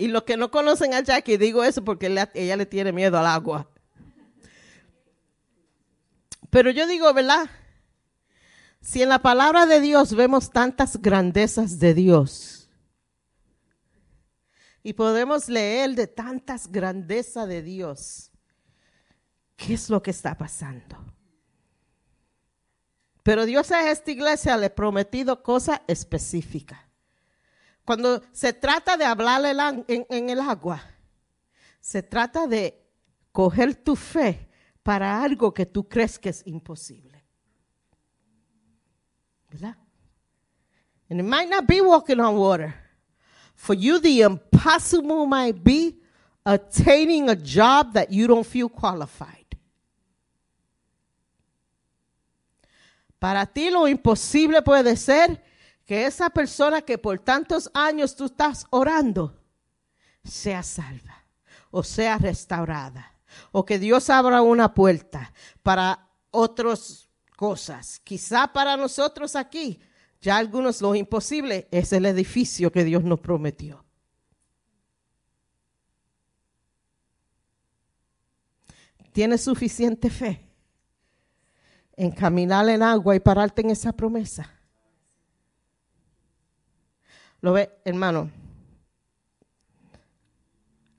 Y 0.02 0.08
los 0.08 0.24
que 0.24 0.36
no 0.36 0.50
conocen 0.50 0.94
a 0.94 1.00
Jackie, 1.00 1.36
digo 1.36 1.62
eso 1.62 1.84
porque 1.84 2.06
ella, 2.34 2.56
le 2.56 2.66
tiene 2.66 2.90
miedo 2.90 3.16
al 3.16 3.26
agua. 3.26 3.70
Pero 6.50 6.72
yo 6.72 6.88
digo, 6.88 7.14
¿verdad? 7.14 7.48
Si 8.80 9.00
en 9.00 9.10
la 9.10 9.20
palabra 9.20 9.64
de 9.64 9.80
Dios 9.80 10.12
vemos 10.16 10.50
tantas 10.50 11.00
grandezas 11.00 11.78
de 11.78 11.94
Dios 11.94 12.68
y 14.82 14.94
podemos 14.94 15.48
leer 15.48 15.94
de 15.94 16.08
tantas 16.08 16.66
grandezas 16.66 17.46
de 17.46 17.62
Dios, 17.62 18.32
¿qué 19.54 19.74
es 19.74 19.88
lo 19.88 20.02
que 20.02 20.10
está 20.10 20.36
pasando? 20.36 20.96
Pero 23.22 23.46
Dios 23.46 23.70
a 23.70 23.88
esta 23.88 24.10
iglesia 24.10 24.56
le 24.56 24.66
ha 24.66 24.74
prometido 24.74 25.44
cosas 25.44 25.80
específicas. 25.86 26.91
Cuando 27.84 28.22
se 28.32 28.52
trata 28.52 28.96
de 28.96 29.04
hablar 29.04 29.44
en, 29.88 30.30
el 30.30 30.40
agua, 30.40 30.80
se 31.80 32.02
trata 32.02 32.46
de 32.46 32.80
coger 33.32 33.74
tu 33.74 33.96
fe 33.96 34.48
para 34.82 35.22
algo 35.22 35.52
que 35.52 35.66
tú 35.66 35.88
crees 35.88 36.18
que 36.18 36.28
es 36.28 36.42
imposible. 36.46 37.24
¿Verdad? 39.50 39.76
And 41.10 41.20
it 41.20 41.26
might 41.26 41.48
not 41.48 41.66
be 41.66 41.80
walking 41.80 42.20
on 42.20 42.36
water. 42.36 42.74
For 43.54 43.74
you, 43.74 43.98
the 43.98 44.22
impossible 44.22 45.26
might 45.26 45.62
be 45.62 46.00
attaining 46.44 47.28
a 47.28 47.36
job 47.36 47.92
that 47.92 48.10
you 48.10 48.26
don't 48.26 48.46
feel 48.46 48.68
qualified. 48.68 49.42
Para 53.18 53.46
ti 53.46 53.70
lo 53.70 53.86
imposible 53.86 54.62
puede 54.62 54.96
ser 54.96 55.40
que 55.92 56.06
esa 56.06 56.30
persona 56.30 56.80
que 56.80 56.96
por 56.96 57.18
tantos 57.18 57.70
años 57.74 58.16
tú 58.16 58.24
estás 58.24 58.66
orando 58.70 59.38
sea 60.24 60.62
salva 60.62 61.26
o 61.70 61.82
sea 61.82 62.16
restaurada 62.16 63.14
o 63.50 63.66
que 63.66 63.78
Dios 63.78 64.08
abra 64.08 64.40
una 64.40 64.72
puerta 64.72 65.34
para 65.62 66.08
otras 66.30 67.10
cosas. 67.36 68.00
Quizá 68.02 68.50
para 68.54 68.74
nosotros 68.78 69.36
aquí, 69.36 69.82
ya 70.22 70.38
algunos 70.38 70.80
lo 70.80 70.94
imposible 70.94 71.68
es 71.70 71.92
el 71.92 72.06
edificio 72.06 72.72
que 72.72 72.84
Dios 72.84 73.04
nos 73.04 73.20
prometió. 73.20 73.84
¿Tienes 79.12 79.42
suficiente 79.44 80.08
fe 80.08 80.48
en 81.98 82.10
caminar 82.12 82.66
en 82.70 82.82
agua 82.82 83.14
y 83.14 83.20
pararte 83.20 83.60
en 83.60 83.68
esa 83.68 83.92
promesa? 83.92 84.61
Lo 87.42 87.52
ve, 87.52 87.70
hermano. 87.84 88.30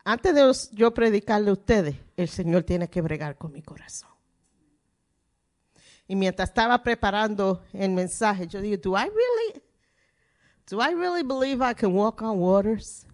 Antes 0.03 0.35
de 0.35 0.75
yo 0.75 0.93
predicarle 0.93 1.49
a 1.49 1.53
ustedes, 1.53 1.95
el 2.17 2.27
Señor 2.27 2.63
tiene 2.63 2.89
que 2.89 3.01
bregar 3.01 3.37
con 3.37 3.53
mi 3.53 3.61
corazón. 3.61 4.09
Y 6.05 6.15
mientras 6.17 6.49
estaba 6.49 6.83
preparando 6.83 7.63
el 7.71 7.91
mensaje, 7.91 8.45
yo 8.47 8.59
digo, 8.59 8.75
do 8.75 8.97
I 8.97 9.05
really, 9.05 9.61
do 10.69 10.81
I 10.81 10.93
really 10.93 11.23
believe 11.23 11.61
I 11.61 11.73
can 11.73 11.93
walk 11.93 12.21
on 12.21 12.37
waters? 12.37 13.05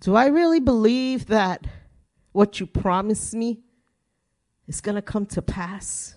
Do 0.00 0.16
I 0.16 0.26
really 0.28 0.60
believe 0.60 1.26
that 1.26 1.64
what 2.32 2.58
you 2.58 2.66
promised 2.66 3.32
me 3.32 3.62
is 4.66 4.80
going 4.80 4.96
to 4.96 5.02
come 5.02 5.24
to 5.26 5.40
pass? 5.40 6.16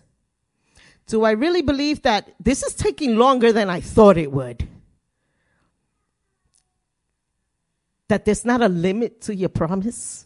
Do 1.06 1.24
I 1.26 1.34
really 1.34 1.62
believe 1.62 2.02
that 2.02 2.34
this 2.40 2.64
is 2.64 2.74
taking 2.74 3.18
longer 3.18 3.54
than 3.54 3.70
I 3.70 3.82
thought 3.82 4.18
it 4.18 4.32
would? 4.32 4.71
That 8.12 8.26
there's 8.26 8.44
not 8.44 8.62
a 8.62 8.68
limit 8.68 9.22
to 9.22 9.34
your 9.34 9.48
promise? 9.48 10.26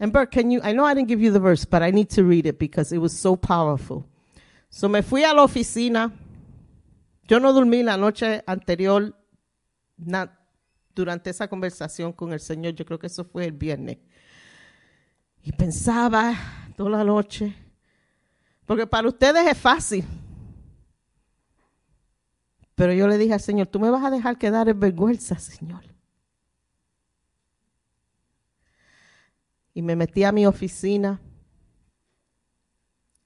And 0.00 0.10
Bert, 0.10 0.30
can 0.30 0.50
you? 0.50 0.60
I 0.62 0.72
know 0.72 0.84
I 0.84 0.94
didn't 0.94 1.08
give 1.08 1.20
you 1.20 1.30
the 1.30 1.40
verse, 1.40 1.66
but 1.66 1.82
I 1.82 1.90
need 1.90 2.08
to 2.10 2.24
read 2.24 2.46
it 2.46 2.58
because 2.58 2.92
it 2.92 2.98
was 2.98 3.12
so 3.12 3.36
powerful. 3.36 4.06
So 4.70 4.88
me 4.88 5.02
fui 5.02 5.22
a 5.22 5.34
la 5.34 5.46
oficina. 5.46 6.12
Yo 7.28 7.38
no 7.38 7.52
dormí 7.52 7.84
la 7.84 7.96
noche 7.96 8.42
anterior 8.46 9.12
durante 10.94 11.30
esa 11.30 11.46
conversación 11.46 12.12
con 12.12 12.32
el 12.32 12.40
Señor. 12.40 12.74
Yo 12.74 12.86
creo 12.86 12.98
que 12.98 13.08
eso 13.08 13.24
fue 13.24 13.44
el 13.44 13.52
viernes. 13.52 13.98
Y 15.42 15.52
pensaba 15.52 16.34
toda 16.74 16.90
la 16.90 17.04
noche. 17.04 17.54
Porque 18.64 18.86
para 18.86 19.08
ustedes 19.08 19.46
es 19.46 19.58
fácil. 19.58 20.04
Pero 22.76 22.92
yo 22.92 23.08
le 23.08 23.18
dije 23.18 23.32
al 23.32 23.40
Señor, 23.40 23.66
tú 23.66 23.80
me 23.80 23.90
vas 23.90 24.04
a 24.04 24.10
dejar 24.10 24.38
quedar 24.38 24.68
en 24.68 24.78
vergüenza, 24.78 25.38
Señor. 25.38 25.82
Y 29.74 29.82
me 29.82 29.96
metí 29.96 30.24
a 30.24 30.32
mi 30.32 30.46
oficina 30.46 31.20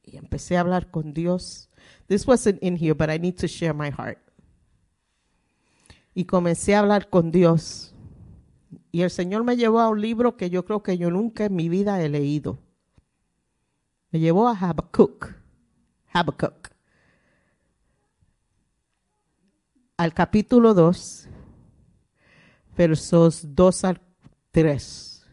y 0.04 0.16
empecé 0.16 0.56
a 0.56 0.60
hablar 0.60 0.90
con 0.90 1.12
Dios. 1.12 1.68
This 2.06 2.26
wasn't 2.26 2.62
in 2.62 2.76
here, 2.76 2.94
but 2.94 3.10
I 3.10 3.18
need 3.18 3.36
to 3.38 3.46
share 3.48 3.74
my 3.74 3.90
heart. 3.90 4.18
Y 6.14 6.24
comencé 6.24 6.74
a 6.74 6.80
hablar 6.80 7.10
con 7.10 7.32
Dios. 7.32 7.92
Y 8.92 9.02
el 9.02 9.10
Señor 9.10 9.42
me 9.42 9.56
llevó 9.56 9.80
a 9.80 9.88
un 9.88 10.00
libro 10.00 10.36
que 10.36 10.48
yo 10.48 10.64
creo 10.64 10.82
que 10.82 10.96
yo 10.96 11.10
nunca 11.10 11.44
en 11.44 11.56
mi 11.56 11.68
vida 11.68 12.00
he 12.02 12.08
leído. 12.08 12.58
Me 14.10 14.20
llevó 14.20 14.48
a 14.48 14.56
Habacuc. 14.56 15.34
Habakkuk. 16.12 16.69
Al 20.00 20.14
capítulo 20.14 20.72
2, 20.72 21.28
versos 22.74 23.54
2 23.54 23.84
al 23.84 24.00
3. 24.50 25.26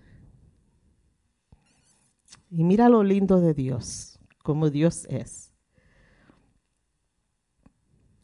Y 2.50 2.66
mira 2.66 2.90
lo 2.90 3.02
lindo 3.02 3.40
de 3.40 3.54
Dios, 3.54 4.20
como 4.44 4.70
Dios 4.70 5.06
es. 5.06 5.54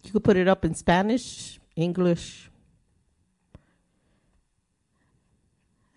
You 0.03 0.11
could 0.11 0.23
put 0.25 0.35
it 0.35 0.49
up 0.49 0.65
in 0.65 0.75
Spanish, 0.75 1.61
English, 1.77 2.51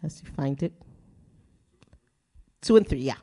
as 0.01 0.23
you 0.23 0.29
find 0.31 0.63
it. 0.63 0.73
Two 2.61 2.77
and 2.77 2.87
three, 2.87 3.03
yeah. 3.03 3.19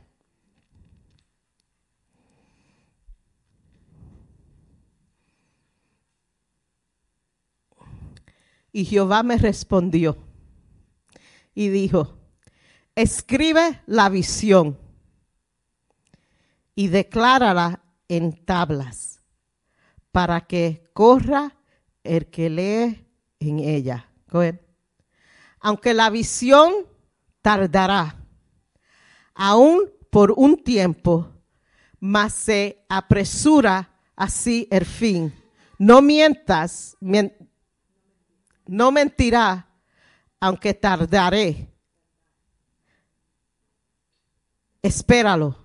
Y 8.74 8.86
Jehová 8.86 9.22
me 9.24 9.38
respondió 9.38 10.18
y 11.54 11.70
dijo, 11.70 12.18
escribe 12.96 13.82
la 13.86 14.10
visión 14.10 14.80
y 16.76 16.88
declárala 16.88 17.84
en 18.08 18.34
tablas 18.44 19.22
para 20.12 20.42
que 20.42 20.90
corra 20.94 21.56
el 22.04 22.26
que 22.32 22.50
lee 22.50 23.08
en 23.40 23.60
ella. 23.60 24.10
Aunque 25.60 25.94
la 25.94 26.10
visión 26.10 26.74
tardará, 27.44 28.26
aún 29.36 29.92
por 30.10 30.32
un 30.32 30.64
tiempo, 30.64 31.32
mas 32.00 32.34
se 32.34 32.84
apresura 32.90 33.92
así 34.16 34.68
el 34.72 34.86
fin. 34.86 35.32
No 35.78 36.02
mientas, 36.02 36.98
mien- 37.00 37.36
no 38.66 38.92
mentirá, 38.92 39.68
aunque 40.40 40.74
tardaré. 40.74 41.70
Espéralo, 44.82 45.56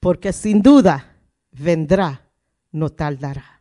porque 0.00 0.32
sin 0.32 0.62
duda 0.62 1.16
vendrá, 1.50 2.30
no 2.72 2.88
tardará. 2.90 3.60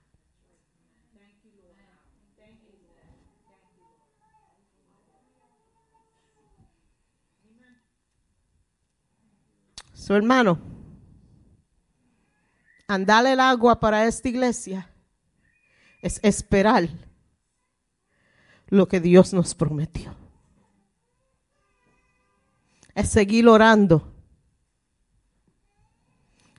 Su 9.93 10.13
hermano, 10.13 10.59
andar 12.87 13.25
el 13.25 13.39
agua 13.39 13.79
para 13.79 14.05
esta 14.05 14.29
iglesia 14.29 14.87
es 15.99 16.19
esperar 16.21 16.87
lo 18.67 18.87
que 18.87 18.99
Dios 18.99 19.33
nos 19.33 19.55
prometió. 19.55 20.15
Es 22.93 23.09
seguir 23.09 23.47
orando. 23.47 24.13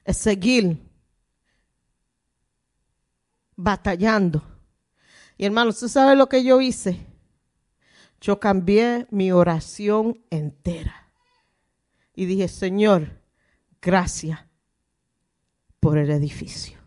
Es 0.05 0.17
seguir 0.19 0.83
batallando. 3.57 4.43
Y 5.39 5.45
hermano, 5.45 5.73
¿tú 5.73 5.89
sabes 5.89 6.17
lo 6.17 6.29
que 6.29 6.45
yo 6.45 6.61
hice? 6.61 7.07
Yo 8.21 8.39
cambié 8.39 9.07
mi 9.11 9.33
oración 9.33 10.23
entera. 10.31 11.11
Y 12.15 12.25
dije, 12.27 12.49
Señor, 12.49 13.21
gracias 13.83 14.41
por 15.81 15.99
el 15.99 16.11
edificio. 16.11 16.79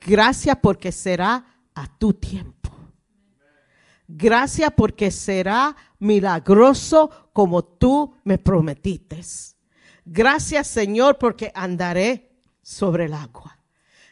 Gracias 0.00 0.56
porque 0.62 0.92
será 0.92 1.44
a 1.74 1.98
tu 1.98 2.12
tiempo. 2.12 2.53
Gracias 4.06 4.70
porque 4.76 5.10
será 5.10 5.76
milagroso 5.98 7.10
como 7.32 7.64
tú 7.64 8.14
me 8.24 8.38
prometiste. 8.38 9.20
Gracias 10.04 10.66
Señor 10.66 11.18
porque 11.18 11.50
andaré 11.54 12.30
sobre 12.62 13.06
el 13.06 13.14
agua. 13.14 13.58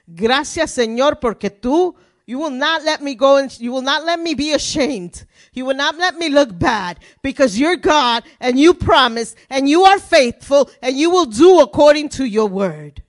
Gracias 0.06 0.70
Señor 0.70 1.20
porque 1.20 1.50
tú 1.50 1.94
you 2.26 2.38
will 2.38 2.50
not 2.50 2.82
let 2.84 3.02
me 3.02 3.14
go 3.14 3.36
and 3.36 3.50
you 3.60 3.72
will 3.72 3.82
not 3.82 4.04
let 4.04 4.18
me 4.18 4.34
be 4.34 4.54
ashamed. 4.54 5.26
You 5.52 5.66
will 5.66 5.76
not 5.76 5.98
let 5.98 6.16
me 6.16 6.30
look 6.30 6.58
bad 6.58 6.98
because 7.20 7.58
you're 7.58 7.76
God 7.76 8.22
and 8.40 8.58
you 8.58 8.74
promise 8.74 9.34
and 9.50 9.68
you 9.68 9.84
are 9.84 9.98
faithful 9.98 10.70
and 10.80 10.96
you 10.96 11.10
will 11.10 11.26
do 11.26 11.60
according 11.60 12.08
to 12.10 12.24
your 12.24 12.48
word. 12.48 13.02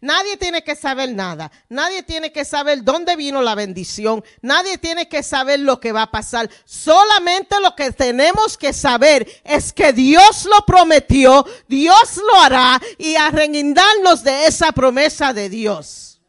Nadie 0.00 0.38
tiene 0.38 0.64
que 0.64 0.74
saber 0.74 1.14
nada. 1.14 1.52
Nadie 1.68 2.02
tiene 2.02 2.32
que 2.32 2.46
saber 2.46 2.82
dónde 2.82 3.16
vino 3.16 3.42
la 3.42 3.54
bendición. 3.54 4.24
Nadie 4.40 4.78
tiene 4.78 5.08
que 5.08 5.22
saber 5.22 5.60
lo 5.60 5.78
que 5.78 5.92
va 5.92 6.02
a 6.02 6.10
pasar. 6.10 6.48
Solamente 6.64 7.60
lo 7.60 7.76
que 7.76 7.92
tenemos 7.92 8.56
que 8.56 8.72
saber 8.72 9.28
es 9.44 9.74
que 9.74 9.92
Dios 9.92 10.46
lo 10.46 10.64
prometió, 10.64 11.44
Dios 11.68 12.16
lo 12.16 12.40
hará 12.40 12.80
y 12.96 13.16
arreguindarnos 13.16 14.24
de 14.24 14.46
esa 14.46 14.72
promesa 14.72 15.34
de 15.34 15.50
Dios. 15.50 16.20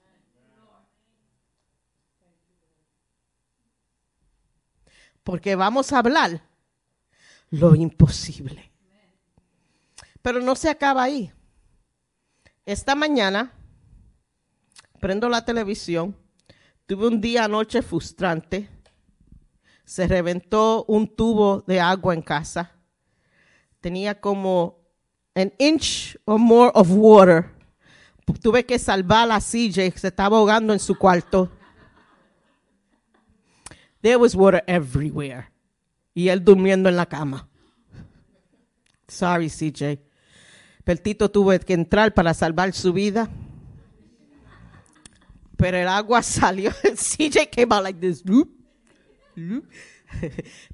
Porque 5.23 5.56
vamos 5.56 5.93
a 5.93 5.99
hablar 5.99 6.41
lo 7.52 7.73
imposible. 7.76 8.69
Pero 10.22 10.41
no 10.41 10.57
se 10.57 10.69
acaba 10.69 11.03
ahí. 11.03 11.31
Esta 12.65 12.95
mañana 12.95 13.53
prendo 15.02 15.28
la 15.28 15.44
televisión, 15.44 16.15
tuve 16.86 17.07
un 17.07 17.19
día 17.19 17.45
anoche 17.45 17.82
frustrante, 17.82 18.69
se 19.84 20.07
reventó 20.07 20.86
un 20.88 21.07
tubo 21.14 21.64
de 21.68 21.82
agua 21.82 22.14
en 22.14 22.22
casa, 22.22 22.72
tenía 23.82 24.22
como 24.22 24.78
an 25.36 25.52
inch 25.57 26.18
or 26.26 26.40
more 26.40 26.72
of 26.76 26.88
water, 26.91 27.49
tuve 28.41 28.65
que 28.65 28.80
salvar 28.80 29.30
a 29.32 29.40
CJ, 29.40 29.98
se 29.98 30.07
estaba 30.07 30.38
ahogando 30.38 30.72
en 30.72 30.80
su 30.80 30.98
cuarto. 30.98 31.52
There 34.02 34.15
was 34.15 34.36
water 34.36 34.64
everywhere. 34.68 35.49
Y 36.14 36.30
él 36.30 36.44
durmiendo 36.44 36.90
en 36.90 36.95
la 36.95 37.06
cama. 37.06 37.48
Sorry, 39.07 39.49
CJ. 39.49 39.99
Peltito 40.84 41.30
tuvo 41.30 41.57
que 41.60 41.73
entrar 41.73 42.14
para 42.14 42.34
salvar 42.34 42.73
su 42.73 42.94
vida 42.94 43.30
pero 45.61 45.77
el 45.77 45.88
agua 45.88 46.23
salió. 46.23 46.71
CJ 46.71 47.49
came 47.51 47.67
out 47.73 47.83
like 47.83 47.99
this. 47.99 48.23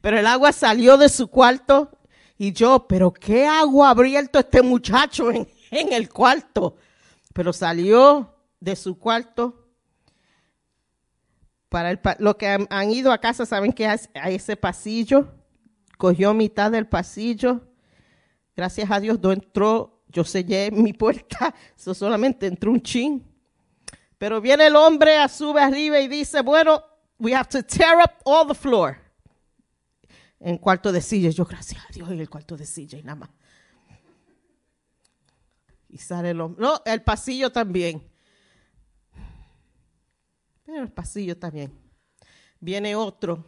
Pero 0.01 0.17
el 0.17 0.25
agua 0.25 0.51
salió 0.51 0.97
de 0.97 1.09
su 1.09 1.27
cuarto 1.27 1.91
y 2.39 2.53
yo, 2.53 2.87
pero 2.87 3.13
qué 3.13 3.45
agua 3.45 3.89
ha 3.89 3.91
abierto 3.91 4.39
este 4.39 4.63
muchacho 4.63 5.29
en, 5.31 5.47
en 5.69 5.93
el 5.93 6.09
cuarto. 6.09 6.77
Pero 7.33 7.53
salió 7.53 8.33
de 8.59 8.75
su 8.75 8.97
cuarto. 8.97 9.67
Para 11.69 11.91
el, 11.91 11.99
pa- 11.99 12.15
lo 12.19 12.37
que 12.37 12.47
han, 12.69 12.91
ido 12.91 13.11
a 13.11 13.19
casa 13.19 13.45
saben 13.45 13.73
que 13.73 13.85
hay, 13.85 13.99
ese 14.35 14.55
pasillo. 14.55 15.27
Cogió 15.97 16.33
mitad 16.33 16.71
del 16.71 16.87
pasillo. 16.87 17.67
Gracias 18.55 18.89
a 18.89 18.99
Dios 18.99 19.19
no 19.21 19.31
entró. 19.33 20.01
Yo 20.07 20.23
sellé 20.23 20.71
mi 20.71 20.93
puerta. 20.93 21.53
Eso 21.77 21.93
solamente 21.93 22.47
entró 22.47 22.71
un 22.71 22.81
chin. 22.81 23.23
Pero 24.17 24.41
viene 24.41 24.67
el 24.67 24.75
hombre, 24.75 25.17
a 25.17 25.27
sube 25.27 25.61
arriba 25.61 25.99
y 25.99 26.07
dice, 26.07 26.41
bueno, 26.41 26.83
we 27.19 27.35
have 27.35 27.49
to 27.49 27.63
tear 27.63 27.97
up 27.97 28.11
all 28.25 28.47
the 28.47 28.55
floor. 28.55 28.97
En 30.39 30.57
cuarto 30.57 30.91
de 30.91 31.01
silla, 31.01 31.29
yo 31.29 31.45
gracias 31.45 31.83
a 31.83 31.91
Dios 31.91 32.09
en 32.09 32.19
el 32.19 32.29
cuarto 32.29 32.55
de 32.55 32.65
silla 32.65 32.97
y 32.97 33.03
nada 33.03 33.15
más. 33.15 33.29
Y 35.89 35.97
sale 35.97 36.31
el 36.31 36.41
hombre. 36.41 36.61
No, 36.61 36.81
el 36.85 37.01
pasillo 37.01 37.51
también. 37.51 38.03
Pero 40.65 40.83
el 40.83 40.91
pasillo 40.91 41.37
también. 41.37 41.71
Viene 42.59 42.95
otro. 42.95 43.45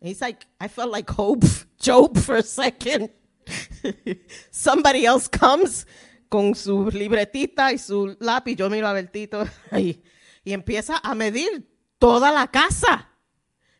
He's 0.00 0.20
like, 0.20 0.46
I 0.60 0.68
felt 0.68 0.92
like 0.92 1.10
Job, 1.10 1.44
Job 1.78 2.16
for 2.18 2.36
a 2.36 2.42
second. 2.42 3.10
Somebody 4.50 5.06
else 5.06 5.28
comes 5.28 5.86
con 6.28 6.54
su 6.54 6.90
libretita 6.90 7.72
y 7.72 7.78
su 7.78 8.16
lápiz. 8.20 8.56
Yo 8.56 8.68
miro 8.70 8.86
a 8.88 8.92
Bertito 8.92 9.44
ahí. 9.70 10.02
Y 10.44 10.52
empieza 10.52 10.98
a 11.02 11.14
medir 11.14 11.68
toda 11.98 12.30
la 12.32 12.48
casa. 12.48 13.10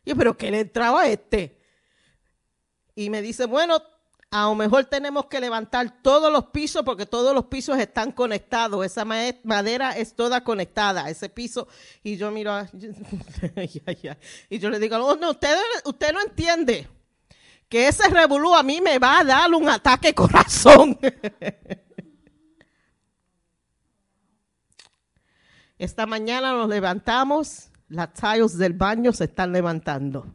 Yo, 0.05 0.15
pero 0.15 0.37
¿qué 0.37 0.51
le 0.51 0.61
entraba 0.61 1.01
a 1.01 1.07
este? 1.07 1.59
Y 2.95 3.09
me 3.09 3.21
dice, 3.21 3.45
bueno, 3.45 3.81
a 4.31 4.43
lo 4.43 4.55
mejor 4.55 4.85
tenemos 4.85 5.27
que 5.27 5.39
levantar 5.39 6.01
todos 6.01 6.31
los 6.31 6.45
pisos 6.47 6.83
porque 6.83 7.05
todos 7.05 7.33
los 7.33 7.45
pisos 7.45 7.77
están 7.77 8.11
conectados. 8.11 8.85
Esa 8.85 9.05
ma- 9.05 9.19
madera 9.43 9.91
es 9.97 10.15
toda 10.15 10.43
conectada, 10.43 11.09
ese 11.09 11.29
piso. 11.29 11.67
Y 12.03 12.17
yo 12.17 12.31
miro, 12.31 12.51
a- 12.51 12.69
y 14.49 14.59
yo 14.59 14.69
le 14.69 14.79
digo, 14.79 14.97
oh, 14.97 15.15
no, 15.15 15.31
usted, 15.31 15.55
usted 15.85 16.13
no 16.13 16.21
entiende 16.21 16.87
que 17.69 17.87
ese 17.87 18.07
revolú 18.09 18.53
a 18.53 18.63
mí 18.63 18.79
me 18.81 18.99
va 18.99 19.19
a 19.19 19.23
dar 19.23 19.53
un 19.53 19.69
ataque 19.69 20.13
corazón. 20.13 20.97
Esta 25.77 26.05
mañana 26.05 26.53
nos 26.53 26.69
levantamos, 26.69 27.69
las 27.89 28.13
tiles 28.13 28.57
del 28.57 28.73
baño 28.73 29.11
se 29.11 29.25
están 29.25 29.51
levantando. 29.51 30.25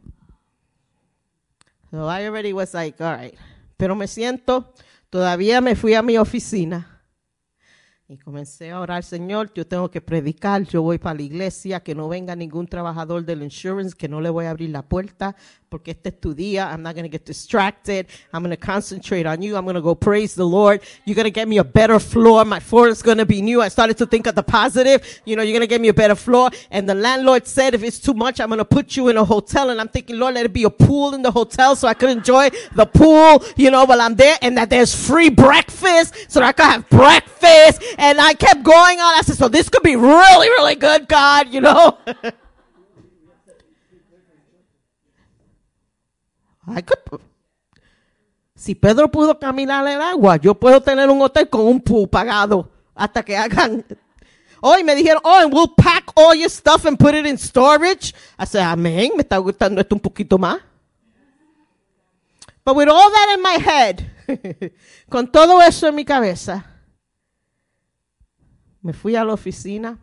So 1.89 2.07
I 2.07 2.25
already 2.25 2.53
was 2.53 2.73
like, 2.73 3.03
all 3.03 3.17
right. 3.17 3.35
Pero 3.77 3.95
me 3.95 4.07
siento, 4.07 4.73
todavía 5.09 5.61
me 5.61 5.75
fui 5.75 5.93
a 5.93 6.01
mi 6.01 6.17
oficina 6.17 6.90
y 8.11 8.17
comencé 8.17 8.71
a 8.71 8.81
orar, 8.81 9.03
Señor, 9.03 9.53
yo 9.53 9.65
tengo 9.65 9.89
que 9.89 10.01
predicar, 10.01 10.63
yo 10.63 10.81
voy 10.81 10.97
para 10.97 11.15
la 11.15 11.21
iglesia, 11.21 11.79
que 11.79 11.95
no 11.95 12.09
venga 12.09 12.35
ningún 12.35 12.67
trabajador 12.67 13.23
del 13.23 13.41
insurance, 13.41 13.95
que 13.95 14.09
no 14.09 14.19
le 14.19 14.29
voy 14.29 14.45
a 14.45 14.49
abrir 14.49 14.69
la 14.69 14.81
puerta, 14.81 15.33
porque 15.69 15.91
este 15.91 16.09
es 16.09 16.19
tu 16.19 16.33
día. 16.33 16.69
I'm 16.69 16.83
not 16.83 16.95
going 16.95 17.09
to 17.09 17.09
get 17.09 17.25
distracted. 17.25 18.07
I'm 18.33 18.43
going 18.43 18.53
to 18.53 18.57
concentrate 18.57 19.25
on 19.25 19.41
you. 19.41 19.55
I'm 19.55 19.63
going 19.63 19.75
to 19.75 19.81
go 19.81 19.95
praise 19.95 20.35
the 20.35 20.45
Lord. 20.45 20.81
You're 21.05 21.15
going 21.15 21.23
to 21.23 21.31
get 21.31 21.47
me 21.47 21.59
a 21.59 21.63
better 21.63 21.97
floor. 21.97 22.43
My 22.43 22.59
floor 22.59 22.89
is 22.89 23.01
going 23.01 23.19
to 23.19 23.25
be 23.25 23.41
new. 23.41 23.61
I 23.61 23.69
started 23.69 23.97
to 23.99 24.05
think 24.05 24.27
of 24.27 24.35
the 24.35 24.43
positive. 24.43 25.21
You 25.23 25.37
know, 25.37 25.43
you're 25.43 25.53
going 25.53 25.61
to 25.61 25.67
get 25.67 25.79
me 25.79 25.87
a 25.87 25.93
better 25.93 26.15
floor. 26.15 26.49
And 26.71 26.89
the 26.89 26.95
landlord 26.95 27.47
said, 27.47 27.73
if 27.73 27.83
it's 27.83 27.99
too 27.99 28.13
much, 28.13 28.41
I'm 28.41 28.49
going 28.49 28.57
to 28.57 28.65
put 28.65 28.97
you 28.97 29.07
in 29.07 29.15
a 29.15 29.23
hotel. 29.23 29.69
And 29.69 29.79
I'm 29.79 29.87
thinking, 29.87 30.19
Lord, 30.19 30.33
let 30.33 30.45
it 30.45 30.51
be 30.51 30.65
a 30.65 30.69
pool 30.69 31.13
in 31.13 31.21
the 31.21 31.31
hotel 31.31 31.77
so 31.77 31.87
I 31.87 31.93
can 31.93 32.09
enjoy 32.09 32.49
the 32.75 32.85
pool, 32.85 33.41
you 33.55 33.71
know, 33.71 33.85
while 33.85 34.01
I'm 34.01 34.15
there 34.15 34.37
and 34.41 34.57
that 34.57 34.69
there's 34.69 34.93
free 34.93 35.29
breakfast 35.29 36.29
so 36.29 36.41
I 36.41 36.51
can 36.51 36.69
have 36.69 36.89
breakfast. 36.89 37.81
And 38.01 38.19
I 38.19 38.33
kept 38.33 38.63
going 38.63 38.99
on. 38.99 39.13
I 39.13 39.21
said, 39.21 39.37
so 39.37 39.47
this 39.47 39.69
could 39.69 39.83
be 39.83 39.95
really, 39.95 40.49
really 40.57 40.73
good, 40.73 41.07
God, 41.07 41.53
you 41.53 41.61
know. 41.61 41.99
I 46.67 46.81
could- 46.81 47.21
si 48.55 48.73
Pedro 48.75 49.07
pudo 49.07 49.39
caminar 49.39 49.87
el 49.87 50.01
agua, 50.01 50.37
yo 50.37 50.53
puedo 50.55 50.81
tener 50.81 51.09
un 51.09 51.21
hotel 51.21 51.47
con 51.49 51.61
un 51.61 51.79
pool 51.79 52.07
pagado 52.07 52.69
hasta 52.95 53.23
que 53.23 53.35
hagan. 53.35 53.83
Hoy 54.61 54.83
me 54.83 54.95
dijeron, 54.95 55.21
oh, 55.23 55.39
and 55.43 55.51
we'll 55.53 55.73
pack 55.75 56.11
all 56.15 56.33
your 56.35 56.49
stuff 56.49 56.85
and 56.85 56.97
put 56.97 57.13
it 57.15 57.25
in 57.27 57.37
storage. 57.37 58.13
I 58.37 58.45
said, 58.45 58.63
amén, 58.63 59.11
me 59.15 59.23
está 59.23 59.37
gustando 59.39 59.79
esto 59.81 59.95
un 59.95 59.99
poquito 60.01 60.37
más. 60.39 60.59
But 62.63 62.75
with 62.75 62.87
all 62.89 63.09
that 63.11 63.35
in 63.35 63.41
my 63.41 63.57
head, 63.57 64.11
con 65.09 65.27
todo 65.31 65.59
eso 65.61 65.87
en 65.87 65.95
mi 65.95 66.05
cabeza, 66.05 66.63
me 68.83 68.93
fui 68.93 69.15
a 69.15 69.23
la 69.23 69.33
oficina. 69.33 69.97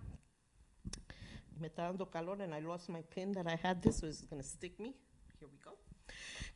Me 1.61 1.69
está 1.69 1.83
dando 1.85 2.07
calor 2.07 2.41
and 2.43 2.55
I 2.55 2.61
lost 2.61 2.89
my 2.89 3.03
pin 3.03 3.33
that 3.33 3.47
I 3.47 3.57
had 3.57 3.83
this, 3.83 4.03
it's 4.03 4.23
going 4.23 4.41
to 4.41 4.49
stick 4.49 4.79
me. 4.79 4.95
Here 5.39 5.49
we 5.51 5.59
go. 5.65 5.77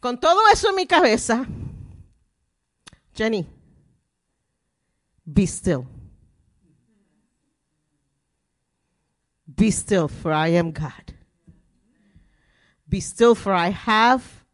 Con 0.01 0.19
todo 0.19 0.41
eso 0.51 0.69
en 0.69 0.77
mi 0.77 0.87
cabeza, 0.87 1.47
Jenny, 3.15 3.47
be 5.25 5.47
still. 5.47 5.87
Be 9.55 9.71
still, 9.71 10.09
for 10.09 10.33
I 10.33 10.49
am 10.49 10.71
God. 10.71 11.15
Be 12.89 13.01
still, 13.01 13.35
for 13.35 13.53
I 13.53 13.69
have 13.69 14.45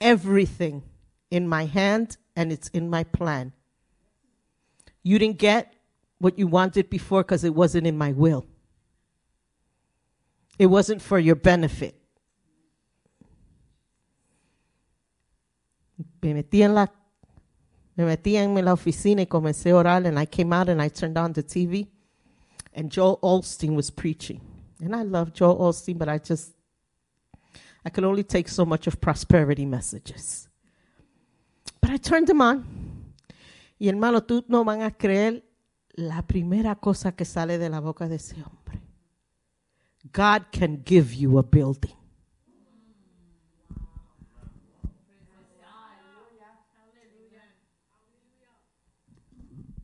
everything 0.00 0.82
in 1.30 1.48
my 1.48 1.64
hand 1.64 2.16
and 2.34 2.52
it's 2.52 2.68
in 2.68 2.90
my 2.90 3.04
plan. 3.04 3.52
You 5.02 5.18
didn't 5.18 5.38
get 5.38 5.75
what 6.18 6.38
you 6.38 6.46
wanted 6.46 6.88
before 6.90 7.22
because 7.22 7.44
it 7.44 7.54
wasn't 7.54 7.86
in 7.86 7.96
my 7.96 8.12
will. 8.12 8.46
It 10.58 10.66
wasn't 10.66 11.02
for 11.02 11.18
your 11.18 11.36
benefit. 11.36 11.94
me 16.26 16.34
metí 16.34 16.62
en 16.62 16.74
la 16.74 16.86
me 17.96 18.04
metí 18.04 18.36
en 18.36 18.54
la 18.64 18.72
oficina 18.72 19.22
y 19.22 19.26
comencé 19.26 19.70
a 19.70 19.76
orar 19.76 20.06
and 20.06 20.18
I 20.18 20.26
came 20.26 20.52
out 20.52 20.68
and 20.68 20.82
I 20.82 20.88
turned 20.88 21.16
on 21.16 21.32
the 21.32 21.42
TV 21.42 21.88
and 22.74 22.90
Joel 22.90 23.18
Olstein 23.22 23.74
was 23.74 23.90
preaching. 23.90 24.40
And 24.80 24.94
I 24.94 25.02
love 25.02 25.32
Joel 25.32 25.58
Olstein, 25.58 25.96
but 25.96 26.08
I 26.08 26.18
just 26.18 26.52
I 27.84 27.90
could 27.90 28.04
only 28.04 28.24
take 28.24 28.48
so 28.48 28.66
much 28.66 28.86
of 28.86 29.00
prosperity 29.00 29.64
messages. 29.64 30.48
But 31.80 31.90
I 31.90 31.96
turned 31.96 32.26
them 32.26 32.42
on. 32.42 32.66
Y 33.78 33.86
hermano, 33.88 34.20
tú 34.20 34.44
no 34.48 34.64
van 34.64 34.82
a 34.82 34.90
creer 34.90 35.42
la 35.96 36.26
primera 36.26 36.76
cosa 36.76 37.12
que 37.12 37.24
sale 37.24 37.58
de 37.58 37.70
la 37.70 37.80
boca 37.80 38.08
de 38.08 38.16
ese 38.16 38.36
hombre. 38.42 38.82
God 40.12 40.46
can 40.52 40.82
give 40.84 41.14
you 41.16 41.38
a 41.38 41.42
building. 41.42 41.94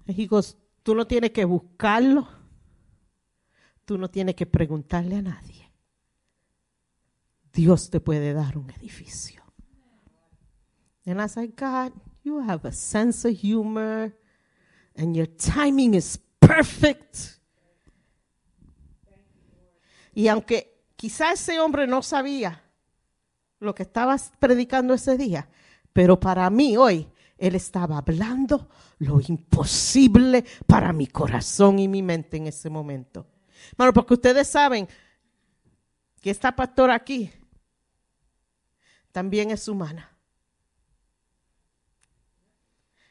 He 0.06 0.26
goes, 0.26 0.58
tú 0.82 0.94
no 0.94 1.06
tienes 1.06 1.30
que 1.30 1.44
buscarlo. 1.44 2.28
Tú 3.84 3.96
no 3.98 4.10
tienes 4.10 4.34
que 4.34 4.46
preguntarle 4.46 5.16
a 5.16 5.22
nadie. 5.22 5.70
Dios 7.52 7.90
te 7.90 8.00
puede 8.00 8.32
dar 8.32 8.58
un 8.58 8.70
edificio. 8.70 9.42
And 11.04 11.20
I 11.20 11.28
said, 11.28 11.50
God, 11.56 11.92
you 12.22 12.40
have 12.40 12.66
a 12.68 12.72
sense 12.72 13.26
of 13.26 13.34
humor 13.34 14.12
and 14.96 15.14
your 15.16 15.26
timing 15.26 15.94
is 15.94 16.18
perfect. 16.38 17.40
Y 20.14 20.28
aunque 20.28 20.84
quizá 20.96 21.32
ese 21.32 21.58
hombre 21.58 21.86
no 21.86 22.02
sabía 22.02 22.62
lo 23.60 23.74
que 23.74 23.84
estabas 23.84 24.32
predicando 24.38 24.94
ese 24.94 25.16
día, 25.16 25.48
pero 25.92 26.18
para 26.18 26.48
mí 26.50 26.76
hoy 26.76 27.08
él 27.38 27.54
estaba 27.54 27.98
hablando 27.98 28.68
lo 28.98 29.20
imposible 29.20 30.44
para 30.66 30.92
mi 30.92 31.06
corazón 31.06 31.78
y 31.78 31.88
mi 31.88 32.02
mente 32.02 32.36
en 32.36 32.46
ese 32.46 32.70
momento. 32.70 33.26
Bueno, 33.76 33.92
porque 33.92 34.14
ustedes 34.14 34.48
saben 34.48 34.88
que 36.20 36.30
esta 36.30 36.54
pastora 36.54 36.94
aquí 36.94 37.32
también 39.10 39.50
es 39.50 39.66
humana. 39.68 40.16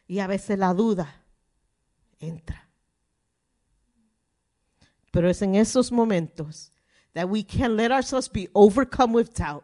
Y 0.08 0.20
a 0.20 0.28
veces 0.28 0.58
la 0.58 0.74
duda 0.74 1.21
entra. 2.22 2.70
Pero 5.12 5.30
es 5.30 5.42
en 5.42 5.56
esos 5.56 5.92
momentos 5.92 6.72
that 7.14 7.30
we 7.30 7.44
can 7.44 7.76
let 7.76 7.92
ourselves 7.92 8.30
be 8.30 8.48
overcome 8.56 9.14
with 9.14 9.34
doubt, 9.34 9.64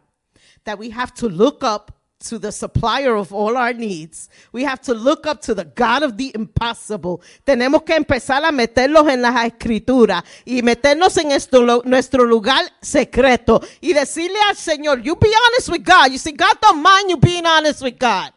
that 0.64 0.78
we 0.78 0.90
have 0.90 1.14
to 1.14 1.28
look 1.28 1.64
up 1.64 1.98
to 2.20 2.38
the 2.38 2.50
supplier 2.50 3.14
of 3.14 3.32
all 3.32 3.56
our 3.56 3.72
needs. 3.72 4.28
We 4.52 4.64
have 4.64 4.80
to 4.82 4.94
look 4.94 5.26
up 5.26 5.40
to 5.42 5.54
the 5.54 5.64
God 5.64 6.02
of 6.02 6.16
the 6.16 6.32
impossible. 6.34 7.22
Tenemos 7.46 7.84
que 7.84 7.94
empezar 7.94 8.44
a 8.44 8.50
meterlos 8.50 9.08
en 9.08 9.22
las 9.22 9.44
escrituras 9.44 10.24
y 10.44 10.62
meternos 10.62 11.16
en 11.16 11.30
esto, 11.30 11.82
nuestro 11.84 12.24
lugar 12.24 12.64
secreto 12.82 13.60
y 13.80 13.92
decirle 13.92 14.38
al 14.48 14.56
Señor, 14.56 15.02
you 15.02 15.16
be 15.16 15.32
honest 15.46 15.68
with 15.68 15.84
God. 15.84 16.10
You 16.10 16.18
see, 16.18 16.32
God 16.32 16.58
don't 16.60 16.82
mind 16.82 17.10
you 17.10 17.16
being 17.16 17.46
honest 17.46 17.82
with 17.82 17.98
God. 17.98 18.32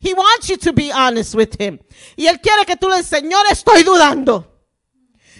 He 0.00 0.14
wants 0.14 0.48
you 0.48 0.56
to 0.56 0.72
be 0.72 0.90
honest 0.90 1.34
with 1.34 1.60
him. 1.60 1.78
Y 2.16 2.26
él 2.26 2.40
quiere 2.40 2.64
que 2.64 2.76
tú 2.76 2.88
le 2.88 2.96
digas, 2.96 3.08
Señor, 3.08 3.44
estoy 3.50 3.82
dudando. 3.82 4.46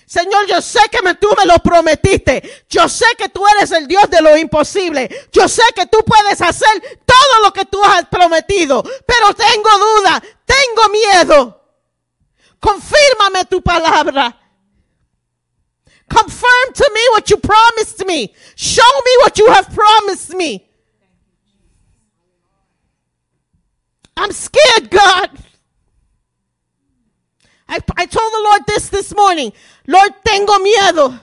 Señor, 0.06 0.46
yo 0.48 0.60
sé 0.60 0.80
que 0.90 1.00
me, 1.02 1.14
tú 1.14 1.28
me 1.38 1.46
lo 1.46 1.58
prometiste. 1.60 2.64
Yo 2.68 2.88
sé 2.88 3.06
que 3.16 3.28
tú 3.28 3.42
eres 3.56 3.70
el 3.70 3.86
Dios 3.86 4.10
de 4.10 4.20
lo 4.20 4.36
imposible. 4.36 5.08
Yo 5.32 5.48
sé 5.48 5.62
que 5.74 5.86
tú 5.86 5.98
puedes 6.04 6.42
hacer 6.42 7.00
todo 7.06 7.44
lo 7.44 7.52
que 7.52 7.64
tú 7.64 7.82
has 7.84 8.04
prometido. 8.06 8.82
Pero 8.82 9.34
tengo 9.34 9.70
duda, 9.78 10.22
tengo 10.44 10.88
miedo. 10.90 11.62
Confírmame 12.58 13.44
tu 13.48 13.62
palabra. 13.62 14.36
Confirm 16.08 16.72
to 16.74 16.90
me 16.92 17.00
what 17.12 17.30
you 17.30 17.38
promised 17.38 18.04
me. 18.04 18.34
Show 18.56 18.82
me 19.04 19.12
what 19.22 19.38
you 19.38 19.46
have 19.46 19.72
promised 19.72 20.34
me. 20.34 20.69
I'm 24.20 24.32
scared, 24.32 24.90
God. 24.90 25.30
I, 27.66 27.78
I 27.96 28.04
told 28.04 28.32
the 28.32 28.42
Lord 28.44 28.62
this 28.66 28.90
this 28.90 29.14
morning. 29.16 29.50
Lord, 29.86 30.12
tengo 30.22 30.58
miedo. 30.58 31.18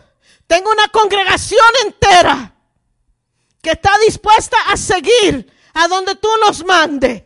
Tengo 0.47 0.71
una 0.71 0.87
congregación 0.87 1.59
entera 1.85 2.55
que 3.61 3.71
está 3.71 3.91
dispuesta 3.99 4.57
a 4.69 4.77
seguir 4.77 5.45
a 5.75 5.87
donde 5.87 6.15
tú 6.15 6.27
nos 6.41 6.65
mande. 6.65 7.23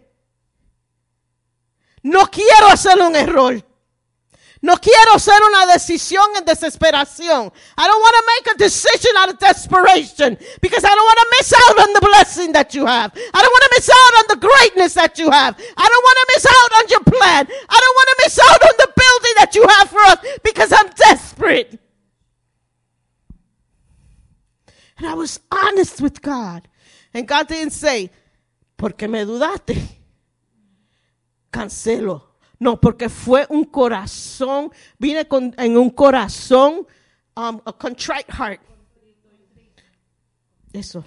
No 2.03 2.27
quiero 2.29 2.67
hacer 2.67 2.99
un 2.99 3.15
error. 3.15 3.63
No 4.63 4.77
quiero 4.77 5.15
hacer 5.15 5.41
una 5.43 5.65
decisión 5.65 6.25
en 6.37 6.45
desesperación. 6.45 7.51
I 7.77 7.87
don't 7.87 7.99
want 7.99 8.15
to 8.15 8.23
make 8.27 8.55
a 8.55 8.57
decision 8.59 9.17
out 9.17 9.29
of 9.29 9.39
desperation 9.39 10.37
because 10.61 10.83
I 10.83 10.89
don't 10.93 11.03
want 11.03 11.17
to 11.17 11.27
miss 11.39 11.53
out 11.53 11.79
on 11.79 11.93
the 11.93 12.01
blessing 12.01 12.51
that 12.53 12.75
you 12.75 12.85
have. 12.85 13.11
I 13.15 13.41
don't 13.41 13.51
want 13.51 13.63
to 13.63 13.71
miss 13.75 13.89
out 13.89 14.13
on 14.19 14.25
the 14.29 14.47
greatness 14.47 14.93
that 14.93 15.17
you 15.17 15.31
have. 15.31 15.55
I 15.57 15.87
don't 15.89 16.03
want 16.03 16.17
to 16.17 16.27
miss 16.35 16.45
out 16.45 16.71
on 16.77 16.87
your 16.89 17.03
plan. 17.03 17.47
I 17.69 17.79
don't 17.81 17.95
want 17.95 18.09
to 18.09 18.23
miss 18.23 18.39
out 18.39 18.61
on 18.61 18.75
the 18.77 18.93
building 18.95 19.33
that 19.37 19.55
you 19.55 19.67
have 19.67 19.89
for 19.89 19.99
us 19.99 20.39
because 20.43 20.71
I'm 20.71 20.89
desperate. 20.95 21.79
And 24.99 25.07
I 25.07 25.15
was 25.15 25.39
honest 25.51 26.01
with 26.01 26.21
God. 26.21 26.67
And 27.15 27.27
God 27.27 27.47
didn't 27.47 27.73
say, 27.73 28.11
porque 28.77 29.09
me 29.09 29.25
dudaste, 29.25 29.75
cancelo. 31.51 32.30
No, 32.61 32.79
porque 32.79 33.09
fue 33.09 33.47
un 33.49 33.63
corazón, 33.63 34.71
vine 34.99 35.27
con, 35.27 35.51
en 35.57 35.77
un 35.77 35.89
corazón 35.89 36.85
um, 37.35 37.59
a 37.65 37.73
contrite 37.73 38.31
heart. 38.31 38.61
Eso. 40.71 41.03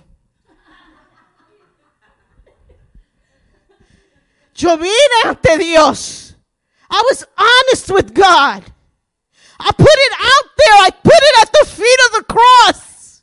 Yo 4.52 4.76
vine 4.76 4.90
ante 5.24 5.56
Dios. 5.56 6.34
I 6.90 7.00
was 7.08 7.24
honest 7.38 7.88
with 7.88 8.12
God. 8.12 8.64
I 9.60 9.70
put 9.70 9.86
it 9.86 10.12
out 10.12 10.50
there. 10.56 10.74
I 10.74 10.90
put 10.90 11.14
it 11.14 11.42
at 11.42 11.52
the 11.52 11.66
feet 11.70 12.00
of 12.06 12.12
the 12.18 12.24
cross. 12.34 13.22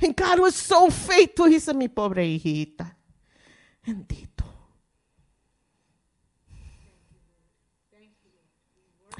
And 0.00 0.16
God 0.16 0.40
was 0.40 0.56
so 0.56 0.90
faithful. 0.90 1.46
He 1.46 1.60
said, 1.60 1.76
mi 1.76 1.86
pobre 1.86 2.24
hijita. 2.24 2.92
Bendito. 3.86 4.29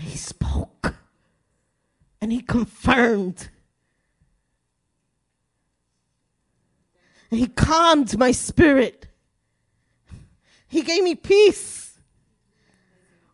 He 0.01 0.17
spoke. 0.17 0.95
And 2.21 2.33
he 2.33 2.41
confirmed. 2.41 3.49
And 7.31 7.41
he 7.41 7.47
calmed 7.47 8.19
my 8.19 8.33
spirit. 8.33 9.07
He 10.69 10.83
gave 10.83 11.03
me 11.03 11.15
peace. 11.15 11.99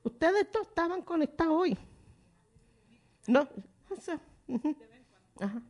Ustedes 0.05 0.47
todos 0.53 0.69
estaban 0.69 1.03
conectados 1.03 1.53
hoy. 1.53 1.77
No. 3.27 3.49
Ajá. 5.41 5.63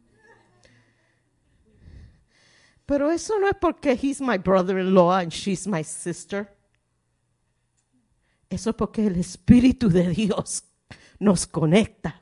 Pero 2.87 3.11
eso 3.11 3.39
no 3.41 3.49
es 3.49 3.57
porque 3.61 3.97
he's 3.97 4.21
my 4.21 4.39
brother-in-law 4.39 5.19
and 5.19 5.33
she's 5.33 5.67
my 5.67 5.83
sister. 5.83 6.49
Eso 8.49 8.71
es 8.71 8.77
porque 8.77 9.07
el 9.07 9.17
Espíritu 9.17 9.89
de 9.89 10.09
Dios 10.11 10.63
nos 11.21 11.47
conecta. 11.47 12.13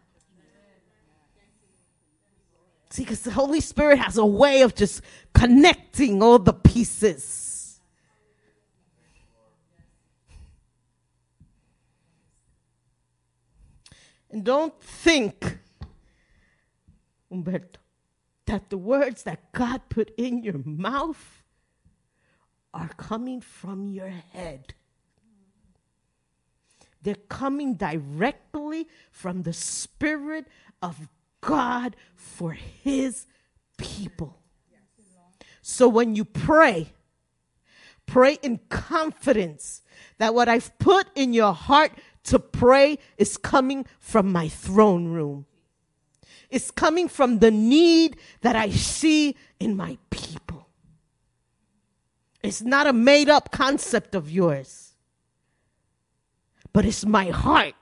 See, 2.90 3.02
because 3.02 3.22
the 3.22 3.32
Holy 3.32 3.60
Spirit 3.60 3.98
has 3.98 4.16
a 4.18 4.24
way 4.24 4.62
of 4.62 4.74
just 4.74 5.02
connecting 5.32 6.22
all 6.22 6.38
the 6.38 6.52
pieces. 6.52 7.80
And 14.30 14.44
don't 14.44 14.80
think, 14.80 15.58
Umberto, 17.30 17.80
that 18.46 18.70
the 18.70 18.78
words 18.78 19.24
that 19.24 19.52
God 19.52 19.82
put 19.88 20.12
in 20.16 20.42
your 20.42 20.58
mouth 20.64 21.42
are 22.72 22.90
coming 22.96 23.40
from 23.40 23.88
your 23.88 24.08
head. 24.08 24.74
They're 27.05 27.14
coming 27.14 27.74
directly 27.74 28.89
from 29.12 29.43
the 29.43 29.52
Spirit 29.52 30.47
of 30.82 31.09
God 31.40 31.94
for 32.16 32.52
His 32.52 33.26
people. 33.78 34.40
So 35.62 35.89
when 35.89 36.14
you 36.14 36.26
pray, 36.26 36.93
pray 38.05 38.39
in 38.43 38.60
confidence 38.68 39.81
that 40.18 40.35
what 40.35 40.47
I've 40.47 40.78
put 40.78 41.06
in 41.14 41.32
your 41.32 41.55
heart 41.55 41.93
to 42.24 42.39
pray 42.39 42.98
is 43.16 43.39
coming 43.39 43.86
from 43.98 44.31
my 44.31 44.48
throne 44.48 45.09
room. 45.09 45.47
It's 46.51 46.70
coming 46.70 47.09
from 47.09 47.39
the 47.39 47.51
need 47.51 48.18
that 48.43 48.56
I 48.56 48.68
see 48.68 49.36
in 49.59 49.74
my 49.74 49.97
people. 50.10 50.68
It's 52.43 52.60
not 52.60 52.86
a 52.86 52.93
made 52.93 53.31
up 53.31 53.51
concept 53.51 54.14
of 54.14 54.31
yours, 54.31 54.84
but 56.74 56.84
it's 56.84 57.06
my 57.06 57.30
heart 57.30 57.78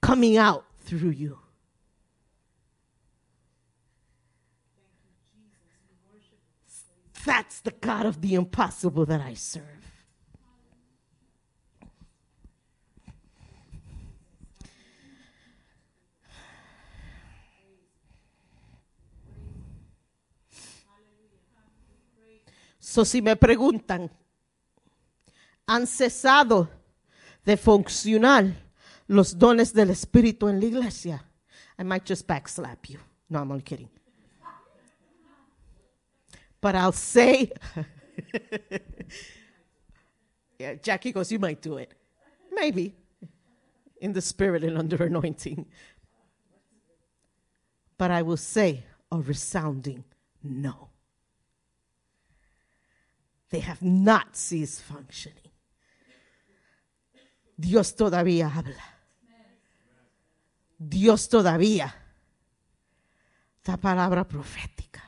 coming 0.00 0.38
out 0.38 0.64
through 0.86 1.10
you. 1.10 1.36
That's 7.26 7.60
the 7.60 7.72
God 7.72 8.06
of 8.06 8.22
the 8.22 8.38
impossible 8.38 9.04
that 9.06 9.20
I 9.20 9.34
serve. 9.34 9.64
So, 22.78 23.04
si 23.04 23.20
me 23.20 23.36
preguntan, 23.36 24.08
¿han 25.68 25.86
cesado 25.86 26.68
de 27.44 27.56
funcionar 27.56 28.54
los 29.06 29.38
dones 29.38 29.72
del 29.72 29.90
Espíritu 29.90 30.48
en 30.48 30.58
la 30.58 30.66
iglesia? 30.66 31.24
I 31.78 31.84
might 31.84 32.04
just 32.04 32.26
backslap 32.26 32.88
you. 32.88 32.98
No, 33.30 33.40
I'm 33.40 33.52
only 33.52 33.62
kidding. 33.62 33.90
But 36.60 36.74
I'll 36.74 36.92
say, 36.92 37.52
yeah, 40.58 40.74
Jackie 40.82 41.12
goes, 41.12 41.30
you 41.30 41.38
might 41.38 41.62
do 41.62 41.76
it. 41.76 41.94
Maybe. 42.50 42.96
In 44.00 44.12
the 44.12 44.20
spirit 44.20 44.64
and 44.64 44.76
under 44.76 45.04
anointing. 45.04 45.66
But 47.96 48.10
I 48.10 48.22
will 48.22 48.36
say 48.36 48.84
a 49.12 49.18
resounding 49.18 50.04
no. 50.42 50.88
They 53.50 53.60
have 53.60 53.82
not 53.82 54.36
ceased 54.36 54.82
functioning. 54.82 55.47
Dios 57.58 57.96
todavía 57.96 58.46
habla. 58.46 58.84
Dios 60.78 61.28
todavía 61.28 61.92
da 63.64 63.76
palabra 63.76 64.22
profética. 64.22 65.02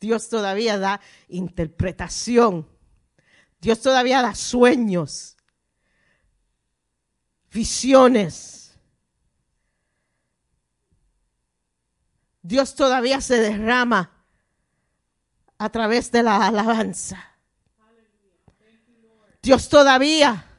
Dios 0.00 0.28
todavía 0.28 0.76
da 0.78 1.00
interpretación. 1.28 2.68
Dios 3.60 3.80
todavía 3.80 4.20
da 4.20 4.34
sueños, 4.34 5.36
visiones. 7.52 8.76
Dios 12.42 12.74
todavía 12.74 13.20
se 13.20 13.38
derrama 13.38 14.10
a 15.56 15.70
través 15.70 16.10
de 16.10 16.24
la 16.24 16.48
alabanza. 16.48 17.22
Dios 19.40 19.68
todavía 19.68 20.55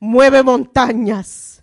mueve 0.00 0.42
montañas. 0.42 1.62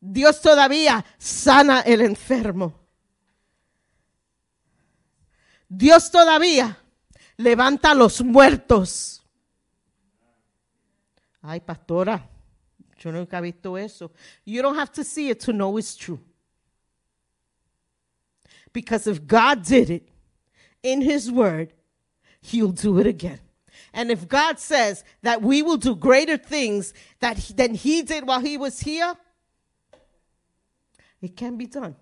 Dios 0.00 0.40
todavía 0.40 1.04
sana 1.18 1.80
el 1.82 2.00
enfermo. 2.00 2.74
Dios 5.68 6.10
todavía 6.10 6.78
levanta 7.36 7.94
los 7.94 8.22
muertos. 8.22 9.22
Ay, 11.42 11.60
pastora, 11.60 12.28
yo 12.98 13.12
nunca 13.12 13.38
he 13.38 13.42
visto 13.42 13.76
eso. 13.76 14.10
You 14.44 14.62
don't 14.62 14.78
have 14.78 14.90
to 14.92 15.04
see 15.04 15.30
it 15.30 15.40
to 15.44 15.52
know 15.52 15.78
it's 15.78 15.96
true. 15.96 16.20
Because 18.72 19.06
if 19.06 19.26
God 19.26 19.62
did 19.62 19.90
it 19.90 20.08
in 20.82 21.00
His 21.02 21.30
Word, 21.30 21.72
He'll 22.40 22.72
do 22.72 22.98
it 22.98 23.06
again. 23.06 23.40
And 23.92 24.10
if 24.10 24.28
God 24.28 24.58
says 24.58 25.04
that 25.22 25.42
we 25.42 25.62
will 25.62 25.76
do 25.76 25.96
greater 25.96 26.36
things 26.36 26.92
that 27.20 27.38
he, 27.38 27.54
than 27.54 27.74
He 27.74 28.02
did 28.02 28.26
while 28.26 28.40
He 28.40 28.56
was 28.56 28.80
here, 28.80 29.14
it 31.20 31.36
can 31.36 31.56
be 31.56 31.66
done. 31.66 31.96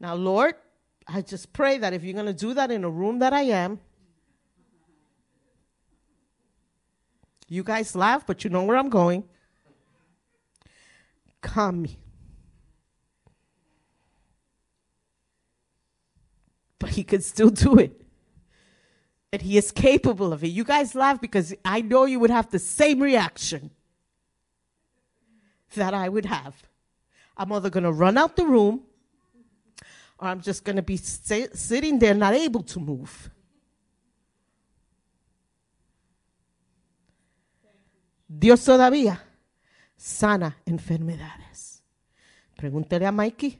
Now, 0.00 0.14
Lord, 0.14 0.54
I 1.06 1.22
just 1.22 1.52
pray 1.52 1.78
that 1.78 1.92
if 1.92 2.02
you're 2.02 2.14
going 2.14 2.26
to 2.26 2.32
do 2.32 2.54
that 2.54 2.70
in 2.70 2.84
a 2.84 2.90
room 2.90 3.20
that 3.20 3.32
I 3.32 3.42
am, 3.42 3.80
you 7.48 7.62
guys 7.62 7.94
laugh, 7.94 8.26
but 8.26 8.44
you 8.44 8.50
know 8.50 8.64
where 8.64 8.76
I'm 8.76 8.88
going. 8.88 9.24
Calm 11.40 11.82
me. 11.82 11.98
But 16.78 16.90
he 16.90 17.04
could 17.04 17.22
still 17.22 17.50
do 17.50 17.76
it. 17.76 18.01
And 19.32 19.40
he 19.40 19.56
is 19.56 19.72
capable 19.72 20.32
of 20.32 20.44
it. 20.44 20.48
You 20.48 20.62
guys 20.62 20.94
laugh 20.94 21.20
because 21.20 21.54
I 21.64 21.80
know 21.80 22.04
you 22.04 22.20
would 22.20 22.30
have 22.30 22.50
the 22.50 22.58
same 22.58 23.00
reaction 23.00 23.70
that 25.74 25.94
I 25.94 26.08
would 26.08 26.26
have. 26.26 26.54
I'm 27.36 27.50
either 27.52 27.70
going 27.70 27.84
to 27.84 27.92
run 27.92 28.18
out 28.18 28.36
the 28.36 28.44
room 28.44 28.82
or 30.18 30.28
I'm 30.28 30.42
just 30.42 30.64
going 30.64 30.76
to 30.76 30.82
be 30.82 30.98
si- 30.98 31.48
sitting 31.54 31.98
there 31.98 32.14
not 32.14 32.34
able 32.34 32.62
to 32.62 32.78
move. 32.78 33.30
Dios 38.28 38.64
todavía 38.64 39.20
sana 39.96 40.56
enfermedades. 40.66 41.82
Pregúntele 42.56 43.06
a 43.06 43.12
Mikey. 43.12 43.58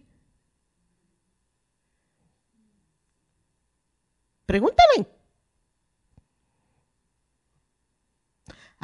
Pregúntale. 4.46 5.21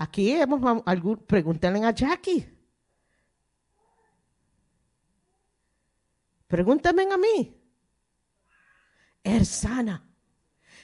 Aquí 0.01 0.31
hemos 0.31 0.83
algún, 0.87 1.17
pregúntale 1.17 1.85
a 1.85 1.91
Jackie. 1.91 2.47
Pregúntame 6.47 7.03
a 7.13 7.17
mí. 7.17 7.53
Él 9.25 9.45
sana. 9.45 10.01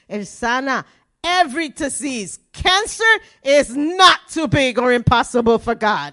Él 0.08 0.26
sana 0.26 0.84
every 1.22 1.68
disease. 1.68 2.40
Cancer 2.52 3.04
is 3.44 3.76
not 3.76 4.18
too 4.28 4.48
big 4.48 4.80
or 4.80 4.92
impossible 4.92 5.60
for 5.60 5.76
God. 5.76 6.12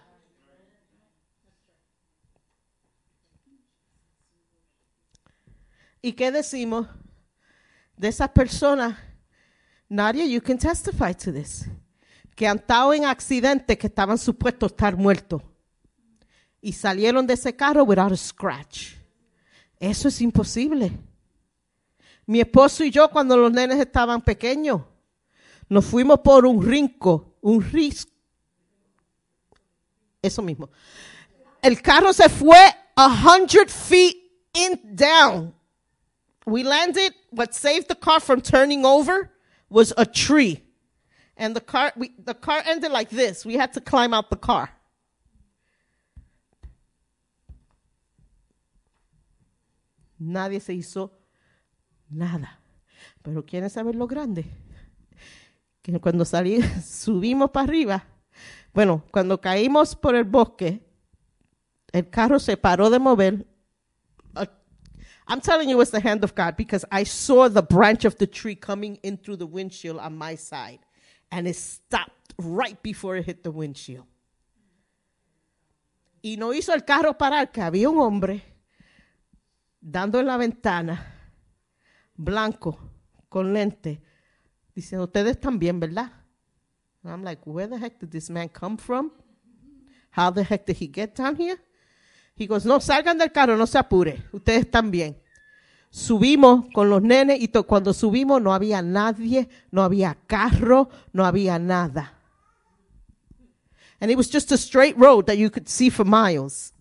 ¿Y 6.04 6.12
qué 6.14 6.32
decimos 6.32 6.88
de 7.98 8.10
esas 8.10 8.30
personas? 8.30 8.96
Nadia, 9.90 10.24
you 10.26 10.40
can 10.40 10.60
testify 10.60 11.14
to 11.14 11.32
this. 11.32 11.68
Que 12.36 12.48
han 12.48 12.58
estado 12.58 12.94
en 12.94 13.06
accidentes 13.06 13.78
que 13.78 13.88
estaban 13.88 14.18
supuestos 14.18 14.72
estar 14.72 14.96
muertos. 14.96 15.42
Y 16.62 16.74
salieron 16.74 17.26
de 17.26 17.34
ese 17.34 17.56
carro 17.56 17.84
without 17.84 18.12
a 18.12 18.18
scratch. 18.18 18.96
Eso 19.80 20.08
es 20.08 20.22
imposible. 20.22 20.92
Mi 22.26 22.40
esposo 22.40 22.84
y 22.84 22.92
yo, 22.92 23.10
cuando 23.10 23.36
los 23.36 23.52
nenes 23.52 23.80
estaban 23.80 24.22
pequeños, 24.22 24.82
nos 25.68 25.86
fuimos 25.86 26.20
por 26.20 26.46
un 26.46 26.62
rinco, 26.62 27.36
un 27.42 27.62
risco. 27.62 28.12
Eso 30.22 30.42
mismo. 30.42 30.70
El 31.62 31.82
carro 31.82 32.14
se 32.14 32.30
fue 32.30 32.58
a 32.96 33.08
hundred 33.08 33.70
feet 33.70 34.18
in 34.54 34.96
down. 34.96 35.54
We 36.46 36.64
landed. 36.64 37.14
What 37.32 37.54
saved 37.54 37.88
the 37.88 37.96
car 37.96 38.20
from 38.20 38.42
turning 38.42 38.86
over 38.86 39.32
was 39.70 39.94
a 39.98 40.06
tree, 40.06 40.64
and 41.42 41.56
the 41.56 41.62
car 41.62 41.92
we, 41.98 42.12
the 42.24 42.36
car 42.36 42.62
ended 42.66 42.92
like 42.92 43.10
this. 43.10 43.46
We 43.46 43.56
had 43.56 43.74
to 43.74 43.82
climb 43.82 44.14
out 44.14 44.30
the 44.30 44.38
car. 44.38 44.70
Nadie 50.20 50.62
se 50.62 50.74
hizo 50.74 51.10
nada. 52.12 52.60
Pero 53.24 53.44
¿quieren 53.44 53.72
saber 53.72 53.96
lo 53.96 54.06
grande? 54.06 54.46
Que 55.82 56.00
cuando 56.00 56.24
salí, 56.26 56.62
subimos 56.84 57.50
para 57.50 57.64
arriba, 57.64 58.04
bueno, 58.72 59.04
cuando 59.12 59.42
caímos 59.42 59.96
por 59.96 60.16
el 60.16 60.26
bosque, 60.26 60.80
el 61.92 62.08
carro 62.12 62.38
se 62.38 62.56
paró 62.56 62.92
de 62.92 63.00
mover. 63.00 63.48
Uh, 64.36 64.46
I'm 65.28 65.42
telling 65.42 65.70
you 65.70 65.82
it's 65.82 65.90
the 65.90 66.00
hand 66.00 66.24
of 66.24 66.36
God 66.36 66.56
because 66.56 66.86
I 66.92 67.04
saw 67.04 67.50
the 67.50 67.64
branch 67.64 68.06
of 68.06 68.18
the 68.18 68.28
tree 68.28 68.56
coming 68.56 69.00
in 69.02 69.18
through 69.18 69.38
the 69.38 69.48
windshield 69.48 69.98
on 69.98 70.16
my 70.16 70.36
side 70.36 70.82
and 71.32 71.48
it 71.48 71.56
stopped 71.56 72.34
right 72.38 72.82
before 72.84 73.18
it 73.18 73.26
hit 73.26 73.44
the 73.44 73.50
windshield. 73.50 74.06
Y 76.22 76.36
no 76.38 76.54
hizo 76.54 76.74
el 76.74 76.84
carro 76.86 77.18
parar, 77.18 77.52
que 77.52 77.62
había 77.62 77.90
un 77.90 78.00
hombre 78.00 78.44
dando 79.80 80.20
en 80.20 80.28
la 80.28 80.38
ventana, 80.38 81.04
blanco, 82.16 82.78
con 83.28 83.54
lente, 83.54 84.02
diciendo, 84.76 85.06
ustedes 85.06 85.40
también, 85.40 85.80
¿verdad? 85.80 86.12
And 87.04 87.12
I'm 87.12 87.24
like, 87.24 87.42
where 87.46 87.68
the 87.68 87.80
heck 87.80 88.00
did 88.00 88.12
this 88.12 88.30
man 88.30 88.50
come 88.50 88.78
from? 88.78 89.12
How 90.12 90.30
the 90.30 90.44
heck 90.44 90.68
did 90.68 90.78
he 90.78 90.88
get 90.88 91.16
down 91.16 91.36
here? 91.36 91.58
He 92.36 92.46
goes, 92.46 92.66
no, 92.66 92.80
salgan 92.80 93.18
del 93.18 93.32
carro, 93.32 93.58
no 93.58 93.66
se 93.66 93.80
apure, 93.80 94.24
ustedes 94.32 94.70
también. 94.70 95.16
Subimos 95.92 96.68
con 96.74 96.90
los 96.90 97.02
nenes 97.02 97.42
y 97.42 97.50
cuando 97.50 97.94
subimos 97.94 98.42
no 98.42 98.54
había 98.54 98.82
nadie, 98.82 99.50
no 99.72 99.84
había 99.84 100.18
carro, 100.26 100.90
no 101.12 101.26
había 101.26 101.60
nada. 101.60 102.18
And 104.00 104.10
it 104.10 104.18
was 104.18 104.30
just 104.32 104.54
a 104.54 104.58
straight 104.58 104.98
road 104.98 105.26
that 105.26 105.38
you 105.38 105.52
could 105.52 105.68
see 105.68 105.90
for 105.90 106.06
miles. 106.06 106.74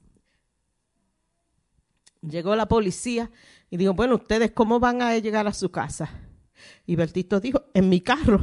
Llegó 2.23 2.55
la 2.55 2.67
policía 2.67 3.31
y 3.69 3.77
dijo, 3.77 3.95
bueno, 3.95 4.15
¿ustedes 4.15 4.53
cómo 4.53 4.79
van 4.79 5.03
a 5.03 5.19
llegar 5.19 5.47
a 5.49 5.53
su 5.53 5.71
casa? 5.71 6.09
Y 6.87 6.95
Bertito 6.95 7.41
dijo, 7.41 7.65
en 7.75 7.89
mi 7.89 8.01
carro. 8.01 8.41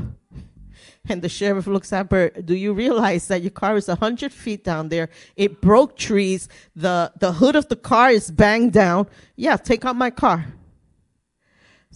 And 1.07 1.21
the 1.21 1.29
sheriff 1.29 1.67
looks 1.67 1.93
at 1.93 2.09
Bert, 2.09 2.45
do 2.45 2.53
you 2.53 2.73
realize 2.73 3.27
that 3.29 3.41
your 3.41 3.51
car 3.51 3.77
is 3.77 3.87
100 3.87 4.33
feet 4.33 4.65
down 4.65 4.89
there? 4.89 5.09
It 5.37 5.61
broke 5.61 5.95
trees. 5.95 6.49
The, 6.75 7.13
the 7.17 7.31
hood 7.31 7.55
of 7.55 7.69
the 7.69 7.77
car 7.77 8.09
is 8.11 8.29
banged 8.29 8.73
down. 8.73 9.07
Yeah, 9.37 9.55
take 9.55 9.85
out 9.85 9.95
my 9.95 10.09
car. 10.09 10.56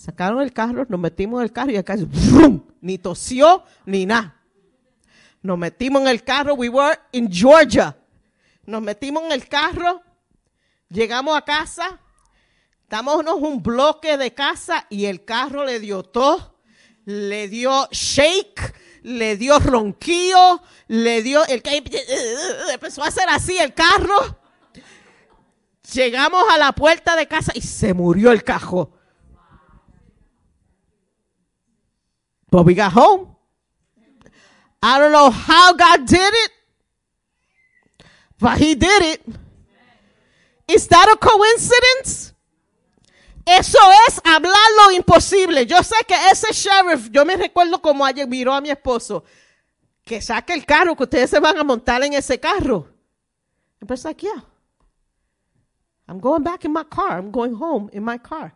Sacaron 0.01 0.41
el 0.41 0.51
carro, 0.51 0.83
nos 0.89 0.99
metimos 0.99 1.41
en 1.41 1.43
el 1.43 1.51
carro 1.51 1.69
y 1.69 1.77
acá 1.77 1.95
¡vrum! 1.95 2.63
ni 2.81 2.97
tosió 2.97 3.63
ni 3.85 4.07
nada. 4.07 4.35
Nos 5.43 5.59
metimos 5.59 6.01
en 6.01 6.07
el 6.07 6.23
carro, 6.23 6.55
we 6.55 6.69
were 6.69 6.97
in 7.11 7.31
Georgia. 7.31 7.95
Nos 8.65 8.81
metimos 8.81 9.21
en 9.25 9.31
el 9.31 9.47
carro, 9.47 10.01
llegamos 10.89 11.37
a 11.37 11.43
casa, 11.43 11.99
dámonos 12.89 13.35
un 13.35 13.61
bloque 13.61 14.17
de 14.17 14.33
casa 14.33 14.87
y 14.89 15.05
el 15.05 15.23
carro 15.23 15.65
le 15.65 15.79
dio 15.79 16.01
todo, 16.01 16.57
le 17.05 17.47
dio 17.47 17.87
shake, 17.91 18.73
le 19.03 19.37
dio 19.37 19.59
ronquillo, 19.59 20.63
le 20.87 21.21
dio 21.21 21.45
el 21.45 21.61
empezó 22.73 23.03
a 23.03 23.09
hacer 23.09 23.29
así 23.29 23.55
el 23.59 23.75
carro. 23.75 24.39
Llegamos 25.93 26.43
a 26.49 26.57
la 26.57 26.71
puerta 26.71 27.15
de 27.15 27.27
casa 27.27 27.51
y 27.53 27.61
se 27.61 27.93
murió 27.93 28.31
el 28.31 28.43
cajón. 28.43 28.99
But 32.51 32.65
we 32.65 32.75
got 32.75 32.91
home. 32.91 33.35
I 34.83 34.99
don't 34.99 35.11
know 35.11 35.31
how 35.31 35.73
God 35.73 36.05
did 36.05 36.33
it, 36.33 36.51
but 38.39 38.57
He 38.59 38.75
did 38.75 39.01
it. 39.03 39.21
Is 40.67 40.87
that 40.87 41.07
a 41.09 41.17
coincidence? 41.17 42.33
Eso 43.45 43.79
es 44.07 44.21
hablar 44.23 44.67
lo 44.77 44.91
imposible. 44.91 45.65
Yo 45.65 45.77
sé 45.81 45.95
que 46.07 46.15
ese 46.31 46.53
sheriff, 46.53 47.09
yo 47.11 47.25
me 47.25 47.35
recuerdo 47.35 47.81
como 47.81 48.05
ayer 48.05 48.27
miró 48.27 48.53
a 48.53 48.61
mi 48.61 48.69
esposo, 48.69 49.23
que 50.03 50.21
saque 50.21 50.53
el 50.53 50.65
carro, 50.65 50.95
que 50.95 51.03
ustedes 51.03 51.29
se 51.29 51.39
van 51.39 51.57
a 51.57 51.63
montar 51.63 52.03
en 52.03 52.13
ese 52.13 52.39
carro. 52.39 52.87
And 53.79 53.87
Bert's 53.87 54.05
like, 54.05 54.21
yeah. 54.23 54.41
I'm 56.07 56.19
going 56.19 56.43
back 56.43 56.65
in 56.65 56.73
my 56.73 56.83
car. 56.83 57.17
I'm 57.17 57.31
going 57.31 57.53
home 57.53 57.89
in 57.93 58.03
my 58.03 58.17
car. 58.17 58.53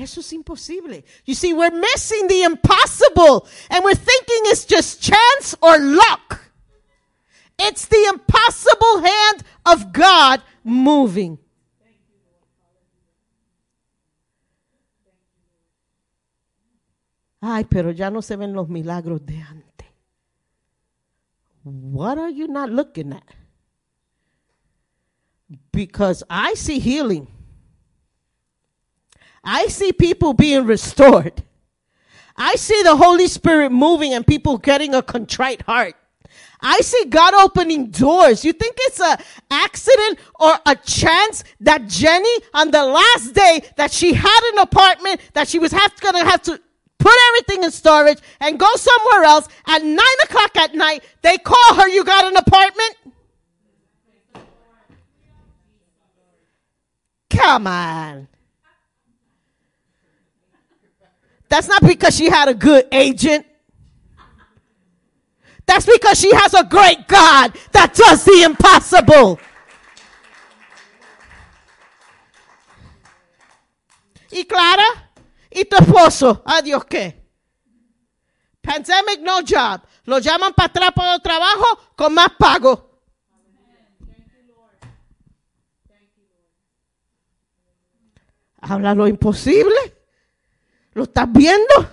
Eso 0.00 0.20
es 0.20 0.32
imposible. 0.32 1.04
You 1.26 1.34
see, 1.34 1.52
we're 1.52 1.70
missing 1.70 2.26
the 2.26 2.42
impossible 2.42 3.46
and 3.68 3.84
we're 3.84 3.94
thinking 3.94 4.38
it's 4.44 4.64
just 4.64 5.02
chance 5.02 5.54
or 5.60 5.78
luck. 5.78 6.40
It's 7.58 7.84
the 7.84 8.06
impossible 8.08 9.00
hand 9.00 9.44
of 9.66 9.92
God 9.92 10.40
moving. 10.64 11.38
Ay, 17.42 17.64
pero 17.64 17.90
ya 17.90 18.08
no 18.08 18.22
se 18.22 18.36
ven 18.36 18.54
los 18.54 18.68
milagros 18.68 19.20
de 19.26 19.36
antes. 19.36 19.86
What 21.62 22.16
are 22.16 22.30
you 22.30 22.48
not 22.48 22.70
looking 22.70 23.12
at? 23.12 23.34
Because 25.72 26.22
I 26.30 26.54
see 26.54 26.78
healing. 26.78 27.28
I 29.44 29.66
see 29.68 29.92
people 29.92 30.34
being 30.34 30.66
restored. 30.66 31.42
I 32.36 32.54
see 32.56 32.82
the 32.82 32.96
Holy 32.96 33.26
Spirit 33.26 33.70
moving 33.70 34.14
and 34.14 34.26
people 34.26 34.58
getting 34.58 34.94
a 34.94 35.02
contrite 35.02 35.62
heart. 35.62 35.94
I 36.62 36.80
see 36.80 37.06
God 37.06 37.34
opening 37.34 37.90
doors. 37.90 38.44
You 38.44 38.52
think 38.52 38.76
it's 38.80 39.00
a 39.00 39.18
accident 39.50 40.18
or 40.38 40.52
a 40.66 40.76
chance 40.76 41.42
that 41.60 41.88
Jenny 41.88 42.34
on 42.52 42.70
the 42.70 42.84
last 42.84 43.34
day 43.34 43.62
that 43.76 43.90
she 43.90 44.12
had 44.12 44.50
an 44.52 44.58
apartment 44.58 45.20
that 45.32 45.48
she 45.48 45.58
was 45.58 45.72
have, 45.72 45.98
gonna 46.00 46.24
have 46.24 46.42
to 46.42 46.60
put 46.98 47.14
everything 47.28 47.64
in 47.64 47.70
storage 47.70 48.18
and 48.40 48.58
go 48.58 48.68
somewhere 48.76 49.24
else 49.24 49.48
at 49.66 49.82
nine 49.82 50.20
o'clock 50.24 50.56
at 50.56 50.74
night, 50.74 51.02
they 51.22 51.38
call 51.38 51.74
her, 51.74 51.88
you 51.88 52.04
got 52.04 52.26
an 52.26 52.36
apartment? 52.36 52.96
Come 57.30 57.66
on. 57.66 58.28
That's 61.50 61.66
not 61.66 61.82
because 61.82 62.16
she 62.16 62.30
had 62.30 62.48
a 62.48 62.54
good 62.54 62.86
agent. 62.92 63.44
That's 65.66 65.84
because 65.84 66.18
she 66.18 66.32
has 66.32 66.54
a 66.54 66.64
great 66.64 67.08
God 67.08 67.52
that 67.72 67.92
does 67.92 68.24
the 68.24 68.44
impossible. 68.44 69.38
¿Y 74.30 74.44
Clara? 74.44 75.10
¿Y 75.50 75.64
tu 75.64 75.76
esposo? 75.76 76.40
Adiós, 76.46 76.84
¿qué? 76.84 77.16
Pandemic, 78.62 79.20
no 79.20 79.40
job. 79.42 79.82
Lo 80.04 80.20
llaman 80.20 80.54
para 80.54 80.68
atrás 80.68 80.92
para 80.94 81.14
el 81.14 81.20
trabajo 81.20 81.66
con 81.96 82.14
más 82.14 82.30
pago. 82.38 83.00
Habla 88.60 88.94
lo 88.94 89.08
imposible. 89.08 89.99
¿Lo 90.92 91.04
estás 91.04 91.30
viendo? 91.32 91.88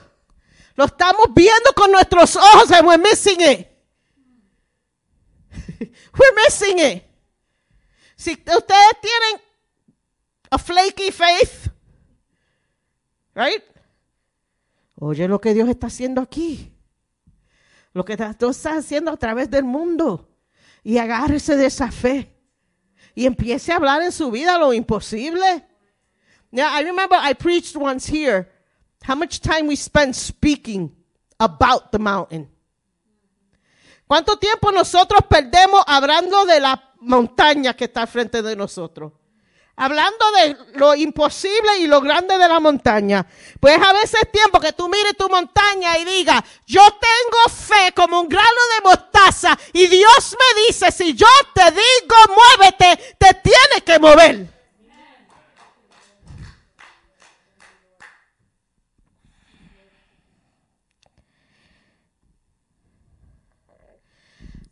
Lo 0.76 0.86
estamos 0.86 1.28
viendo 1.34 1.74
con 1.76 1.92
nuestros 1.92 2.36
ojos 2.36 2.72
and 2.72 2.88
we're 2.88 3.02
missing 3.02 3.42
it. 3.42 3.68
we're 6.18 6.36
missing 6.46 6.80
it. 6.80 7.04
Si 8.16 8.32
ustedes 8.32 9.02
tienen 9.02 9.42
a 10.50 10.58
flaky 10.58 11.12
faith. 11.12 11.70
Right? 13.34 13.64
Oye 15.00 15.28
lo 15.28 15.40
que 15.40 15.54
Dios 15.54 15.70
está 15.70 15.88
haciendo 15.88 16.22
aquí. 16.22 16.72
Lo 17.94 18.04
que 18.06 18.16
Dios 18.16 18.58
está 18.58 18.78
haciendo 18.78 19.12
a 19.12 19.18
través 19.18 19.50
del 19.50 19.64
mundo. 19.64 20.30
Y 20.84 20.98
agárrese 20.98 21.56
de 21.56 21.66
esa 21.68 21.92
fe. 21.92 22.34
Y 23.14 23.26
empiece 23.26 23.72
a 23.72 23.78
hablar 23.78 24.02
en 24.04 24.12
su 24.12 24.30
vida 24.30 24.58
lo 24.58 24.74
imposible. 24.74 25.66
Now, 26.52 26.68
I 26.72 26.84
remember 26.84 27.18
I 27.20 27.34
preached 27.34 27.76
once 27.76 28.08
here 28.08 28.48
how 29.06 29.16
much 29.16 29.40
time 29.40 29.68
we 29.68 29.76
spend 29.76 30.16
speaking 30.16 30.92
about 31.40 31.92
the 31.92 32.00
mountain. 32.00 32.50
¿Cuánto 34.08 34.38
tiempo 34.38 34.72
nosotros 34.72 35.22
perdemos 35.30 35.84
hablando 35.86 36.46
de 36.46 36.60
la 36.60 36.94
montaña 37.02 37.76
que 37.76 37.86
está 37.86 38.08
frente 38.08 38.42
de 38.42 38.56
nosotros? 38.56 39.12
Hablando 39.76 40.32
de 40.32 40.58
lo 40.80 40.96
imposible 40.96 41.78
y 41.80 41.88
lo 41.88 42.02
grande 42.02 42.38
de 42.38 42.48
la 42.48 42.60
montaña. 42.60 43.28
Pues 43.60 43.80
a 43.80 43.94
veces 43.94 44.22
es 44.24 44.32
tiempo 44.32 44.60
que 44.60 44.74
tú 44.74 44.90
mires 44.90 45.16
tu 45.16 45.30
montaña 45.30 45.98
y 46.00 46.06
digas, 46.06 46.42
yo 46.66 46.82
tengo 46.82 47.56
fe 47.56 47.94
como 47.94 48.22
un 48.22 48.30
grano 48.30 48.48
de 48.76 48.90
mostaza 48.90 49.58
y 49.74 49.86
Dios 49.88 50.36
me 50.40 50.62
dice, 50.68 50.92
si 50.92 51.14
yo 51.14 51.28
te 51.54 51.70
digo 51.70 52.16
muévete, 52.58 53.16
te 53.20 53.34
tienes 53.36 53.84
que 53.86 54.00
mover. 54.00 54.57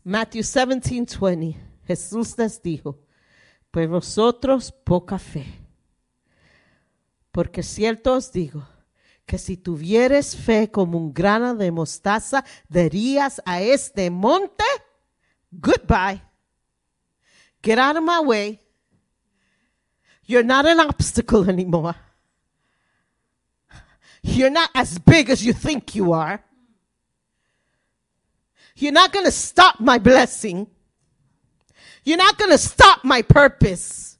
Matthew 0.08 0.44
17, 0.44 1.18
20. 1.18 1.58
Jesús 1.88 2.38
les 2.38 2.62
dijo, 2.62 3.00
pues 3.72 3.90
vosotros 3.90 4.72
poca 4.72 5.18
fe. 5.18 5.46
Porque 7.32 7.64
cierto 7.64 8.14
os 8.14 8.32
digo, 8.32 8.64
que 9.26 9.40
si 9.40 9.58
tuvieres 9.58 10.36
fe 10.36 10.70
como 10.70 11.00
un 11.00 11.12
grano 11.12 11.56
de 11.56 11.72
mostaza, 11.72 12.46
dirías 12.70 13.42
a 13.48 13.62
este 13.62 14.12
monte, 14.12 14.64
goodbye. 15.52 16.22
Get 17.64 17.80
out 17.80 17.98
of 17.98 18.04
my 18.04 18.20
way. 18.24 18.60
You're 20.28 20.46
not 20.46 20.68
an 20.68 20.82
obstacle 20.82 21.50
anymore. 21.50 21.96
You're 24.22 24.52
not 24.52 24.70
as 24.76 25.00
big 25.00 25.32
as 25.32 25.42
you 25.42 25.54
think 25.54 25.96
you 25.96 26.14
are. 26.14 26.45
You're 28.76 28.92
not 28.92 29.14
going 29.14 29.26
to 29.26 29.32
stop 29.32 29.80
my 29.80 29.98
blessing. 29.98 30.68
You're 32.04 32.18
not 32.18 32.38
going 32.38 32.52
to 32.52 32.58
stop 32.58 33.04
my 33.04 33.22
purpose. 33.22 34.18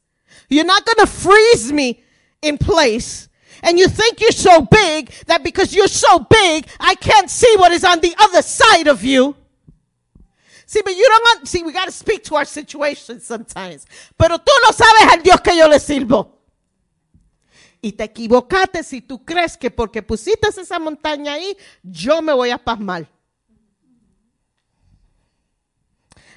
You're 0.50 0.66
not 0.66 0.86
going 0.86 1.06
to 1.06 1.08
freeze 1.08 1.72
me 1.72 2.04
in 2.42 2.58
place. 2.58 3.30
And 3.62 3.78
you 3.80 3.88
think 3.88 4.22
you're 4.22 4.32
so 4.32 4.62
big 4.62 5.12
that 5.28 5.44
because 5.44 5.74
you're 5.74 5.88
so 5.88 6.20
big, 6.20 6.68
I 6.80 6.96
can't 6.96 7.30
see 7.30 7.54
what 7.58 7.72
is 7.72 7.84
on 7.84 8.00
the 8.00 8.16
other 8.20 8.42
side 8.42 8.88
of 8.88 9.04
you. 9.04 9.36
See, 10.68 10.82
but 10.84 10.96
you 10.96 11.06
don't 11.08 11.24
want, 11.24 11.48
see, 11.48 11.64
we 11.64 11.72
got 11.72 11.86
to 11.86 11.92
speak 11.92 12.24
to 12.26 12.36
our 12.36 12.46
situation 12.46 13.20
sometimes. 13.20 13.86
Pero 14.18 14.38
tú 14.38 14.52
no 14.64 14.72
sabes 14.72 15.14
al 15.14 15.22
Dios 15.22 15.42
que 15.42 15.56
yo 15.56 15.68
le 15.68 15.80
sirvo. 15.80 16.32
Y 17.82 17.92
te 17.92 18.06
equivocaste 18.06 18.84
si 18.84 19.02
tú 19.02 19.24
crees 19.24 19.56
que 19.58 19.70
porque 19.70 20.02
pusiste 20.02 20.48
esa 20.48 20.80
montaña 20.80 21.34
ahí, 21.34 21.56
yo 21.84 22.20
me 22.22 22.34
voy 22.34 22.50
a 22.50 22.58
pasmar. 22.58 23.08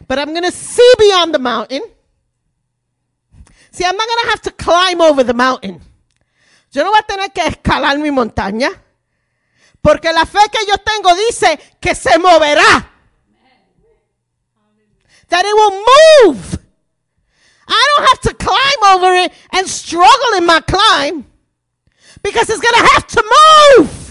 But 0.09 0.19
I'm 0.19 0.31
going 0.31 0.45
to 0.45 0.51
see 0.51 0.91
beyond 0.99 1.35
the 1.35 1.39
mountain. 1.39 1.83
See, 3.71 3.85
I'm 3.85 3.97
not 3.97 4.09
going 4.09 4.23
to 4.25 4.31
have 4.31 4.43
to 4.43 4.51
climb 4.51 5.01
over 5.03 5.23
the 5.23 5.35
mountain. 5.35 5.83
Yo 6.73 6.83
no 6.83 6.91
voy 6.91 6.99
a 6.99 7.03
tener 7.03 7.29
que 7.33 7.43
escalar 7.45 7.99
mi 7.99 8.11
montaña. 8.11 8.71
Porque 9.83 10.13
la 10.13 10.25
fe 10.25 10.41
que 10.51 10.67
yo 10.67 10.77
tengo 10.79 11.15
dice 11.15 11.59
que 11.81 11.95
se 11.95 12.19
moverá. 12.19 12.87
That 15.29 15.45
it 15.45 15.55
will 15.55 15.85
move. 16.25 16.59
I 17.69 17.95
don't 17.97 18.09
have 18.09 18.21
to 18.23 18.35
climb 18.35 18.97
over 18.97 19.15
it 19.15 19.33
and 19.53 19.69
struggle 19.69 20.39
in 20.39 20.47
my 20.47 20.61
climb. 20.61 21.27
Because 22.23 22.49
it's 22.49 22.61
going 22.61 22.75
to 22.75 22.91
have 22.95 23.07
to 23.07 23.25
move. 23.79 24.08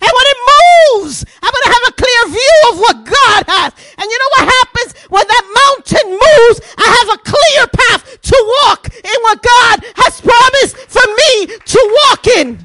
And 0.00 0.12
when 0.12 0.26
it 0.28 0.40
moves, 0.52 1.24
I'm 1.42 1.52
going 1.52 1.66
to 1.66 1.74
have 1.74 1.88
a 1.88 1.94
clear 1.96 2.22
view 2.28 2.56
of 2.70 2.78
what 2.78 2.96
God 3.04 3.40
has. 3.48 3.72
And 3.96 4.06
you 4.10 4.18
know 4.18 4.32
what 4.36 4.46
happens 4.52 4.90
when 5.08 5.26
that 5.26 5.44
mountain 5.64 6.08
moves? 6.12 6.58
I 6.76 6.88
have 7.00 7.08
a 7.16 7.20
clear 7.24 7.62
path 7.72 8.20
to 8.20 8.36
walk 8.60 8.92
in 8.92 9.18
what 9.24 9.40
God 9.42 9.76
has 10.04 10.20
promised 10.20 10.76
for 10.92 11.06
me 11.06 11.56
to 11.56 11.80
walk 12.04 12.26
in. 12.26 12.60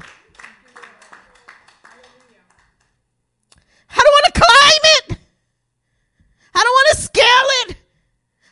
I 3.92 4.00
don't 4.00 4.16
want 4.16 4.28
to 4.34 4.40
climb 4.40 4.84
it. 4.98 5.18
I 6.54 6.60
don't 6.60 6.76
want 6.80 6.88
to 6.92 7.02
scale 7.02 7.48
it. 7.64 7.76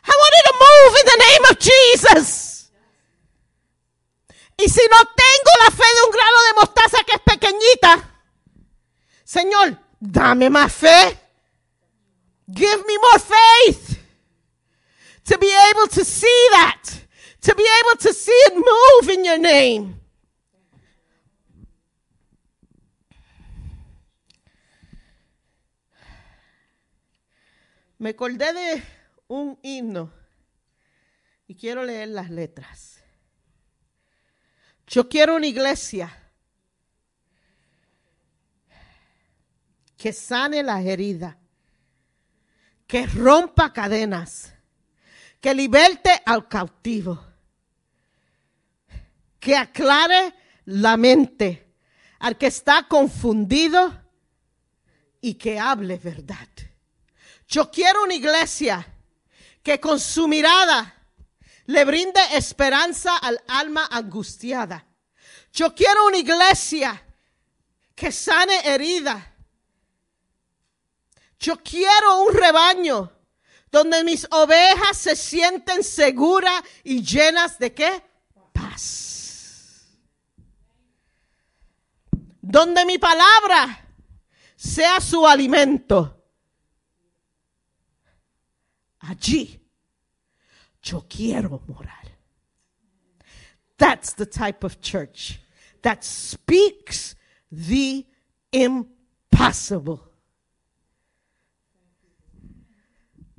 I 0.05 0.13
want 0.17 0.33
it 0.37 0.45
to 0.49 0.55
move 0.57 0.91
in 0.99 1.05
the 1.05 1.19
name 1.29 1.43
of 1.51 1.55
Jesus. 1.59 2.71
Y 4.57 4.67
si 4.67 4.81
no 4.89 4.97
tengo 4.97 5.51
la 5.63 5.71
fe 5.71 5.83
de 5.83 6.01
un 6.05 6.11
grano 6.11 6.37
de 6.47 6.53
mostaza 6.53 7.03
que 7.03 7.15
es 7.15 7.21
pequeñita, 7.21 8.10
Señor, 9.31 9.77
dame 9.97 10.49
más 10.49 10.73
fe. 10.73 11.17
Give 12.47 12.83
me 12.85 12.97
more 12.97 13.17
faith 13.17 13.97
to 15.23 15.37
be 15.37 15.47
able 15.47 15.87
to 15.87 16.03
see 16.03 16.47
that, 16.51 16.83
to 17.39 17.55
be 17.55 17.63
able 17.63 17.97
to 18.01 18.13
see 18.13 18.33
it 18.47 18.55
move 18.55 19.09
in 19.09 19.23
your 19.23 19.39
name. 19.39 19.95
Me 27.99 28.09
acordé 28.09 28.51
de 28.51 28.83
un 29.29 29.57
himno 29.63 30.11
y 31.47 31.55
quiero 31.55 31.85
leer 31.85 32.09
las 32.09 32.29
letras. 32.29 33.01
Yo 34.87 35.07
quiero 35.07 35.37
una 35.37 35.47
iglesia 35.47 36.20
que 40.01 40.13
sane 40.13 40.63
las 40.63 40.83
heridas, 40.83 41.35
que 42.87 43.05
rompa 43.05 43.71
cadenas, 43.71 44.51
que 45.39 45.53
liberte 45.53 46.23
al 46.25 46.47
cautivo, 46.47 47.23
que 49.39 49.55
aclare 49.55 50.33
la 50.65 50.97
mente 50.97 51.75
al 52.17 52.35
que 52.35 52.47
está 52.47 52.87
confundido 52.87 53.95
y 55.21 55.35
que 55.35 55.59
hable 55.59 55.99
verdad. 55.99 56.49
Yo 57.47 57.69
quiero 57.69 58.01
una 58.01 58.15
iglesia 58.15 58.83
que 59.61 59.79
con 59.79 59.99
su 59.99 60.27
mirada 60.27 60.95
le 61.67 61.85
brinde 61.85 62.21
esperanza 62.33 63.17
al 63.17 63.39
alma 63.47 63.87
angustiada. 63.91 64.83
Yo 65.53 65.75
quiero 65.75 66.07
una 66.07 66.17
iglesia 66.17 67.05
que 67.93 68.11
sane 68.11 68.61
heridas 68.65 69.30
yo 71.41 71.57
quiero 71.57 72.21
un 72.21 72.33
rebaño 72.33 73.11
donde 73.71 74.03
mis 74.03 74.27
ovejas 74.29 74.95
se 74.97 75.15
sienten 75.15 75.83
seguras 75.83 76.61
y 76.83 77.01
llenas 77.01 77.57
de 77.57 77.73
qué? 77.73 78.03
Paz. 78.53 79.87
Donde 82.41 82.85
mi 82.85 82.97
palabra 82.99 83.87
sea 84.55 85.01
su 85.01 85.25
alimento. 85.25 86.23
Allí 88.99 89.59
yo 90.83 91.05
quiero 91.09 91.61
morar. 91.67 91.97
That's 93.77 94.13
the 94.13 94.27
type 94.27 94.63
of 94.63 94.79
church 94.79 95.39
that 95.81 96.03
speaks 96.03 97.15
the 97.51 98.05
impossible. 98.51 100.10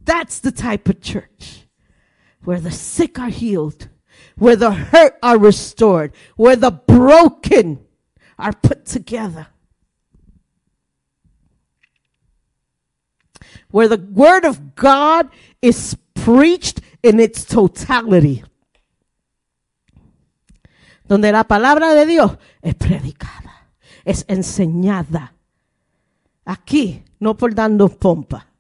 That's 0.05 0.41
the 0.41 0.53
type 0.53 0.89
of 0.89 1.01
church 1.01 1.67
where 2.45 2.61
the 2.61 2.71
sick 2.71 3.19
are 3.19 3.29
healed, 3.29 3.89
where 4.37 4.57
the 4.57 4.73
hurt 4.73 5.17
are 5.23 5.39
restored, 5.39 6.13
where 6.37 6.57
the 6.57 6.71
broken 6.71 7.87
are 8.39 8.53
put 8.53 8.85
together. 8.85 9.47
Where 13.71 13.89
the 13.89 13.99
word 13.99 14.45
of 14.45 14.75
God 14.75 15.31
is 15.63 15.97
preached 16.15 16.81
in 17.03 17.21
its 17.21 17.45
totality. 17.45 18.45
Donde 21.07 21.33
la 21.33 21.45
palabra 21.45 21.95
de 21.95 22.07
Dios 22.07 22.37
es 22.61 22.75
predicada, 22.75 23.71
es 24.05 24.25
enseñada. 24.29 25.33
Aquí, 26.45 27.03
no 27.21 27.35
por 27.35 27.55
dando 27.55 27.89
pompa 27.89 28.52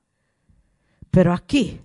pero 1.12 1.32
aquí 1.34 1.78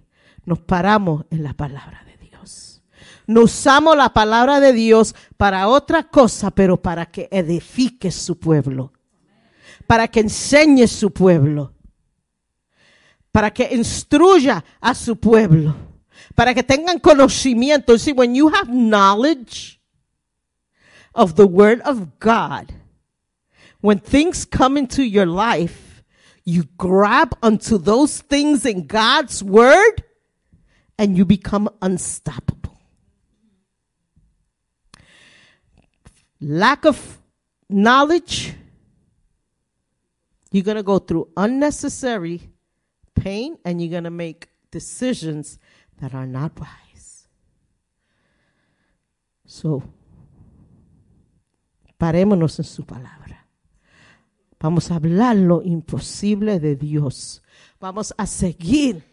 nos 0.45 0.59
paramos 0.59 1.25
en 1.29 1.43
la 1.43 1.53
palabra 1.53 2.01
de 2.05 2.17
Dios. 2.17 2.81
no 3.27 3.41
usamos 3.41 3.95
la 3.97 4.13
palabra 4.13 4.61
de 4.61 4.71
Dios 4.71 5.13
para 5.35 5.67
otra 5.67 6.03
cosa, 6.03 6.49
pero 6.49 6.81
para 6.81 7.05
que 7.05 7.27
edifique 7.29 8.09
su 8.09 8.39
pueblo, 8.39 8.93
para 9.85 10.07
que 10.07 10.21
enseñe 10.21 10.87
su 10.87 11.11
pueblo, 11.11 11.73
para 13.33 13.51
que 13.51 13.75
instruya 13.75 14.63
a 14.79 14.95
su 14.95 15.17
pueblo, 15.17 15.75
para 16.33 16.53
que 16.53 16.63
tengan 16.63 16.99
conocimiento. 16.99 17.97
See, 17.97 18.13
when 18.13 18.33
you 18.33 18.49
have 18.49 18.69
knowledge 18.69 19.81
of 21.13 21.35
the 21.35 21.45
word 21.45 21.81
of 21.81 22.17
God, 22.19 22.71
when 23.81 23.99
things 23.99 24.45
come 24.45 24.79
into 24.79 25.03
your 25.03 25.27
life, 25.27 25.86
you 26.47 26.63
grab 26.77 27.37
onto 27.43 27.77
those 27.77 28.21
things 28.21 28.65
in 28.65 28.87
God's 28.87 29.43
word 29.43 30.05
and 30.97 31.17
you 31.17 31.25
become 31.25 31.69
unstoppable. 31.81 32.79
Lack 36.39 36.85
of 36.85 37.19
knowledge, 37.69 38.53
you're 40.49 40.63
going 40.63 40.77
to 40.77 40.83
go 40.83 40.99
through 40.99 41.27
unnecessary 41.35 42.39
pain 43.13 43.57
and 43.65 43.81
you're 43.81 43.91
going 43.91 44.05
to 44.05 44.09
make 44.09 44.47
decisions 44.71 45.59
that 45.99 46.15
are 46.15 46.25
not 46.25 46.57
wise. 46.57 47.27
So, 49.45 49.83
parémonos 51.99 52.57
en 52.57 52.63
su 52.63 52.83
palabra. 52.83 53.26
Vamos 54.59 54.89
a 54.89 54.95
hablar 54.95 55.35
lo 55.35 55.61
imposible 55.61 56.59
de 56.59 56.75
Dios. 56.75 57.43
Vamos 57.79 58.13
a 58.17 58.25
seguir 58.25 59.03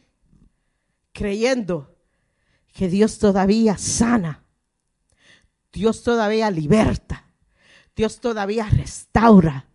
creyendo 1.13 1.95
que 2.73 2.89
Dios 2.89 3.19
todavía 3.19 3.77
sana. 3.77 4.43
Dios 5.73 6.03
todavía 6.03 6.51
liberta. 6.51 7.27
Dios 7.95 8.21
todavía 8.21 8.69
restaura. 8.69 9.69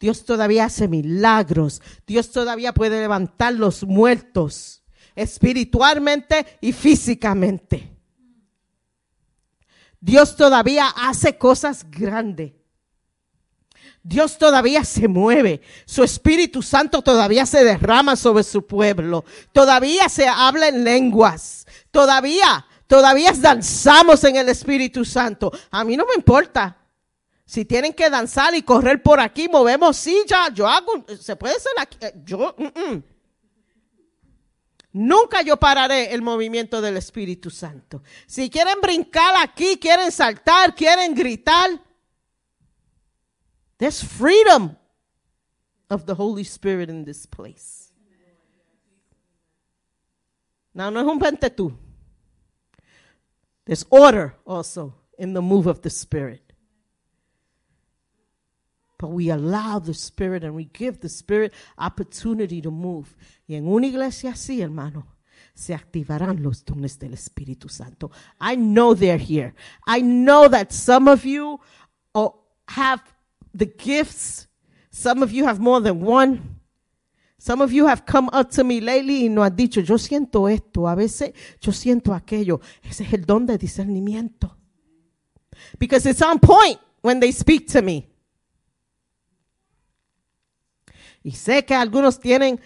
Dios 0.00 0.24
todavía 0.24 0.64
hace 0.64 0.88
milagros. 0.88 1.80
Dios 2.06 2.30
todavía 2.32 2.74
puede 2.74 3.00
levantar 3.00 3.54
los 3.54 3.84
muertos 3.84 4.82
espiritualmente 5.14 6.58
y 6.60 6.72
físicamente. 6.72 7.90
Dios 10.00 10.36
todavía 10.36 10.88
hace 10.88 11.38
cosas 11.38 11.88
grandes. 11.90 12.52
Dios 14.02 14.36
todavía 14.36 14.84
se 14.84 15.06
mueve. 15.06 15.60
Su 15.84 16.02
Espíritu 16.02 16.62
Santo 16.62 17.02
todavía 17.02 17.46
se 17.46 17.64
derrama 17.64 18.16
sobre 18.16 18.42
su 18.42 18.66
pueblo. 18.66 19.24
Todavía 19.52 20.08
se 20.08 20.26
habla 20.26 20.68
en 20.68 20.82
lenguas. 20.84 21.66
Todavía, 21.90 22.66
todavía 22.86 23.32
danzamos 23.32 24.24
en 24.24 24.36
el 24.36 24.48
Espíritu 24.48 25.04
Santo. 25.04 25.52
A 25.70 25.84
mí 25.84 25.96
no 25.96 26.04
me 26.06 26.14
importa. 26.14 26.76
Si 27.44 27.64
tienen 27.64 27.92
que 27.92 28.08
danzar 28.08 28.54
y 28.54 28.62
correr 28.62 29.02
por 29.02 29.20
aquí, 29.20 29.48
movemos 29.48 29.96
silla, 29.96 30.48
yo 30.54 30.66
hago, 30.66 31.04
se 31.20 31.36
puede 31.36 31.56
hacer 31.56 31.72
aquí, 31.76 31.98
eh, 32.00 32.14
yo, 32.24 32.54
mm, 32.56 32.64
mm. 32.64 33.02
Nunca 34.94 35.40
yo 35.42 35.56
pararé 35.56 36.12
el 36.12 36.20
movimiento 36.20 36.82
del 36.82 36.98
Espíritu 36.98 37.50
Santo. 37.50 38.02
Si 38.26 38.50
quieren 38.50 38.78
brincar 38.80 39.34
aquí, 39.42 39.78
quieren 39.78 40.12
saltar, 40.12 40.74
quieren 40.74 41.14
gritar, 41.14 41.70
there's 43.82 44.00
freedom 44.00 44.76
of 45.90 46.06
the 46.06 46.14
Holy 46.14 46.44
Spirit 46.44 46.88
in 46.88 47.04
this 47.04 47.26
place. 47.26 47.90
Now, 50.72 50.88
no 50.88 51.00
es 51.00 51.58
un. 51.58 51.78
There's 53.64 53.84
order 53.90 54.36
also 54.46 54.94
in 55.18 55.32
the 55.32 55.42
move 55.42 55.66
of 55.66 55.82
the 55.82 55.90
Spirit. 55.90 56.52
But 58.98 59.08
we 59.08 59.30
allow 59.30 59.80
the 59.80 59.94
Spirit 59.94 60.44
and 60.44 60.54
we 60.54 60.66
give 60.66 61.00
the 61.00 61.08
Spirit 61.08 61.52
opportunity 61.76 62.62
to 62.62 62.70
move. 62.70 63.16
Y 63.48 63.56
en 63.56 63.66
una 63.66 63.88
iglesia 63.88 64.30
así, 64.30 64.62
hermano, 64.62 65.08
se 65.54 65.74
activarán 65.74 66.40
los 66.40 66.64
dones 66.64 67.00
del 67.00 67.14
Espíritu 67.14 67.68
Santo. 67.68 68.12
I 68.40 68.54
know 68.54 68.94
they're 68.94 69.18
here. 69.18 69.54
I 69.88 70.02
know 70.02 70.46
that 70.48 70.72
some 70.72 71.08
of 71.08 71.24
you 71.24 71.58
have 72.68 73.02
the 73.54 73.66
gifts. 73.66 74.48
Some 74.90 75.22
of 75.22 75.32
you 75.32 75.44
have 75.44 75.60
more 75.60 75.80
than 75.80 76.00
one. 76.00 76.60
Some 77.38 77.60
of 77.60 77.72
you 77.72 77.86
have 77.86 78.06
come 78.06 78.30
up 78.32 78.50
to 78.52 78.62
me 78.62 78.80
lately 78.80 79.24
y 79.24 79.28
no 79.28 79.42
han 79.42 79.56
dicho, 79.56 79.80
yo 79.80 79.98
siento 79.98 80.48
esto, 80.48 80.86
a 80.86 80.94
veces 80.94 81.32
yo 81.60 81.72
siento 81.72 82.14
aquello. 82.14 82.60
Ese 82.84 83.00
es 83.00 83.12
el 83.12 83.24
don 83.24 83.46
de 83.46 83.58
discernimiento. 83.58 84.56
Because 85.78 86.06
it's 86.06 86.22
on 86.22 86.38
point 86.38 86.78
when 87.00 87.18
they 87.18 87.32
speak 87.32 87.66
to 87.72 87.82
me. 87.82 88.08
Y 91.24 91.32
sé 91.32 91.64
que 91.64 91.74
algunos 91.74 92.20
tienen 92.20 92.60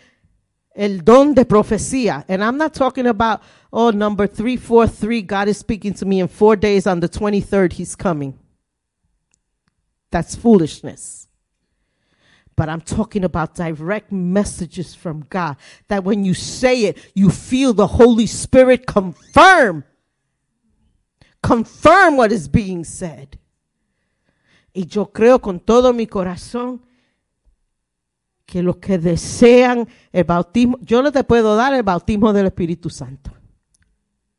el 0.74 1.02
don 1.02 1.34
de 1.34 1.44
profecía. 1.46 2.24
And 2.28 2.42
I'm 2.42 2.58
not 2.58 2.74
talking 2.74 3.06
about, 3.06 3.40
oh, 3.72 3.90
number 3.90 4.26
343, 4.26 5.22
God 5.22 5.48
is 5.48 5.58
speaking 5.58 5.94
to 5.94 6.04
me 6.04 6.20
in 6.20 6.28
four 6.28 6.56
days. 6.56 6.86
On 6.86 7.00
the 7.00 7.08
23rd, 7.08 7.72
He's 7.72 7.96
coming. 7.96 8.34
That's 10.10 10.34
foolishness. 10.34 11.28
But 12.56 12.70
I'm 12.70 12.80
talking 12.80 13.22
about 13.24 13.54
direct 13.54 14.10
messages 14.10 14.94
from 14.94 15.26
God 15.28 15.56
that 15.88 16.04
when 16.04 16.24
you 16.24 16.32
say 16.32 16.84
it, 16.84 16.98
you 17.14 17.30
feel 17.30 17.74
the 17.74 17.86
Holy 17.86 18.26
Spirit 18.26 18.86
confirm. 18.86 19.84
Confirm 21.42 22.16
what 22.16 22.32
is 22.32 22.48
being 22.48 22.82
said. 22.82 23.38
Y 24.74 24.86
yo 24.86 25.06
creo 25.06 25.40
con 25.40 25.60
todo 25.60 25.92
mi 25.92 26.06
corazón 26.06 26.80
que 28.46 28.62
los 28.62 28.76
que 28.76 28.98
desean 28.98 29.88
el 30.12 30.24
bautismo, 30.24 30.78
yo 30.80 31.02
no 31.02 31.10
te 31.10 31.24
puedo 31.24 31.56
dar 31.56 31.74
el 31.74 31.82
bautismo 31.82 32.32
del 32.32 32.46
Espíritu 32.46 32.88
Santo. 32.88 33.32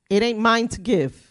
It 0.10 0.24
ain't 0.24 0.40
mine 0.40 0.68
to 0.70 0.82
give. 0.82 1.27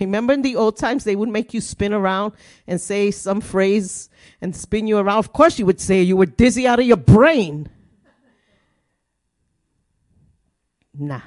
Remember 0.00 0.32
in 0.32 0.42
the 0.42 0.56
old 0.56 0.76
times 0.76 1.04
they 1.04 1.16
would 1.16 1.28
make 1.28 1.52
you 1.54 1.60
spin 1.60 1.92
around 1.92 2.32
and 2.66 2.80
say 2.80 3.10
some 3.10 3.40
phrase 3.40 4.10
and 4.40 4.54
spin 4.54 4.86
you 4.86 4.98
around. 4.98 5.18
Of 5.18 5.32
course 5.32 5.58
you 5.58 5.66
would 5.66 5.80
say 5.80 6.02
you 6.02 6.16
were 6.16 6.26
dizzy 6.26 6.66
out 6.66 6.78
of 6.78 6.86
your 6.86 6.96
brain. 6.96 7.68
Nah. 10.94 11.20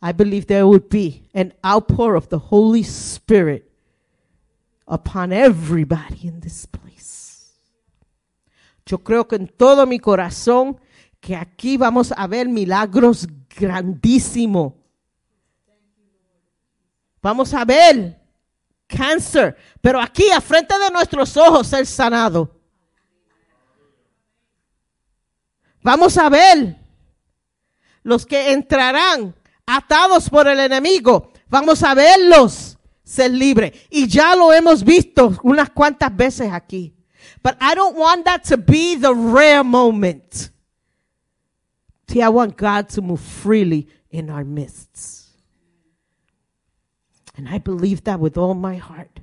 I 0.00 0.12
believe 0.12 0.48
there 0.48 0.66
would 0.66 0.88
be 0.88 1.28
an 1.32 1.52
outpour 1.64 2.16
of 2.16 2.28
the 2.28 2.38
Holy 2.38 2.82
Spirit 2.82 3.70
upon 4.88 5.32
everybody 5.32 6.26
in 6.26 6.40
this 6.40 6.66
place. 6.66 7.52
Yo 8.84 8.98
creo 8.98 9.28
que 9.28 9.38
en 9.38 9.46
todo 9.46 9.86
mi 9.86 9.98
corazón 9.98 10.76
que 11.20 11.36
aquí 11.36 11.78
vamos 11.78 12.12
a 12.14 12.26
ver 12.26 12.48
milagros 12.48 13.28
grandísimos. 13.48 14.72
Vamos 17.22 17.54
a 17.54 17.64
ver 17.64 18.20
cáncer, 18.88 19.56
pero 19.80 20.00
aquí 20.00 20.30
a 20.30 20.40
frente 20.40 20.78
de 20.78 20.90
nuestros 20.90 21.36
ojos 21.36 21.68
ser 21.68 21.86
sanado. 21.86 22.60
Vamos 25.82 26.16
a 26.18 26.28
ver 26.28 26.76
los 28.02 28.26
que 28.26 28.52
entrarán 28.52 29.34
atados 29.66 30.28
por 30.28 30.46
el 30.48 30.60
enemigo. 30.60 31.32
Vamos 31.48 31.82
a 31.82 31.94
verlos 31.94 32.78
ser 33.02 33.30
libres. 33.30 33.72
Y 33.90 34.06
ya 34.06 34.34
lo 34.34 34.52
hemos 34.52 34.84
visto 34.84 35.36
unas 35.42 35.70
cuantas 35.70 36.14
veces 36.14 36.52
aquí. 36.52 36.94
But 37.42 37.56
I 37.60 37.74
don't 37.74 37.96
want 37.96 38.24
that 38.24 38.44
to 38.48 38.56
be 38.56 38.96
the 38.96 39.12
rare 39.12 39.64
moment. 39.64 40.50
See, 42.08 42.20
I 42.20 42.28
want 42.28 42.56
God 42.56 42.88
to 42.90 43.02
move 43.02 43.20
freely 43.20 43.88
in 44.10 44.28
our 44.28 44.44
midst. 44.44 45.21
And 47.42 47.52
I 47.52 47.58
believe 47.58 48.04
that 48.04 48.20
with 48.20 48.38
all 48.38 48.54
my 48.54 48.76
heart. 48.76 49.18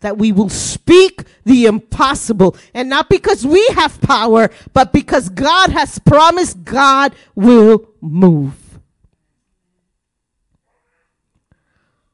That 0.00 0.16
we 0.16 0.32
will 0.32 0.48
speak 0.48 1.24
the 1.44 1.66
impossible. 1.66 2.56
And 2.72 2.88
not 2.88 3.10
because 3.10 3.46
we 3.46 3.62
have 3.74 4.00
power, 4.00 4.48
but 4.72 4.90
because 4.90 5.28
God 5.28 5.68
has 5.68 5.98
promised 5.98 6.64
God 6.64 7.14
will 7.34 7.90
move. 8.00 8.54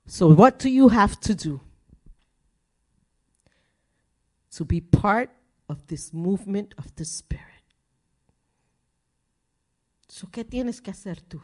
So, 0.08 0.26
what 0.26 0.58
do 0.58 0.68
you 0.68 0.88
have 0.88 1.20
to 1.20 1.36
do 1.36 1.60
to 4.56 4.64
be 4.64 4.80
part 4.80 5.30
of 5.68 5.86
this 5.86 6.12
movement 6.12 6.74
of 6.76 6.92
the 6.96 7.04
Spirit? 7.04 7.44
So, 10.08 10.26
¿qué 10.26 10.42
tienes 10.42 10.80
que 10.82 10.90
hacer 10.90 11.20
tú? 11.20 11.40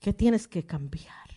¿Qué 0.00 0.12
tienes 0.12 0.46
que 0.46 0.62
cambiar? 0.62 1.29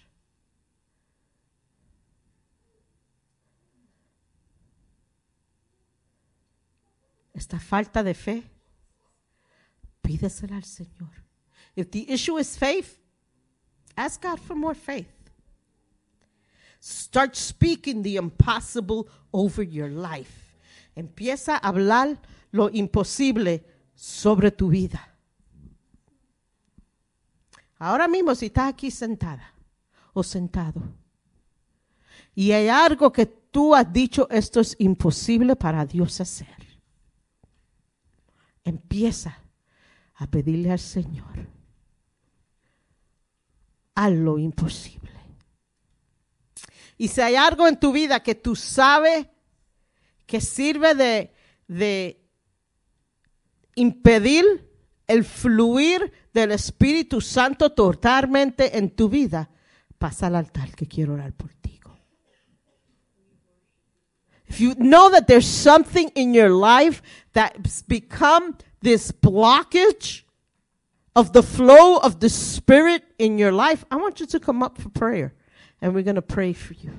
Esta 7.33 7.59
falta 7.59 8.03
de 8.03 8.13
fe, 8.13 8.43
pídesela 10.01 10.57
al 10.57 10.63
Señor. 10.63 11.11
If 11.75 11.89
the 11.89 12.05
issue 12.07 12.37
is 12.37 12.57
faith, 12.57 12.99
ask 13.95 14.21
God 14.21 14.39
for 14.39 14.55
more 14.55 14.75
faith. 14.75 15.07
Start 16.79 17.35
speaking 17.35 18.03
the 18.03 18.17
impossible 18.17 19.07
over 19.31 19.63
your 19.63 19.89
life. 19.89 20.55
Empieza 20.95 21.55
a 21.55 21.69
hablar 21.69 22.19
lo 22.51 22.69
imposible 22.69 23.63
sobre 23.95 24.51
tu 24.51 24.69
vida. 24.69 25.09
Ahora 27.79 28.07
mismo 28.07 28.35
si 28.35 28.45
estás 28.45 28.69
aquí 28.69 28.91
sentada 28.91 29.53
o 30.13 30.23
sentado 30.23 30.81
y 32.35 32.51
hay 32.51 32.69
algo 32.69 33.11
que 33.11 33.25
tú 33.25 33.75
has 33.75 33.91
dicho 33.91 34.27
esto 34.29 34.59
es 34.59 34.75
imposible 34.79 35.55
para 35.55 35.85
Dios 35.85 36.19
hacer. 36.21 36.62
Empieza 38.63 39.39
a 40.15 40.27
pedirle 40.27 40.71
al 40.71 40.79
Señor. 40.79 41.47
Haz 43.95 44.11
lo 44.11 44.39
imposible. 44.39 45.11
Y 46.97 47.07
si 47.07 47.21
hay 47.21 47.35
algo 47.35 47.67
en 47.67 47.79
tu 47.79 47.91
vida 47.91 48.21
que 48.21 48.35
tú 48.35 48.55
sabes 48.55 49.27
que 50.25 50.39
sirve 50.39 50.95
de, 50.95 51.33
de 51.67 52.23
impedir 53.75 54.45
el 55.07 55.23
fluir 55.23 56.11
del 56.33 56.51
Espíritu 56.51 57.21
Santo 57.21 57.71
totalmente 57.71 58.77
en 58.77 58.89
tu 58.95 59.09
vida, 59.09 59.49
pasa 59.97 60.27
al 60.27 60.35
altar 60.35 60.75
que 60.75 60.87
quiero 60.87 61.13
orar 61.13 61.33
por 61.33 61.53
ti. 61.53 61.72
If 64.53 64.61
you 64.61 64.75
know 64.75 65.09
that 65.09 65.25
there's 65.25 65.47
something 65.47 66.09
in 66.09 66.35
your 66.35 66.51
life 66.51 67.01
that's 67.33 67.81
become 67.81 68.55
this 68.83 69.11
blockage 69.11 70.21
of 71.15 71.33
the 71.33 71.41
flow 71.41 71.97
of 71.97 72.19
the 72.19 72.29
Spirit 72.29 73.03
in 73.17 73.39
your 73.39 73.51
life, 73.51 73.83
I 73.89 73.95
want 73.95 74.19
you 74.19 74.27
to 74.27 74.39
come 74.39 74.61
up 74.61 74.77
for 74.77 74.89
prayer 74.89 75.33
and 75.81 75.95
we're 75.95 76.03
going 76.03 76.21
to 76.21 76.21
pray 76.21 76.53
for 76.53 76.75
you. 76.75 76.91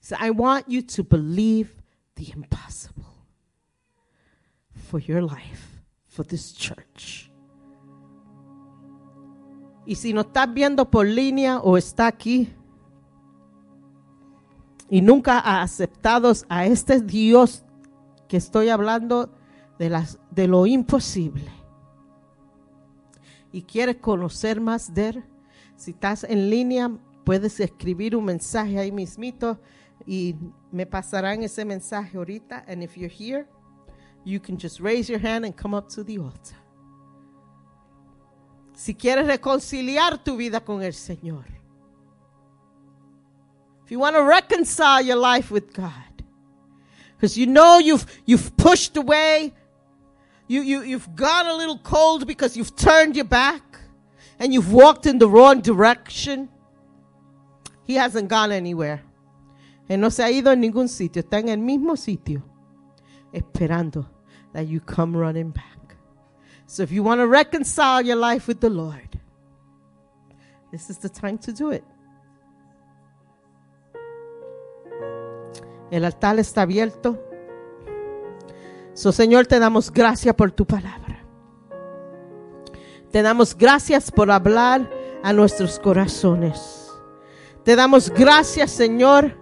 So 0.00 0.16
I 0.18 0.30
want 0.30 0.68
you 0.68 0.82
to 0.82 1.04
believe 1.04 1.80
the 2.16 2.28
impossible 2.32 3.14
for 4.74 4.98
your 4.98 5.22
life, 5.22 5.80
for 6.08 6.24
this 6.24 6.50
church. 6.50 7.30
Y 9.86 9.94
si 9.94 10.12
no 10.12 10.24
estás 10.24 10.52
viendo 10.52 10.90
por 10.90 11.06
línea 11.06 11.60
o 11.62 11.76
está 11.76 12.08
aquí 12.08 12.52
y 14.92 15.00
nunca 15.00 15.38
ha 15.38 15.62
aceptado 15.62 16.30
a 16.50 16.66
este 16.66 17.00
Dios 17.00 17.64
que 18.28 18.36
estoy 18.36 18.68
hablando 18.68 19.32
de, 19.78 19.88
las, 19.88 20.18
de 20.30 20.46
lo 20.46 20.66
imposible 20.66 21.50
y 23.52 23.62
quieres 23.62 23.96
conocer 23.96 24.60
más 24.60 24.92
de 24.92 25.08
él, 25.08 25.24
si 25.76 25.92
estás 25.92 26.24
en 26.24 26.50
línea, 26.50 26.90
puedes 27.24 27.58
escribir 27.58 28.14
un 28.14 28.26
mensaje 28.26 28.78
ahí 28.78 28.92
mismito 28.92 29.58
y 30.06 30.36
me 30.70 30.84
pasarán 30.84 31.42
ese 31.42 31.64
mensaje 31.64 32.18
ahorita. 32.18 32.62
And 32.68 32.82
if 32.82 32.94
you're 32.94 33.08
here, 33.10 33.46
you 34.26 34.40
can 34.40 34.58
just 34.58 34.78
raise 34.78 35.10
your 35.10 35.24
hand 35.24 35.46
and 35.46 35.58
come 35.58 35.74
up 35.74 35.88
to 35.94 36.04
the 36.04 36.18
altar. 36.18 36.58
Si 38.74 38.94
quieres 38.94 39.26
reconciliar 39.26 40.22
tu 40.22 40.36
vida 40.36 40.62
con 40.62 40.82
el 40.82 40.92
Señor. 40.92 41.61
You 43.92 43.98
want 43.98 44.16
to 44.16 44.22
reconcile 44.22 45.02
your 45.02 45.16
life 45.16 45.50
with 45.50 45.74
God. 45.74 45.92
Because 47.14 47.36
you 47.36 47.46
know 47.46 47.78
you've, 47.78 48.06
you've 48.24 48.56
pushed 48.56 48.96
away. 48.96 49.52
You, 50.48 50.62
you, 50.62 50.80
you've 50.80 51.14
gone 51.14 51.46
a 51.46 51.52
little 51.52 51.76
cold 51.76 52.26
because 52.26 52.56
you've 52.56 52.74
turned 52.74 53.16
your 53.16 53.26
back 53.26 53.62
and 54.38 54.54
you've 54.54 54.72
walked 54.72 55.04
in 55.04 55.18
the 55.18 55.28
wrong 55.28 55.60
direction. 55.60 56.48
He 57.84 57.96
hasn't 57.96 58.30
gone 58.30 58.50
anywhere. 58.50 59.02
Él 59.90 59.98
no 59.98 60.08
se 60.08 60.22
ha 60.22 60.30
ido 60.30 60.50
a 60.50 60.56
ningún 60.56 60.88
sitio. 60.88 61.22
Está 61.22 61.40
en 61.40 61.50
el 61.50 61.58
mismo 61.58 61.94
sitio. 61.94 62.42
Esperando 63.30 64.06
that 64.54 64.68
you 64.68 64.80
come 64.80 65.14
running 65.14 65.50
back. 65.50 65.96
So 66.64 66.82
if 66.82 66.90
you 66.90 67.02
want 67.02 67.20
to 67.20 67.26
reconcile 67.26 68.00
your 68.00 68.16
life 68.16 68.48
with 68.48 68.62
the 68.62 68.70
Lord, 68.70 69.20
this 70.70 70.88
is 70.88 70.96
the 70.96 71.10
time 71.10 71.36
to 71.36 71.52
do 71.52 71.72
it. 71.72 71.84
El 75.92 76.06
altar 76.06 76.38
está 76.38 76.62
abierto. 76.62 77.22
So, 78.94 79.12
Señor, 79.12 79.46
te 79.46 79.58
damos 79.58 79.92
gracias 79.92 80.34
por 80.34 80.50
tu 80.50 80.64
palabra. 80.64 81.22
Te 83.10 83.20
damos 83.20 83.54
gracias 83.54 84.10
por 84.10 84.30
hablar 84.30 84.90
a 85.22 85.34
nuestros 85.34 85.78
corazones. 85.78 86.90
Te 87.62 87.76
damos 87.76 88.08
gracias, 88.08 88.70
Señor, 88.70 89.36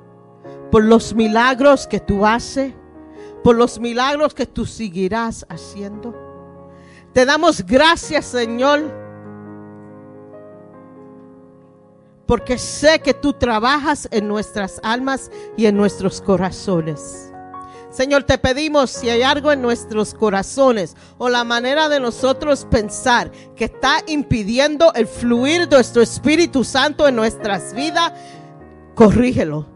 por 0.72 0.82
los 0.82 1.14
milagros 1.14 1.86
que 1.86 2.00
tú 2.00 2.26
haces, 2.26 2.74
por 3.44 3.54
los 3.54 3.78
milagros 3.78 4.34
que 4.34 4.44
tú 4.44 4.66
seguirás 4.66 5.46
haciendo. 5.48 6.16
Te 7.12 7.26
damos 7.26 7.64
gracias, 7.64 8.26
Señor, 8.26 8.92
porque 12.30 12.58
sé 12.58 13.00
que 13.00 13.12
tú 13.12 13.32
trabajas 13.32 14.06
en 14.12 14.28
nuestras 14.28 14.78
almas 14.84 15.32
y 15.56 15.66
en 15.66 15.76
nuestros 15.76 16.20
corazones. 16.20 17.32
Señor, 17.90 18.22
te 18.22 18.38
pedimos 18.38 18.92
si 18.92 19.10
hay 19.10 19.22
algo 19.22 19.50
en 19.50 19.60
nuestros 19.60 20.14
corazones 20.14 20.94
o 21.18 21.28
la 21.28 21.42
manera 21.42 21.88
de 21.88 21.98
nosotros 21.98 22.68
pensar 22.70 23.32
que 23.56 23.64
está 23.64 24.04
impidiendo 24.06 24.92
el 24.94 25.08
fluir 25.08 25.68
de 25.68 25.74
nuestro 25.74 26.02
Espíritu 26.02 26.62
Santo 26.62 27.08
en 27.08 27.16
nuestras 27.16 27.74
vidas, 27.74 28.12
corrígelo. 28.94 29.66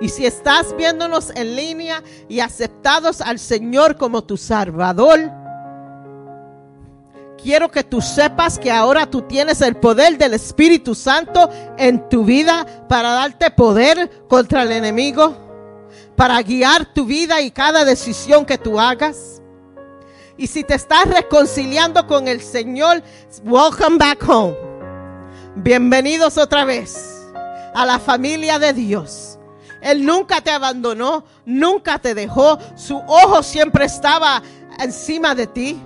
Y 0.00 0.08
si 0.08 0.24
estás 0.24 0.74
viéndonos 0.74 1.36
en 1.36 1.54
línea 1.54 2.02
y 2.30 2.40
aceptados 2.40 3.20
al 3.20 3.38
Señor 3.38 3.98
como 3.98 4.24
tu 4.24 4.38
Salvador, 4.38 5.30
quiero 7.46 7.70
que 7.70 7.84
tú 7.84 8.00
sepas 8.00 8.58
que 8.58 8.72
ahora 8.72 9.08
tú 9.08 9.22
tienes 9.22 9.60
el 9.60 9.76
poder 9.76 10.18
del 10.18 10.34
Espíritu 10.34 10.96
Santo 10.96 11.48
en 11.78 12.08
tu 12.08 12.24
vida 12.24 12.66
para 12.88 13.10
darte 13.10 13.52
poder 13.52 14.26
contra 14.26 14.64
el 14.64 14.72
enemigo, 14.72 15.36
para 16.16 16.42
guiar 16.42 16.92
tu 16.92 17.04
vida 17.04 17.40
y 17.40 17.52
cada 17.52 17.84
decisión 17.84 18.44
que 18.44 18.58
tú 18.58 18.80
hagas. 18.80 19.40
Y 20.36 20.48
si 20.48 20.64
te 20.64 20.74
estás 20.74 21.06
reconciliando 21.06 22.04
con 22.08 22.26
el 22.26 22.40
Señor, 22.40 23.00
welcome 23.44 23.96
back 23.96 24.28
home. 24.28 24.56
Bienvenidos 25.54 26.38
otra 26.38 26.64
vez 26.64 27.30
a 27.76 27.86
la 27.86 28.00
familia 28.00 28.58
de 28.58 28.72
Dios. 28.72 29.38
Él 29.82 30.04
nunca 30.04 30.40
te 30.40 30.50
abandonó, 30.50 31.24
nunca 31.44 32.00
te 32.00 32.12
dejó. 32.12 32.58
Su 32.74 32.96
ojo 33.06 33.44
siempre 33.44 33.84
estaba 33.84 34.42
encima 34.80 35.36
de 35.36 35.46
ti. 35.46 35.80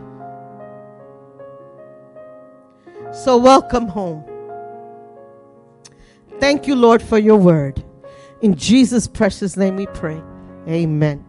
So 3.13 3.37
welcome 3.37 3.89
home. 3.89 4.25
Thank 6.39 6.67
you, 6.69 6.77
Lord, 6.77 7.03
for 7.03 7.19
your 7.19 7.37
word. 7.37 7.85
In 8.41 8.55
Jesus' 8.55 9.09
precious 9.09 9.57
name 9.57 9.77
we 9.77 9.87
pray. 9.87 10.23
Amen. 10.69 11.25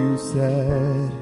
you 0.00 0.16
said. 0.16 1.12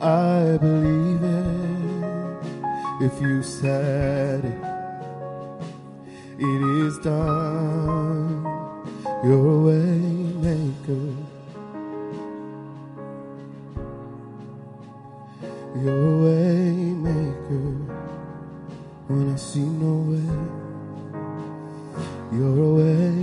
I 0.00 0.58
believe 0.58 1.22
it 1.22 3.06
if 3.06 3.20
you 3.20 3.42
said 3.42 4.44
it 6.38 6.60
is 6.82 6.98
done. 6.98 8.44
Your 9.24 9.50
way 9.66 9.98
maker. 10.46 11.06
Your 15.84 16.06
way 16.24 16.64
maker. 17.06 17.68
When 19.08 19.32
I 19.32 19.36
see 19.36 19.68
no 19.84 19.94
way, 20.10 20.30
your 22.38 22.58
way 22.76 23.13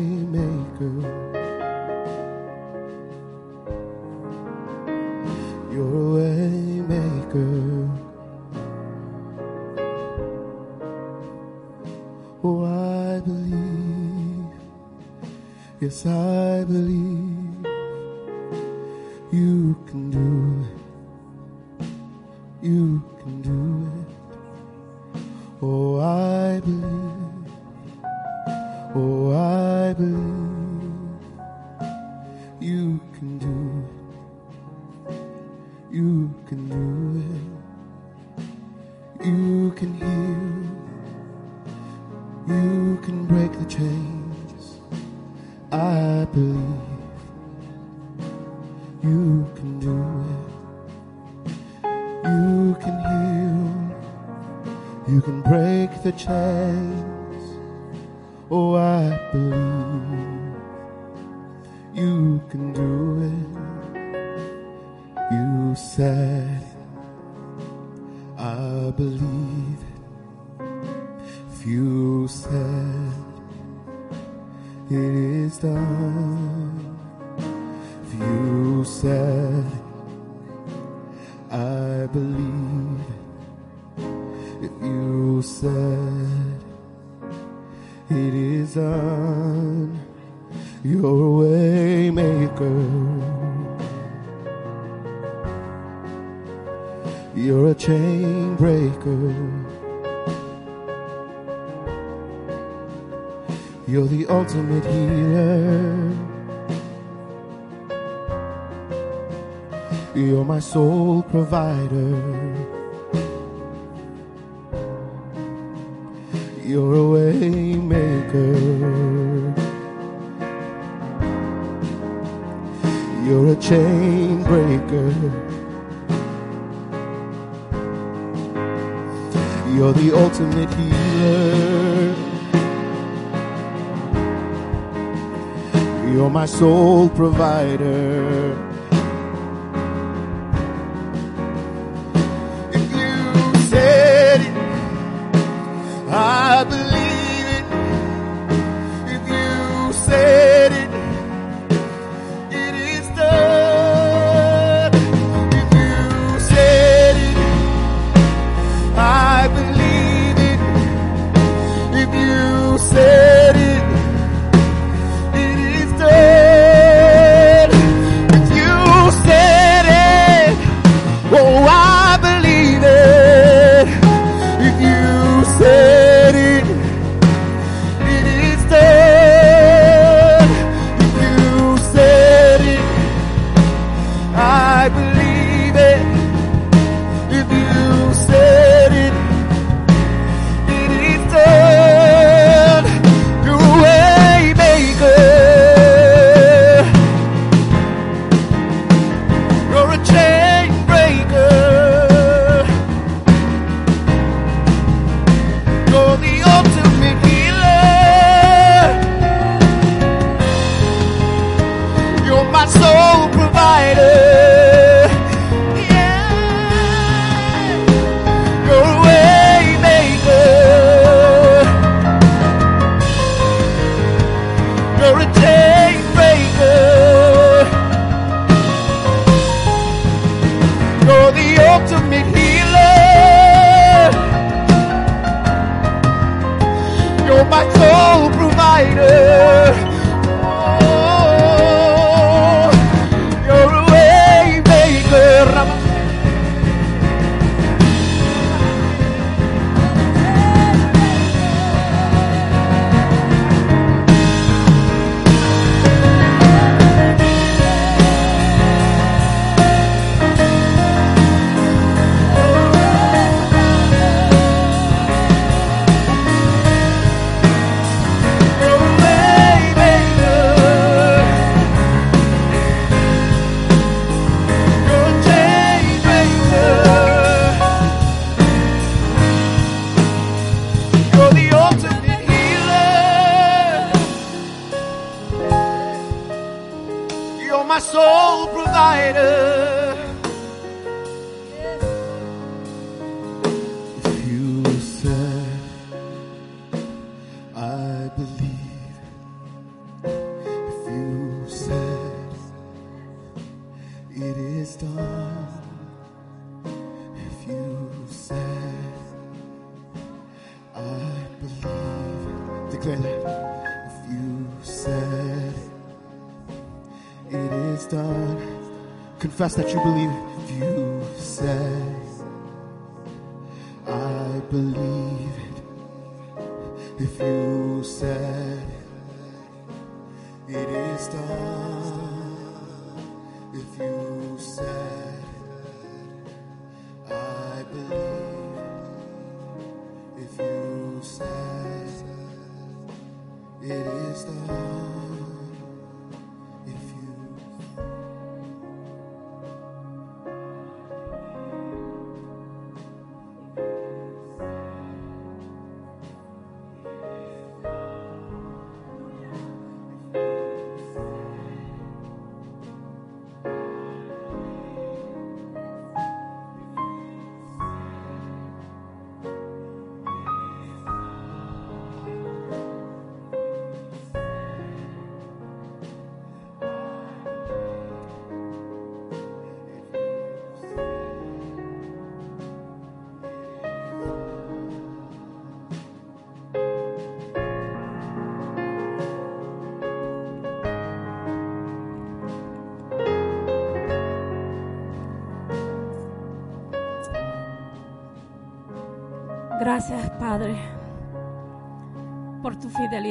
Confess 319.42 319.56
that 319.56 319.74
you 319.74 319.82
believe. 319.82 320.11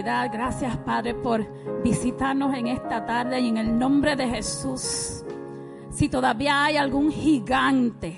Gracias, 0.02 0.76
Padre, 0.78 1.14
por 1.14 1.46
visitarnos 1.82 2.54
en 2.54 2.68
esta 2.68 3.04
tarde 3.04 3.40
y 3.40 3.48
en 3.48 3.58
el 3.58 3.78
nombre 3.78 4.16
de 4.16 4.28
Jesús. 4.28 5.24
si 5.90 6.08
todavía 6.08 6.64
hay 6.64 6.76
algún 6.76 7.10
gigante 7.10 8.16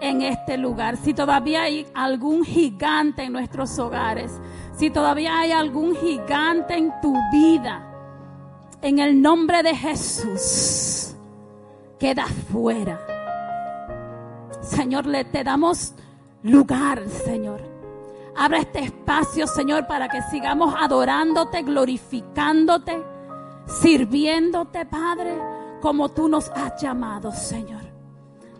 en 0.00 0.22
este 0.22 0.56
lugar, 0.56 0.96
si 0.96 1.12
todavía 1.12 1.64
hay 1.64 1.86
algún 1.94 2.44
gigante 2.44 3.24
en 3.24 3.32
nuestros 3.32 3.78
hogares, 3.78 4.40
si 4.74 4.88
todavía 4.88 5.40
hay 5.40 5.52
algún 5.52 5.94
gigante 5.96 6.76
en 6.76 6.92
tu 7.02 7.14
vida, 7.32 7.86
en 8.80 8.98
el 9.00 9.20
nombre 9.20 9.62
de 9.62 9.74
Jesús, 9.74 11.14
queda 11.98 12.26
fuera. 12.26 12.98
Señor, 14.62 15.06
le 15.06 15.24
te 15.24 15.44
damos 15.44 15.94
lugar, 16.42 17.02
Señor. 17.08 17.73
Abra 18.36 18.58
este 18.58 18.80
espacio, 18.80 19.46
Señor, 19.46 19.86
para 19.86 20.08
que 20.08 20.20
sigamos 20.22 20.74
adorándote, 20.78 21.62
glorificándote, 21.62 23.02
sirviéndote, 23.66 24.86
Padre, 24.86 25.38
como 25.80 26.08
tú 26.08 26.28
nos 26.28 26.50
has 26.50 26.80
llamado, 26.80 27.32
Señor. 27.32 27.82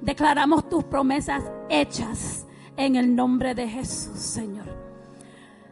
Declaramos 0.00 0.68
tus 0.68 0.84
promesas 0.84 1.42
hechas 1.68 2.46
en 2.76 2.96
el 2.96 3.14
nombre 3.16 3.54
de 3.54 3.68
Jesús, 3.68 4.18
Señor. 4.18 4.66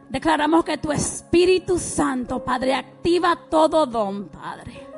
Declaramos 0.09 0.63
que 0.65 0.77
tu 0.77 0.91
Espíritu 0.91 1.79
Santo, 1.79 2.43
Padre, 2.43 2.75
activa 2.75 3.37
todo 3.49 3.85
don, 3.85 4.27
Padre. 4.27 4.92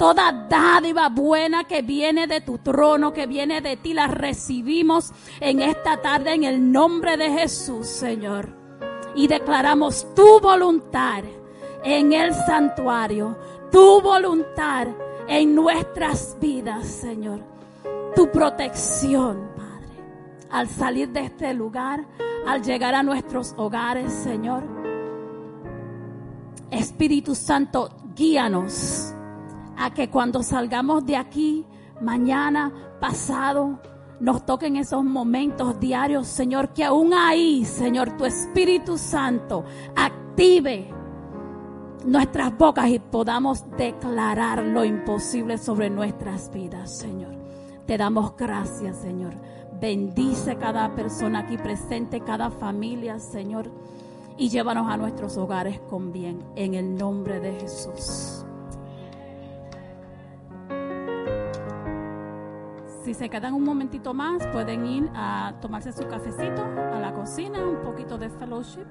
Toda 0.00 0.32
dádiva 0.32 1.10
buena 1.10 1.64
que 1.64 1.82
viene 1.82 2.26
de 2.26 2.40
tu 2.40 2.56
trono, 2.56 3.12
que 3.12 3.26
viene 3.26 3.60
de 3.60 3.76
ti, 3.76 3.92
la 3.92 4.06
recibimos 4.06 5.12
en 5.40 5.60
esta 5.60 6.00
tarde 6.00 6.32
en 6.32 6.44
el 6.44 6.72
nombre 6.72 7.18
de 7.18 7.30
Jesús, 7.30 7.86
Señor. 7.86 8.48
Y 9.14 9.28
declaramos 9.28 10.06
tu 10.14 10.40
voluntad 10.40 11.22
en 11.84 12.14
el 12.14 12.32
santuario, 12.32 13.36
tu 13.70 14.00
voluntad 14.00 14.88
en 15.28 15.54
nuestras 15.54 16.34
vidas, 16.40 16.86
Señor. 16.86 17.40
Tu 18.16 18.30
protección, 18.30 19.50
Padre, 19.54 20.02
al 20.50 20.66
salir 20.70 21.10
de 21.10 21.26
este 21.26 21.52
lugar, 21.52 22.06
al 22.46 22.62
llegar 22.62 22.94
a 22.94 23.02
nuestros 23.02 23.52
hogares, 23.58 24.10
Señor. 24.10 24.62
Espíritu 26.70 27.34
Santo, 27.34 27.90
guíanos 28.16 29.14
a 29.80 29.90
que 29.94 30.10
cuando 30.10 30.42
salgamos 30.42 31.06
de 31.06 31.16
aquí, 31.16 31.64
mañana, 32.02 32.70
pasado, 33.00 33.80
nos 34.20 34.44
toquen 34.44 34.76
esos 34.76 35.02
momentos 35.02 35.80
diarios, 35.80 36.26
Señor, 36.26 36.74
que 36.74 36.84
aún 36.84 37.14
ahí, 37.14 37.64
Señor, 37.64 38.18
tu 38.18 38.26
Espíritu 38.26 38.98
Santo 38.98 39.64
active 39.96 40.92
nuestras 42.04 42.56
bocas 42.56 42.88
y 42.90 42.98
podamos 42.98 43.64
declarar 43.78 44.62
lo 44.62 44.84
imposible 44.84 45.56
sobre 45.56 45.88
nuestras 45.88 46.52
vidas, 46.52 46.98
Señor. 46.98 47.34
Te 47.86 47.96
damos 47.96 48.36
gracias, 48.36 48.98
Señor. 48.98 49.32
Bendice 49.80 50.56
cada 50.56 50.94
persona 50.94 51.40
aquí 51.40 51.56
presente, 51.56 52.20
cada 52.20 52.50
familia, 52.50 53.18
Señor. 53.18 53.70
Y 54.36 54.50
llévanos 54.50 54.90
a 54.90 54.98
nuestros 54.98 55.38
hogares 55.38 55.80
con 55.88 56.12
bien. 56.12 56.42
En 56.54 56.74
el 56.74 56.96
nombre 56.96 57.40
de 57.40 57.52
Jesús. 57.60 58.44
Si 63.02 63.14
se 63.14 63.30
quedan 63.30 63.54
un 63.54 63.64
momentito 63.64 64.12
más, 64.12 64.46
pueden 64.48 64.84
ir 64.84 65.10
a 65.14 65.54
tomarse 65.62 65.90
su 65.90 66.06
cafecito 66.06 66.62
a 66.62 67.00
la 67.00 67.14
cocina, 67.14 67.58
un 67.66 67.80
poquito 67.80 68.18
de 68.18 68.28
fellowship. 68.28 68.84